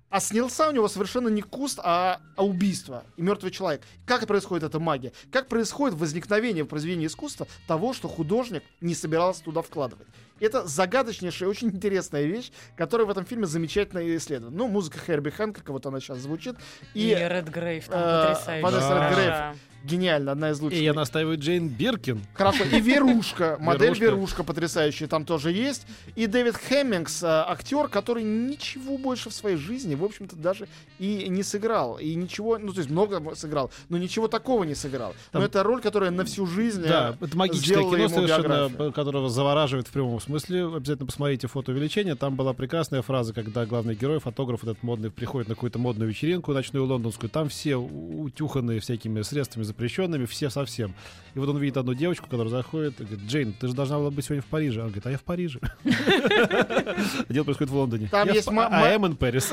А 0.09 0.21
снялся 0.21 0.69
у 0.69 0.71
него 0.71 0.87
совершенно 0.87 1.27
не 1.27 1.41
куст, 1.41 1.79
а, 1.83 2.21
а 2.37 2.45
убийство 2.45 3.03
и 3.17 3.21
мертвый 3.21 3.51
человек. 3.51 3.81
Как 4.05 4.25
происходит 4.25 4.63
эта 4.63 4.79
магия? 4.79 5.11
Как 5.33 5.47
происходит 5.47 5.99
возникновение 5.99 6.63
в 6.63 6.67
произведении 6.67 7.07
искусства 7.07 7.45
того, 7.67 7.93
что 7.93 8.07
художник 8.07 8.63
не 8.79 8.95
собирался 8.95 9.43
туда 9.43 9.61
вкладывать? 9.61 10.07
Это 10.39 10.65
загадочнейшая, 10.65 11.49
очень 11.49 11.67
интересная 11.69 12.23
вещь, 12.23 12.51
которая 12.77 13.05
в 13.05 13.09
этом 13.09 13.25
фильме 13.25 13.47
замечательно 13.47 14.15
исследована. 14.15 14.55
Ну, 14.55 14.67
музыка 14.67 14.97
Херби 14.99 15.29
Хэнкока, 15.29 15.73
вот 15.73 15.85
она 15.85 15.99
сейчас 15.99 16.19
звучит. 16.19 16.55
И 16.93 17.09
И 17.09 17.13
Ред 17.13 17.49
Грейв 17.49 17.87
там 17.87 17.99
э, 17.99 18.27
потрясающе. 18.27 18.63
Ванесса 18.63 18.93
Редгрейв. 18.93 19.33
хороша. 19.33 19.55
Гениально, 19.87 20.33
одна 20.33 20.51
из 20.51 20.59
лучших. 20.59 20.79
И 20.79 20.83
я 20.83 20.93
настаиваю 20.93 21.37
Джейн 21.39 21.67
Биркин. 21.69 22.21
Хорошо. 22.33 22.63
И 22.65 22.79
Верушка, 22.79 23.57
модель 23.61 23.87
Верушка. 23.87 24.05
Верушка 24.05 24.43
потрясающая 24.43 25.07
там 25.07 25.25
тоже 25.25 25.51
есть. 25.51 25.87
И 26.15 26.27
Дэвид 26.27 26.55
Хэммингс, 26.57 27.23
э, 27.23 27.27
актер, 27.27 27.87
который 27.87 28.23
ничего 28.23 28.97
больше 28.97 29.29
в 29.29 29.33
своей 29.33 29.57
жизни, 29.57 29.95
в 29.95 30.03
общем-то, 30.03 30.35
даже 30.35 30.67
и 30.99 31.27
не 31.29 31.43
сыграл. 31.43 31.97
И 31.97 32.13
ничего, 32.15 32.57
ну, 32.57 32.71
то 32.73 32.79
есть 32.79 32.89
много 32.89 33.35
сыграл, 33.35 33.71
но 33.89 33.97
ничего 33.97 34.27
такого 34.27 34.63
не 34.63 34.75
сыграл. 34.75 35.15
Там- 35.31 35.41
Но 35.41 35.47
это 35.47 35.63
роль, 35.63 35.81
которая 35.81 36.11
на 36.11 36.25
всю 36.25 36.45
жизнь 36.45 36.83
э, 36.83 36.87
Да, 36.87 37.17
это 37.19 37.37
магическое 37.37 37.75
кино 37.83 38.07
совершенно, 38.09 38.47
биографию. 38.67 38.91
которого 38.93 39.29
завораживает 39.29 39.87
в 39.87 39.91
прямом 39.91 40.19
смысле. 40.19 40.75
Обязательно 40.75 41.05
посмотрите 41.05 41.47
фотоувеличение. 41.47 42.15
Там 42.15 42.35
была 42.35 42.53
прекрасная 42.53 43.01
фраза, 43.01 43.33
когда 43.33 43.65
главный 43.65 43.95
герой, 43.95 44.19
фотограф 44.19 44.63
этот 44.63 44.83
модный, 44.83 45.11
приходит 45.11 45.47
на 45.49 45.55
какую-то 45.55 45.79
модную 45.79 46.09
вечеринку 46.09 46.51
ночную 46.53 46.85
лондонскую. 46.85 47.29
Там 47.29 47.49
все 47.49 47.75
утюханные 47.75 48.79
всякими 48.79 49.21
средствами 49.21 49.63
запрещенными, 49.77 50.25
все 50.25 50.49
совсем. 50.49 50.95
И 51.35 51.39
вот 51.39 51.49
он 51.49 51.57
видит 51.59 51.77
одну 51.77 51.93
девочку, 51.93 52.25
которая 52.27 52.49
заходит 52.49 52.99
и 52.99 53.03
говорит, 53.03 53.29
Джейн, 53.29 53.53
ты 53.53 53.67
же 53.67 53.75
должна 53.75 53.97
была 53.99 54.09
быть 54.09 54.25
сегодня 54.25 54.41
в 54.41 54.47
Париже. 54.47 54.81
Она 54.81 54.89
говорит, 54.89 55.05
а 55.05 55.11
я 55.11 55.17
в 55.19 55.21
Париже. 55.21 55.59
Дело 57.29 57.43
происходит 57.43 57.71
в 57.71 57.75
Лондоне. 57.75 58.07
Там 58.09 58.27
есть 58.31 58.47
А. 58.47 58.79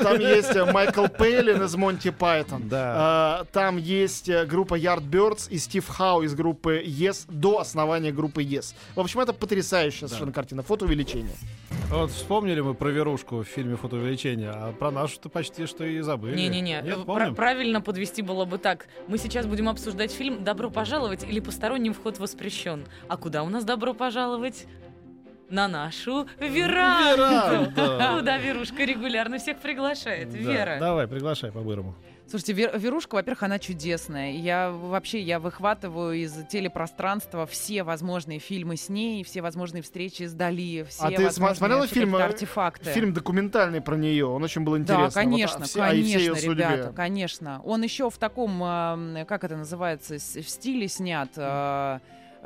Там 0.03 0.15
э, 0.55 0.71
Майкл 0.71 1.05
Пейлин 1.05 1.61
из 1.61 1.75
Монти 1.75 2.09
Пайтон. 2.09 2.67
Э, 2.71 3.43
Там 3.51 3.77
есть 3.77 4.29
э, 4.29 4.45
группа 4.47 4.79
Yardbirds 4.79 5.47
и 5.51 5.59
Стив 5.59 5.87
Хау 5.87 6.23
из 6.23 6.33
группы 6.33 6.83
Yes 6.83 7.25
до 7.29 7.59
основания 7.59 8.11
группы 8.11 8.41
Yes. 8.41 8.73
В 8.95 9.01
общем, 9.01 9.19
это 9.19 9.33
потрясающая 9.33 10.07
совершенно 10.07 10.31
картина. 10.31 10.63
Фотоувеличение. 10.63 11.35
Вот 11.89 12.11
вспомнили 12.11 12.61
мы 12.61 12.73
про 12.73 12.89
Верушку 12.89 13.37
в 13.37 13.45
фильме 13.45 13.75
«Фотоувеличение», 13.75 14.49
а 14.49 14.71
про 14.73 14.91
нашу-то 14.91 15.29
почти 15.29 15.65
что 15.65 15.85
и 15.85 15.99
забыли. 16.01 16.35
Не-не-не, 16.35 16.81
э, 16.81 16.95
пра- 17.05 17.31
правильно 17.31 17.79
подвести 17.79 18.21
было 18.21 18.45
бы 18.45 18.57
так. 18.57 18.87
Мы 19.07 19.17
сейчас 19.17 19.45
будем 19.45 19.69
обсуждать 19.69 20.11
фильм 20.11 20.43
«Добро 20.43 20.69
пожаловать» 20.69 21.23
или 21.23 21.39
«Посторонним 21.39 21.93
вход 21.93 22.17
воспрещен». 22.19 22.85
А 23.07 23.17
куда 23.17 23.43
у 23.43 23.49
нас 23.49 23.63
«Добро 23.63 23.93
пожаловать»? 23.93 24.65
На 25.47 25.67
нашу 25.67 26.25
веранду. 26.39 27.71
Веранда. 27.75 28.15
Куда 28.17 28.37
Верушка 28.39 28.83
регулярно 28.83 29.37
всех 29.37 29.59
приглашает. 29.59 30.31
Да, 30.31 30.37
Вера. 30.39 30.77
Давай, 30.79 31.07
приглашай 31.07 31.51
по-бырому. 31.51 31.93
Слушайте, 32.27 32.53
Вер- 32.53 32.77
Верушка, 32.77 33.15
во-первых, 33.15 33.43
она 33.43 33.59
чудесная. 33.59 34.31
Я 34.31 34.71
вообще, 34.71 35.21
я 35.21 35.39
выхватываю 35.39 36.15
из 36.15 36.33
телепространства 36.49 37.45
все 37.45 37.83
возможные 37.83 38.39
фильмы 38.39 38.77
с 38.77 38.89
ней, 38.89 39.23
все 39.23 39.41
возможные 39.43 39.83
встречи 39.83 40.23
с 40.23 40.33
Дали, 40.33 40.83
все 40.89 41.03
А 41.05 41.11
ты 41.11 41.29
смотрела 41.29 41.85
фильм, 41.85 42.15
э, 42.15 42.23
артефакты. 42.23 42.91
Фильм 42.91 43.13
документальный 43.13 43.79
про 43.79 43.95
нее. 43.95 44.25
Он 44.25 44.43
очень 44.43 44.61
был 44.61 44.75
интересный. 44.75 44.97
Да, 44.97 45.03
Вот, 45.05 45.11
а 45.11 45.13
конечно, 45.13 45.65
все- 45.65 45.81
а 45.81 45.91
все 45.91 45.95
конечно, 46.13 46.35
судьбе. 46.35 46.53
ребята, 46.53 46.93
конечно. 46.95 47.61
Он 47.63 47.83
еще 47.83 48.09
в 48.09 48.17
таком, 48.17 48.57
как 49.27 49.43
это 49.43 49.55
называется, 49.55 50.15
в 50.15 50.49
стиле 50.49 50.87
снят. 50.87 51.29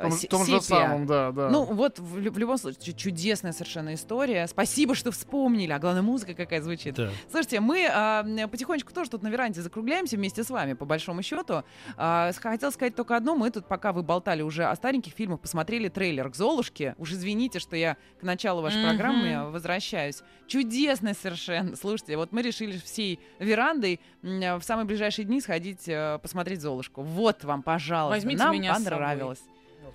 Э, 0.00 0.08
В 0.08 0.20
том, 0.28 0.44
том 0.44 0.46
же 0.46 0.60
самом, 0.60 1.06
да, 1.06 1.30
да. 1.32 1.48
Ну, 1.50 1.64
вот 1.64 1.98
в, 1.98 2.14
в 2.14 2.38
любом 2.38 2.58
случае, 2.58 2.80
чу- 2.82 2.92
чудесная 2.92 3.52
совершенно 3.52 3.94
история. 3.94 4.46
Спасибо, 4.46 4.94
что 4.94 5.10
вспомнили. 5.12 5.72
А 5.72 5.78
главное, 5.78 6.02
музыка 6.02 6.34
какая 6.34 6.62
звучит. 6.62 6.94
Да. 6.94 7.10
Слушайте, 7.30 7.60
мы 7.60 7.86
а, 7.92 8.24
потихонечку 8.48 8.92
тоже 8.92 9.10
тут 9.10 9.22
на 9.22 9.28
веранде 9.28 9.60
закругляемся 9.62 10.16
вместе 10.16 10.42
с 10.44 10.50
вами, 10.50 10.72
по 10.74 10.84
большому 10.84 11.22
счету. 11.22 11.62
А, 11.96 12.32
хотела 12.36 12.70
сказать 12.70 12.94
только 12.94 13.16
одно. 13.16 13.36
Мы 13.36 13.50
тут, 13.50 13.66
пока 13.66 13.92
вы 13.92 14.02
болтали 14.02 14.42
уже 14.42 14.64
о 14.64 14.74
стареньких 14.74 15.12
фильмах, 15.12 15.40
посмотрели 15.40 15.88
трейлер 15.88 16.30
к 16.30 16.34
«Золушке». 16.36 16.94
Уж 16.98 17.12
извините, 17.12 17.58
что 17.58 17.76
я 17.76 17.96
к 18.20 18.22
началу 18.22 18.62
вашей 18.62 18.78
Мгм. 18.80 18.88
программы 18.88 19.50
возвращаюсь. 19.50 20.22
Чудесный 20.46 21.14
совершенно. 21.14 21.76
Слушайте, 21.76 22.16
вот 22.16 22.32
мы 22.32 22.42
решили 22.42 22.78
всей 22.78 23.20
верандой 23.38 24.00
м, 24.22 24.58
в 24.58 24.62
самые 24.64 24.84
ближайшие 24.86 25.24
дни 25.24 25.40
сходить 25.40 25.88
э, 25.88 26.18
посмотреть 26.22 26.60
«Золушку». 26.60 27.02
Вот 27.02 27.44
вам, 27.44 27.62
пожалуйста. 27.62 28.16
Возьмите 28.16 28.42
Нам 28.42 28.54
меня 28.54 28.74
с 28.74 28.82
собой. 28.82 28.98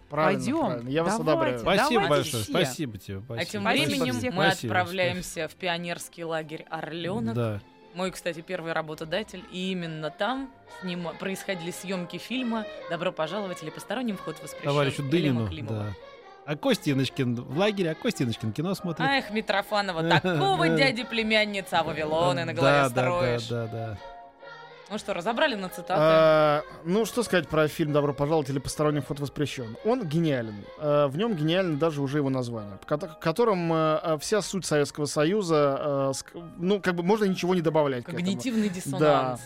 Правильно, 0.09 0.39
пойдем, 0.39 0.59
правильно. 0.65 0.89
Я 0.89 1.03
вас 1.03 1.17
давайте. 1.17 1.31
одобряю. 1.31 1.59
Спасибо 1.59 2.01
Давайте 2.01 2.09
большое, 2.09 2.43
все. 2.43 2.51
спасибо 2.51 2.97
тебе. 2.97 3.17
А 3.17 3.21
спасибо. 3.21 3.45
тем 3.51 3.61
Спасибо 3.61 3.85
временем 3.87 4.15
мы 4.15 4.21
Спасибо, 4.49 4.73
отправляемся 4.79 5.47
в 5.47 5.55
пионерский 5.55 6.23
лагерь 6.23 6.65
Орленок. 6.69 7.35
Да. 7.35 7.61
Мой, 7.93 8.11
кстати, 8.11 8.41
первый 8.41 8.73
работодатель. 8.73 9.43
И 9.51 9.71
именно 9.71 10.09
там 10.09 10.51
снима- 10.83 11.17
происходили 11.17 11.71
съемки 11.71 12.17
фильма 12.17 12.65
«Добро 12.89 13.11
пожаловать» 13.13 13.63
или 13.63 13.69
«Посторонним 13.69 14.17
вход 14.17 14.35
воспрещен» 14.41 14.65
Товарищу 14.69 15.03
Дынину. 15.03 15.49
Да. 15.63 15.93
А 16.45 16.55
Костиночкин 16.55 17.35
в 17.35 17.57
лагере, 17.57 17.91
а 17.91 17.95
Костиночкин 17.95 18.51
кино 18.51 18.75
смотрит. 18.75 19.07
Эх, 19.09 19.31
Митрофанова, 19.31 20.03
такого 20.21 20.69
дяди 20.69 21.03
племянница, 21.03 21.79
а 21.79 21.83
Вавилоны 21.83 22.45
на 22.45 22.53
голове 22.53 22.83
да, 22.83 22.89
да, 22.89 22.95
да, 22.95 23.01
строишь. 23.01 23.47
да, 23.47 23.67
да. 23.67 23.97
Ну 24.89 24.99
что, 24.99 25.13
разобрали 25.13 25.55
на 25.55 25.67
цитаты? 25.69 25.93
А, 25.97 26.61
ну, 26.83 27.05
что 27.05 27.23
сказать 27.23 27.47
про 27.47 27.67
фильм 27.67 27.91
«Добро 27.91 28.13
пожаловать» 28.13 28.49
или 28.49 28.59
«Посторонний 28.59 28.99
вход 29.01 29.19
воспрещен». 29.19 29.75
Он 29.83 30.03
гениален. 30.07 30.63
А, 30.77 31.07
в 31.07 31.17
нем 31.17 31.33
гениально 31.33 31.77
даже 31.79 32.01
уже 32.01 32.19
его 32.19 32.29
название, 32.29 32.77
в 32.81 32.85
кото- 32.85 33.07
в 33.15 33.19
котором 33.19 33.71
а, 33.73 33.97
а, 33.97 34.17
вся 34.19 34.41
суть 34.43 34.65
Советского 34.65 35.05
Союза, 35.05 35.77
а, 35.79 36.11
ск- 36.11 36.51
ну, 36.57 36.79
как 36.79 36.93
бы 36.95 37.01
можно 37.01 37.25
ничего 37.25 37.55
не 37.55 37.61
добавлять. 37.61 38.05
Когнитивный 38.05 38.69
диссонанс. 38.69 39.41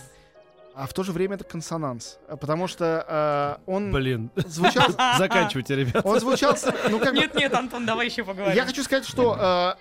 А 0.76 0.88
в 0.88 0.94
то 0.94 1.04
же 1.04 1.12
время 1.14 1.36
это 1.36 1.44
консонанс. 1.46 2.20
А, 2.28 2.36
Потому 2.38 2.68
что 2.68 3.06
а, 3.08 3.62
он 3.66 3.92
Блин, 3.94 4.32
звучал... 4.36 4.88
заканчивайте, 5.18 5.76
ребят. 5.76 6.06
Он 6.06 6.20
звучал... 6.20 6.56
Ну, 6.90 7.00
как 7.00 7.14
Нет, 7.14 7.34
нет, 7.36 7.54
Антон, 7.54 7.86
давай 7.86 8.08
еще 8.08 8.24
поговорим. 8.26 8.56
Я 8.56 8.66
хочу 8.66 8.84
сказать, 8.84 9.06
что 9.06 9.76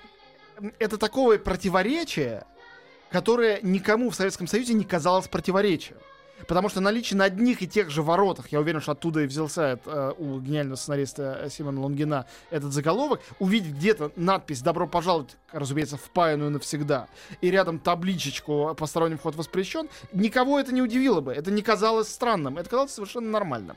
э, 0.61 0.71
это 0.79 0.99
такое 0.99 1.39
противоречие, 1.39 2.45
которое 3.11 3.61
никому 3.63 4.11
в 4.11 4.15
Советском 4.15 4.47
Союзе 4.47 4.75
не 4.75 4.85
казалось 4.85 5.29
противоречием. 5.29 5.99
Потому 6.47 6.69
что 6.69 6.81
наличие 6.81 7.19
на 7.19 7.25
одних 7.25 7.63
и 7.63 7.67
тех 7.69 7.91
же 7.91 8.03
воротах, 8.03 8.49
я 8.53 8.61
уверен, 8.61 8.81
что 8.81 8.93
оттуда 8.93 9.21
и 9.21 9.27
взялся 9.27 9.63
это, 9.63 10.15
э, 10.19 10.23
у 10.23 10.39
гениального 10.41 10.77
сценариста 10.77 11.41
э, 11.43 11.51
Симона 11.51 11.81
Лунгина 11.81 12.27
этот 12.51 12.73
заголовок, 12.73 13.21
увидеть 13.41 13.75
где-то 13.75 14.13
надпись 14.15 14.63
«Добро 14.63 14.87
пожаловать», 14.87 15.37
разумеется, 15.51 15.97
впаянную 15.97 16.51
навсегда, 16.51 17.09
и 17.41 17.51
рядом 17.51 17.81
табличечку 17.81 18.75
«Посторонний 18.79 19.17
вход 19.17 19.35
воспрещен», 19.35 19.89
никого 20.13 20.61
это 20.61 20.73
не 20.73 20.81
удивило 20.81 21.21
бы, 21.21 21.33
это 21.33 21.51
не 21.51 21.63
казалось 21.63 22.09
странным, 22.09 22.57
это 22.57 22.71
казалось 22.71 22.93
совершенно 22.93 23.31
нормальным. 23.31 23.77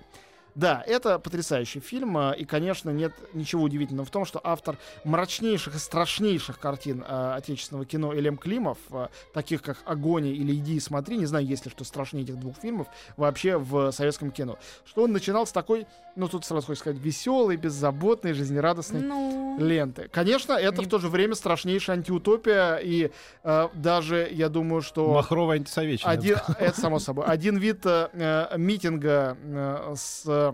Да, 0.55 0.83
это 0.85 1.17
потрясающий 1.19 1.79
фильм, 1.79 2.17
а, 2.17 2.31
и, 2.31 2.45
конечно, 2.45 2.89
нет 2.89 3.13
ничего 3.33 3.63
удивительного 3.63 4.05
в 4.05 4.11
том, 4.11 4.25
что 4.25 4.41
автор 4.43 4.77
мрачнейших 5.03 5.75
и 5.75 5.79
страшнейших 5.79 6.59
картин 6.59 7.03
э, 7.07 7.33
отечественного 7.35 7.85
кино 7.85 8.13
Элем 8.13 8.37
Климов, 8.37 8.77
э, 8.91 9.07
таких 9.33 9.61
как 9.61 9.77
«Огонь» 9.85 10.27
или 10.27 10.53
«Иди 10.53 10.75
и 10.75 10.79
смотри», 10.79 11.17
не 11.17 11.25
знаю, 11.25 11.45
есть 11.45 11.65
ли 11.65 11.71
что 11.71 11.83
страшнее 11.83 12.23
этих 12.25 12.37
двух 12.39 12.57
фильмов 12.57 12.87
вообще 13.17 13.57
в 13.57 13.91
советском 13.91 14.31
кино, 14.31 14.57
что 14.85 15.03
он 15.03 15.13
начинал 15.13 15.47
с 15.47 15.51
такой, 15.51 15.87
ну, 16.15 16.27
тут 16.27 16.43
сразу 16.43 16.67
хочется 16.67 16.83
сказать, 16.83 17.01
веселой, 17.01 17.55
беззаботной, 17.55 18.33
жизнерадостной 18.33 19.01
Ну, 19.01 19.57
ленты. 19.59 20.09
Конечно, 20.11 20.53
это 20.53 20.81
Не- 20.81 20.85
в 20.87 20.89
то 20.89 20.99
же 20.99 21.07
время 21.07 21.35
страшнейшая 21.35 21.97
антиутопия, 21.97 22.75
и 22.75 23.11
э, 23.43 23.67
даже, 23.73 24.27
я 24.31 24.49
думаю, 24.49 24.81
что... 24.81 25.13
Махровая 25.13 25.57
антисоветчина. 25.57 26.11
Один, 26.11 26.37
это 26.59 26.79
само 26.79 26.99
собой. 26.99 27.25
Один 27.25 27.57
вид 27.57 27.85
э, 27.85 28.09
э, 28.11 28.57
митинга 28.57 29.37
э, 29.41 29.93
с 29.95 30.23
э, 30.25 30.41
э, 30.41 30.50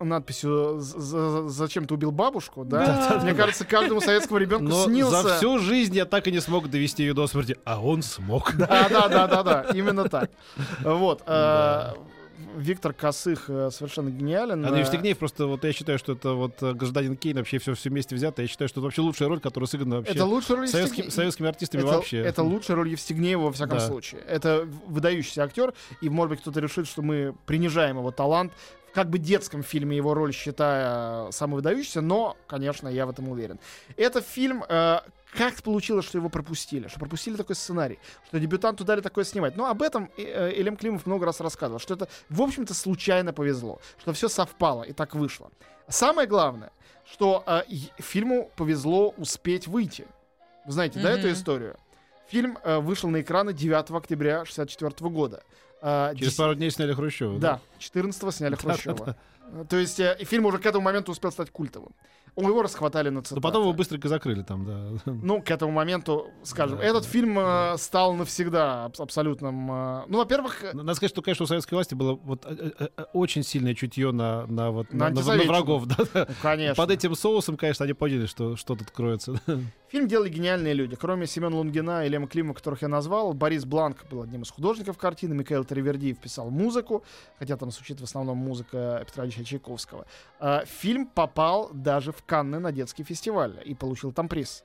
надписью 0.00 0.80
«З- 0.80 0.98
з- 1.00 1.48
«Зачем 1.48 1.84
ты 1.86 1.94
убил 1.94 2.10
бабушку?» 2.10 2.64
да? 2.64 3.08
Да. 3.10 3.20
Мне 3.22 3.34
кажется, 3.34 3.64
каждому 3.64 4.00
советскому 4.00 4.38
ребенку 4.40 4.64
Но 4.64 4.84
снился... 4.84 5.22
за 5.22 5.36
всю 5.36 5.58
жизнь 5.58 5.94
я 5.96 6.04
так 6.04 6.26
и 6.26 6.32
не 6.32 6.40
смог 6.40 6.68
довести 6.68 7.02
ее 7.04 7.14
до 7.14 7.26
смерти, 7.26 7.56
а 7.64 7.80
он 7.80 8.02
смог. 8.02 8.54
Да, 8.56 8.88
да, 8.88 9.08
да, 9.08 9.42
да, 9.42 9.66
именно 9.74 10.08
так. 10.08 10.30
Вот. 10.82 11.22
э, 11.22 11.24
Да. 11.26 11.94
Виктор 12.56 12.92
Косых 12.92 13.48
э, 13.50 13.70
совершенно 13.70 14.10
гениален. 14.10 14.64
А 14.64 14.70
ну, 14.70 14.76
Э, 14.76 14.78
Евстигнеев 14.80 15.18
просто, 15.18 15.46
вот 15.46 15.62
я 15.64 15.72
считаю, 15.72 15.98
что 15.98 16.12
это 16.12 16.32
вот 16.32 16.60
э, 16.62 16.72
гражданин 16.72 17.16
Кейн, 17.16 17.36
вообще 17.36 17.58
все, 17.58 17.74
все 17.74 17.90
вместе 17.90 18.14
взято. 18.16 18.42
Я 18.42 18.48
считаю, 18.48 18.68
что 18.68 18.80
это 18.80 18.84
вообще 18.86 19.02
лучшая 19.02 19.28
роль, 19.28 19.38
которая 19.40 19.68
сыграна 19.68 19.96
вообще 19.96 20.12
Это 20.14 20.24
лучшая 20.24 20.56
роль 20.56 20.66
советским- 20.68 21.04
Евстигне- 21.04 21.10
советскими 21.10 21.48
артистами 21.48 21.82
это, 21.82 21.92
вообще. 21.92 22.18
Это 22.18 22.42
лучшая 22.42 22.76
роль 22.76 22.88
Евстигнеева 22.88 23.42
во 23.42 23.52
всяком 23.52 23.78
Да. 23.78 23.86
случае. 23.86 24.22
Это 24.22 24.66
выдающийся 24.86 25.42
актер, 25.44 25.72
и, 26.00 26.08
может 26.08 26.30
быть, 26.30 26.40
кто-то 26.40 26.58
решит, 26.60 26.88
что 26.88 27.02
мы 27.02 27.34
принижаем 27.46 27.98
его 27.98 28.10
талант. 28.10 28.52
Как 28.98 29.10
бы 29.10 29.18
детском 29.18 29.62
фильме 29.62 29.96
его 29.96 30.12
роль 30.12 30.34
считая 30.34 31.30
самой 31.30 31.54
выдающейся, 31.54 32.00
но, 32.00 32.36
конечно, 32.48 32.88
я 32.88 33.06
в 33.06 33.10
этом 33.10 33.28
уверен. 33.28 33.60
Это 33.96 34.20
фильм... 34.20 34.64
э, 34.68 34.98
как 35.32 35.54
получилось, 35.62 36.04
что 36.04 36.18
его 36.18 36.28
пропустили? 36.28 36.88
Что 36.88 36.98
пропустили 36.98 37.36
такой 37.36 37.54
сценарий? 37.54 38.00
Что 38.26 38.40
дебютанту 38.40 38.82
дали 38.82 39.00
такое 39.00 39.22
снимать? 39.22 39.54
Но 39.54 39.66
об 39.66 39.82
этом 39.82 40.10
э, 40.16 40.22
э, 40.24 40.50
Элем 40.50 40.76
Климов 40.76 41.06
много 41.06 41.26
раз 41.26 41.40
рассказывал. 41.40 41.78
Что 41.78 41.94
это, 41.94 42.08
в 42.28 42.42
общем-то, 42.42 42.74
случайно 42.74 43.32
повезло. 43.32 43.80
Что 44.00 44.12
все 44.14 44.28
совпало 44.28 44.82
и 44.82 44.92
так 44.92 45.14
вышло. 45.14 45.52
Самое 45.88 46.26
главное, 46.26 46.72
что 47.08 47.44
э, 47.46 47.62
фильму 47.98 48.50
повезло 48.56 49.14
успеть 49.16 49.68
выйти. 49.68 50.08
Вы 50.66 50.72
знаете, 50.72 50.98
да, 50.98 51.12
эту 51.12 51.30
историю? 51.30 51.76
Фильм 52.30 52.58
э, 52.64 52.78
вышел 52.78 53.08
на 53.08 53.20
экраны 53.20 53.52
9 53.52 53.90
октября 53.92 54.40
1964 54.40 55.08
года. 55.08 55.44
Э, 55.82 56.12
Через 56.16 56.32
дес- 56.32 56.36
пару 56.36 56.54
дней 56.54 56.70
сняли 56.70 56.92
Хрущева. 56.94 57.38
Да, 57.38 57.60
14-го 57.78 58.30
сняли 58.30 58.54
Хрущева. 58.60 59.16
Э, 59.52 59.64
То 59.68 59.76
есть 59.76 60.00
э, 60.00 60.16
фильм 60.22 60.46
уже 60.46 60.58
к 60.58 60.66
этому 60.66 60.84
моменту 60.84 61.12
успел 61.12 61.32
стать 61.32 61.50
культовым. 61.50 61.90
О, 62.34 62.42
Его 62.42 62.62
расхватали 62.62 63.08
на 63.08 63.16
Но 63.16 63.22
цитаты. 63.22 63.40
потом 63.40 63.62
его 63.62 63.72
быстренько 63.72 64.06
закрыли 64.08 64.42
там, 64.42 64.64
да. 64.64 65.12
Ну, 65.12 65.42
к 65.42 65.50
этому 65.50 65.72
моменту, 65.72 66.28
скажем, 66.44 66.78
Да, 66.78 66.84
этот 66.84 67.02
да, 67.02 67.08
фильм 67.08 67.36
э, 67.38 67.42
да. 67.42 67.78
стал 67.78 68.14
навсегда 68.14 68.84
аб- 68.84 69.00
абсолютным... 69.00 69.68
э, 69.72 70.02
ну, 70.06 70.18
во-первых, 70.18 70.62
э, 70.62 70.72
Надо 70.72 70.94
сказать, 70.94 71.10
что, 71.10 71.22
конечно, 71.22 71.44
у 71.44 71.46
советской 71.48 71.74
власти 71.74 71.94
было 71.94 72.12
вот 72.14 72.46
очень 73.12 73.42
сильное 73.42 73.74
чутье 73.74 74.12
на, 74.12 74.46
на, 74.46 74.70
вот, 74.70 74.92
На 74.92 75.08
на, 75.10 75.20
на- 75.20 75.42
врагов. 75.44 75.86
Да, 75.88 75.96
да. 76.14 76.26
ну, 76.28 76.34
конечно. 76.42 76.74
Под 76.76 76.90
этим 76.92 77.14
соусом, 77.16 77.56
конечно, 77.56 77.84
они 77.84 77.94
поняли, 77.94 78.26
что, 78.26 78.54
что 78.56 78.76
тут 78.76 78.90
кроется. 78.92 79.40
Фильм 79.90 80.06
делали 80.06 80.28
гениальные 80.28 80.74
люди. 80.74 80.96
Кроме 80.96 81.26
Семена 81.26 81.56
Лунгина 81.56 82.04
и 82.04 82.08
Лема 82.08 82.28
Клима, 82.28 82.52
которых 82.54 82.82
я 82.82 82.88
назвал, 82.88 83.32
Борис 83.32 83.64
Бланк 83.64 84.06
был 84.10 84.22
одним 84.22 84.42
из 84.42 84.50
художников 84.50 84.98
картины, 84.98 85.34
Михаил 85.34 85.64
Тривердиев 85.64 86.18
писал 86.18 86.50
музыку, 86.50 87.02
хотя 87.38 87.56
там 87.56 87.70
звучит 87.70 88.00
в 88.00 88.04
основном 88.04 88.36
музыка 88.36 89.02
Петра 89.06 89.24
Ильича 89.24 89.44
Чайковского. 89.44 90.04
А, 90.40 90.64
Фильм 90.66 91.06
попал 91.06 91.70
даже 91.72 92.12
в 92.12 92.22
Канны 92.24 92.58
на 92.58 92.70
детский 92.70 93.02
фестиваль 93.02 93.56
и 93.64 93.74
получил 93.74 94.12
там 94.12 94.28
приз. 94.28 94.62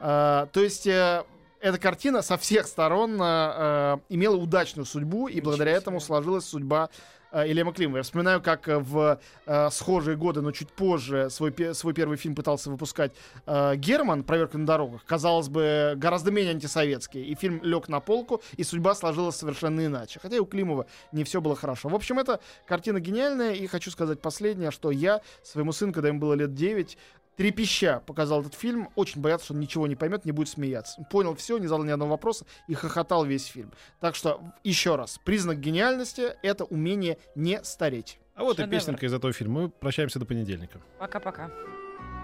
А, 0.00 0.46
То 0.52 0.60
есть... 0.62 0.86
э, 0.86 1.22
Эта 1.60 1.78
картина 1.78 2.22
со 2.22 2.36
всех 2.38 2.66
сторон 2.66 3.20
э, 3.22 3.24
э, 3.24 3.98
имела 4.08 4.36
удачную 4.36 4.84
судьбу, 4.84 5.28
и 5.28 5.34
Ничего 5.34 5.50
благодаря 5.50 5.72
себе. 5.72 5.78
этому 5.78 6.00
сложилась 6.00 6.44
судьба 6.44 6.88
э, 7.32 7.48
Ильяма 7.48 7.72
Климова. 7.72 7.98
Я 7.98 8.02
вспоминаю, 8.02 8.40
как 8.40 8.68
э, 8.68 8.78
в 8.78 9.20
э, 9.46 9.70
схожие 9.70 10.16
годы, 10.16 10.40
но 10.42 10.52
чуть 10.52 10.70
позже, 10.70 11.30
свой, 11.30 11.54
свой 11.74 11.94
первый 11.94 12.16
фильм 12.16 12.34
пытался 12.34 12.70
выпускать 12.70 13.12
э, 13.46 13.76
Герман 13.76 14.22
«Проверка 14.22 14.58
на 14.58 14.66
дорогах», 14.66 15.04
казалось 15.04 15.48
бы, 15.48 15.94
гораздо 15.96 16.30
менее 16.30 16.52
антисоветский. 16.52 17.24
И 17.24 17.34
фильм 17.34 17.60
лег 17.62 17.88
на 17.88 18.00
полку, 18.00 18.42
и 18.56 18.64
судьба 18.64 18.94
сложилась 18.94 19.36
совершенно 19.36 19.84
иначе. 19.84 20.20
Хотя 20.20 20.36
и 20.36 20.40
у 20.40 20.46
Климова 20.46 20.86
не 21.12 21.24
все 21.24 21.40
было 21.40 21.56
хорошо. 21.56 21.88
В 21.88 21.94
общем, 21.94 22.18
эта 22.18 22.40
картина 22.66 23.00
гениальная, 23.00 23.54
и 23.54 23.66
хочу 23.66 23.90
сказать 23.90 24.20
последнее, 24.20 24.70
что 24.70 24.90
я 24.90 25.20
своему 25.42 25.72
сыну, 25.72 25.92
когда 25.92 26.08
ему 26.08 26.20
было 26.20 26.34
лет 26.34 26.54
9, 26.54 26.98
трепеща 27.36 28.00
показал 28.06 28.40
этот 28.40 28.54
фильм, 28.54 28.88
очень 28.94 29.20
боялся, 29.20 29.46
что 29.46 29.54
он 29.54 29.60
ничего 29.60 29.86
не 29.86 29.96
поймет, 29.96 30.24
не 30.24 30.32
будет 30.32 30.48
смеяться. 30.48 30.96
Он 30.98 31.04
Понял 31.06 31.34
все, 31.34 31.58
не 31.58 31.66
задал 31.66 31.84
ни 31.84 31.90
одного 31.90 32.12
вопроса 32.12 32.46
и 32.68 32.74
хохотал 32.74 33.24
весь 33.24 33.46
фильм. 33.46 33.72
Так 34.00 34.14
что, 34.14 34.40
еще 34.64 34.96
раз, 34.96 35.18
признак 35.24 35.60
гениальности— 35.60 36.34
это 36.42 36.64
умение 36.64 37.18
не 37.34 37.62
стареть. 37.64 38.18
А 38.34 38.44
вот 38.44 38.58
и 38.58 38.62
Шедевр. 38.62 38.70
песенка 38.80 39.06
из 39.06 39.12
этого 39.12 39.32
фильма. 39.32 39.62
Мы 39.62 39.68
прощаемся 39.68 40.18
до 40.18 40.24
понедельника. 40.24 40.80
Пока-пока. 40.98 41.50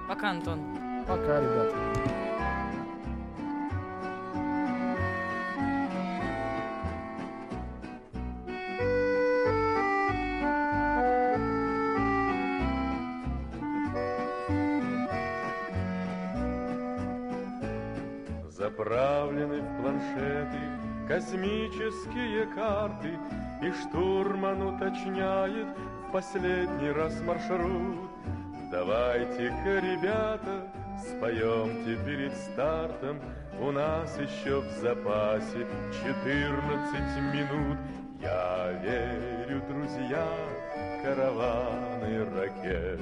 Пока, 0.08 0.30
Антон. 0.30 1.04
Пока, 1.06 1.40
ребята. 1.40 1.97
В 20.28 20.38
планшеты 20.38 20.58
космические 21.08 22.46
карты, 22.54 23.18
И 23.62 23.72
штурман 23.72 24.62
уточняет 24.62 25.66
в 26.06 26.12
последний 26.12 26.90
раз 26.90 27.20
маршрут. 27.22 28.10
Давайте-ка, 28.70 29.80
ребята, 29.80 30.68
споемте 31.00 31.96
перед 32.04 32.36
стартом, 32.36 33.18
У 33.60 33.72
нас 33.72 34.16
еще 34.18 34.60
в 34.60 34.70
запасе 34.80 35.66
14 36.04 37.34
минут. 37.34 37.78
Я 38.20 38.72
верю, 38.82 39.62
друзья, 39.68 40.28
караваны 41.02 42.24
ракет 42.36 43.00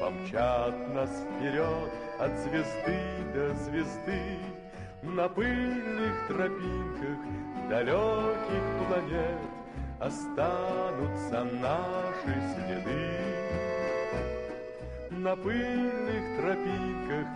Помчат 0.00 0.74
нас 0.94 1.10
вперед 1.10 1.90
от 2.18 2.30
звезды 2.38 3.00
до 3.34 3.54
звезды 3.54 4.59
На 5.02 5.30
пыльных 5.30 6.26
тропинках 6.28 7.16
далеких 7.70 8.62
планет 8.86 9.40
Останутся 9.98 11.44
наши 11.44 12.34
следы. 12.54 13.08
На 15.10 15.34
пыльных 15.36 16.38
тропинках 16.38 17.26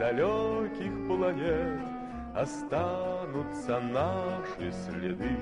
далеких 0.00 1.06
планет 1.06 1.80
Останутся 2.34 3.78
наши 3.78 4.72
следы. 4.72 5.36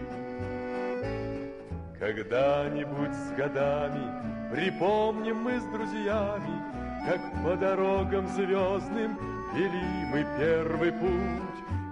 Когда-нибудь 1.98 3.14
с 3.14 3.30
годами 3.32 4.50
Припомним 4.52 5.36
мы 5.44 5.58
с 5.58 5.64
друзьями 5.64 6.62
Как 7.06 7.20
по 7.42 7.56
дорогам 7.56 8.26
звездным 8.28 9.18
Вели 9.54 10.06
мы 10.12 10.26
первый 10.38 10.92
путь 10.92 11.50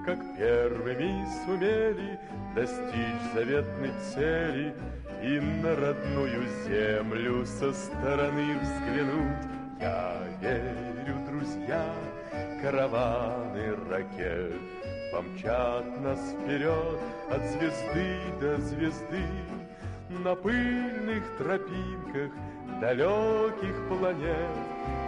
Как 0.08 0.20
первыми 0.38 1.26
сумели 1.44 2.18
Достичь 2.54 3.34
заветной 3.34 3.92
цели 4.14 4.74
И 5.22 5.38
на 5.38 5.76
родную 5.76 6.46
землю 6.64 7.44
Со 7.44 7.74
стороны 7.74 8.56
взглянуть 8.58 9.44
Я 9.78 10.16
верю, 10.40 11.14
друзья 11.28 11.84
Караваны 12.62 13.76
ракет 13.90 14.54
Помчат 15.12 16.00
нас 16.00 16.20
вперед 16.32 16.98
От 17.30 17.44
звезды 17.44 18.16
до 18.40 18.56
звезды 18.62 19.26
на 20.08 20.34
пыльных 20.34 21.22
тропинках 21.36 22.32
далеких 22.80 23.76
планет 23.88 24.56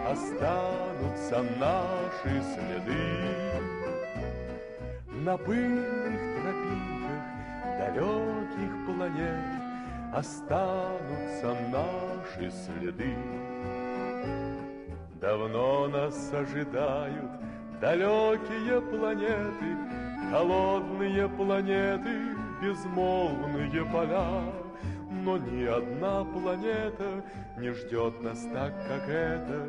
Останутся 0.07 1.43
наши 1.59 2.43
следы. 2.53 3.60
На 5.23 5.37
пыльных 5.37 6.19
тропинках 6.41 7.23
далеких 7.79 8.87
планет 8.87 9.61
Останутся 10.15 11.55
наши 11.71 12.51
следы. 12.51 13.15
Давно 15.21 15.89
нас 15.89 16.33
ожидают 16.33 17.31
далекие 17.83 18.81
планеты, 18.81 19.77
Холодные 20.31 21.29
планеты, 21.29 22.35
безмолвные 22.63 23.85
поля. 23.93 24.70
Но 25.23 25.37
ни 25.37 25.65
одна 25.65 26.25
планета 26.25 27.23
не 27.59 27.71
ждет 27.73 28.23
нас 28.23 28.47
так, 28.53 28.73
как 28.89 29.09
эта 29.09 29.69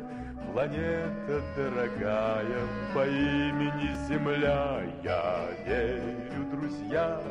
Планета 0.50 1.42
дорогая 1.56 2.66
по 2.94 3.06
имени 3.06 3.94
Земля. 4.06 4.82
Я 5.02 5.48
верю, 5.66 6.44
друзья, 6.52 7.22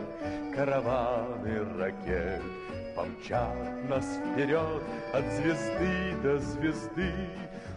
караваны 0.56 1.66
ракет 1.78 2.42
Помчат 2.96 3.90
нас 3.90 4.06
вперед 4.06 4.84
от 5.14 5.26
звезды 5.34 6.16
до 6.24 6.40
звезды 6.40 7.14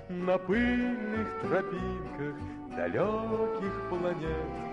На 0.09 0.39
пыльных 0.39 1.29
тропинках 1.43 2.37
далеких 2.77 3.89
планет 3.89 4.65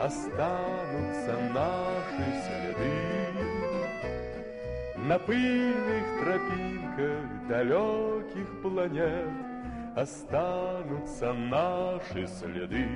Останутся 0.00 1.38
наши 1.52 2.24
следы. 2.46 3.59
На 5.10 5.18
пыльных 5.18 6.20
тропинках 6.20 7.48
далеких 7.48 8.62
планет 8.62 9.28
Останутся 9.96 11.32
наши 11.32 12.28
следы. 12.28 12.86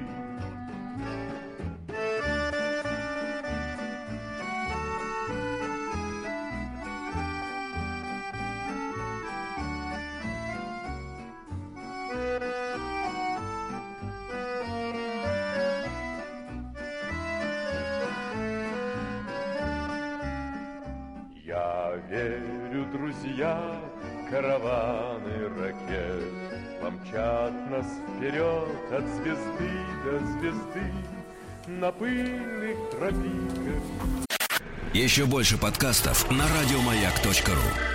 Друзья, 23.35 23.81
караваны 24.31 25.49
ракет 25.59 26.33
Помчат 26.81 27.53
нас 27.71 27.87
вперед 28.17 28.93
от 28.93 29.05
звезды 29.17 29.71
до 30.05 30.19
звезды 30.19 30.93
На 31.67 31.91
пыльных 31.91 32.91
тропинках 32.91 33.83
Еще 34.93 35.25
больше 35.27 35.59
подкастов 35.59 36.31
на 36.31 36.45
радиомаяк.ру. 36.45 37.94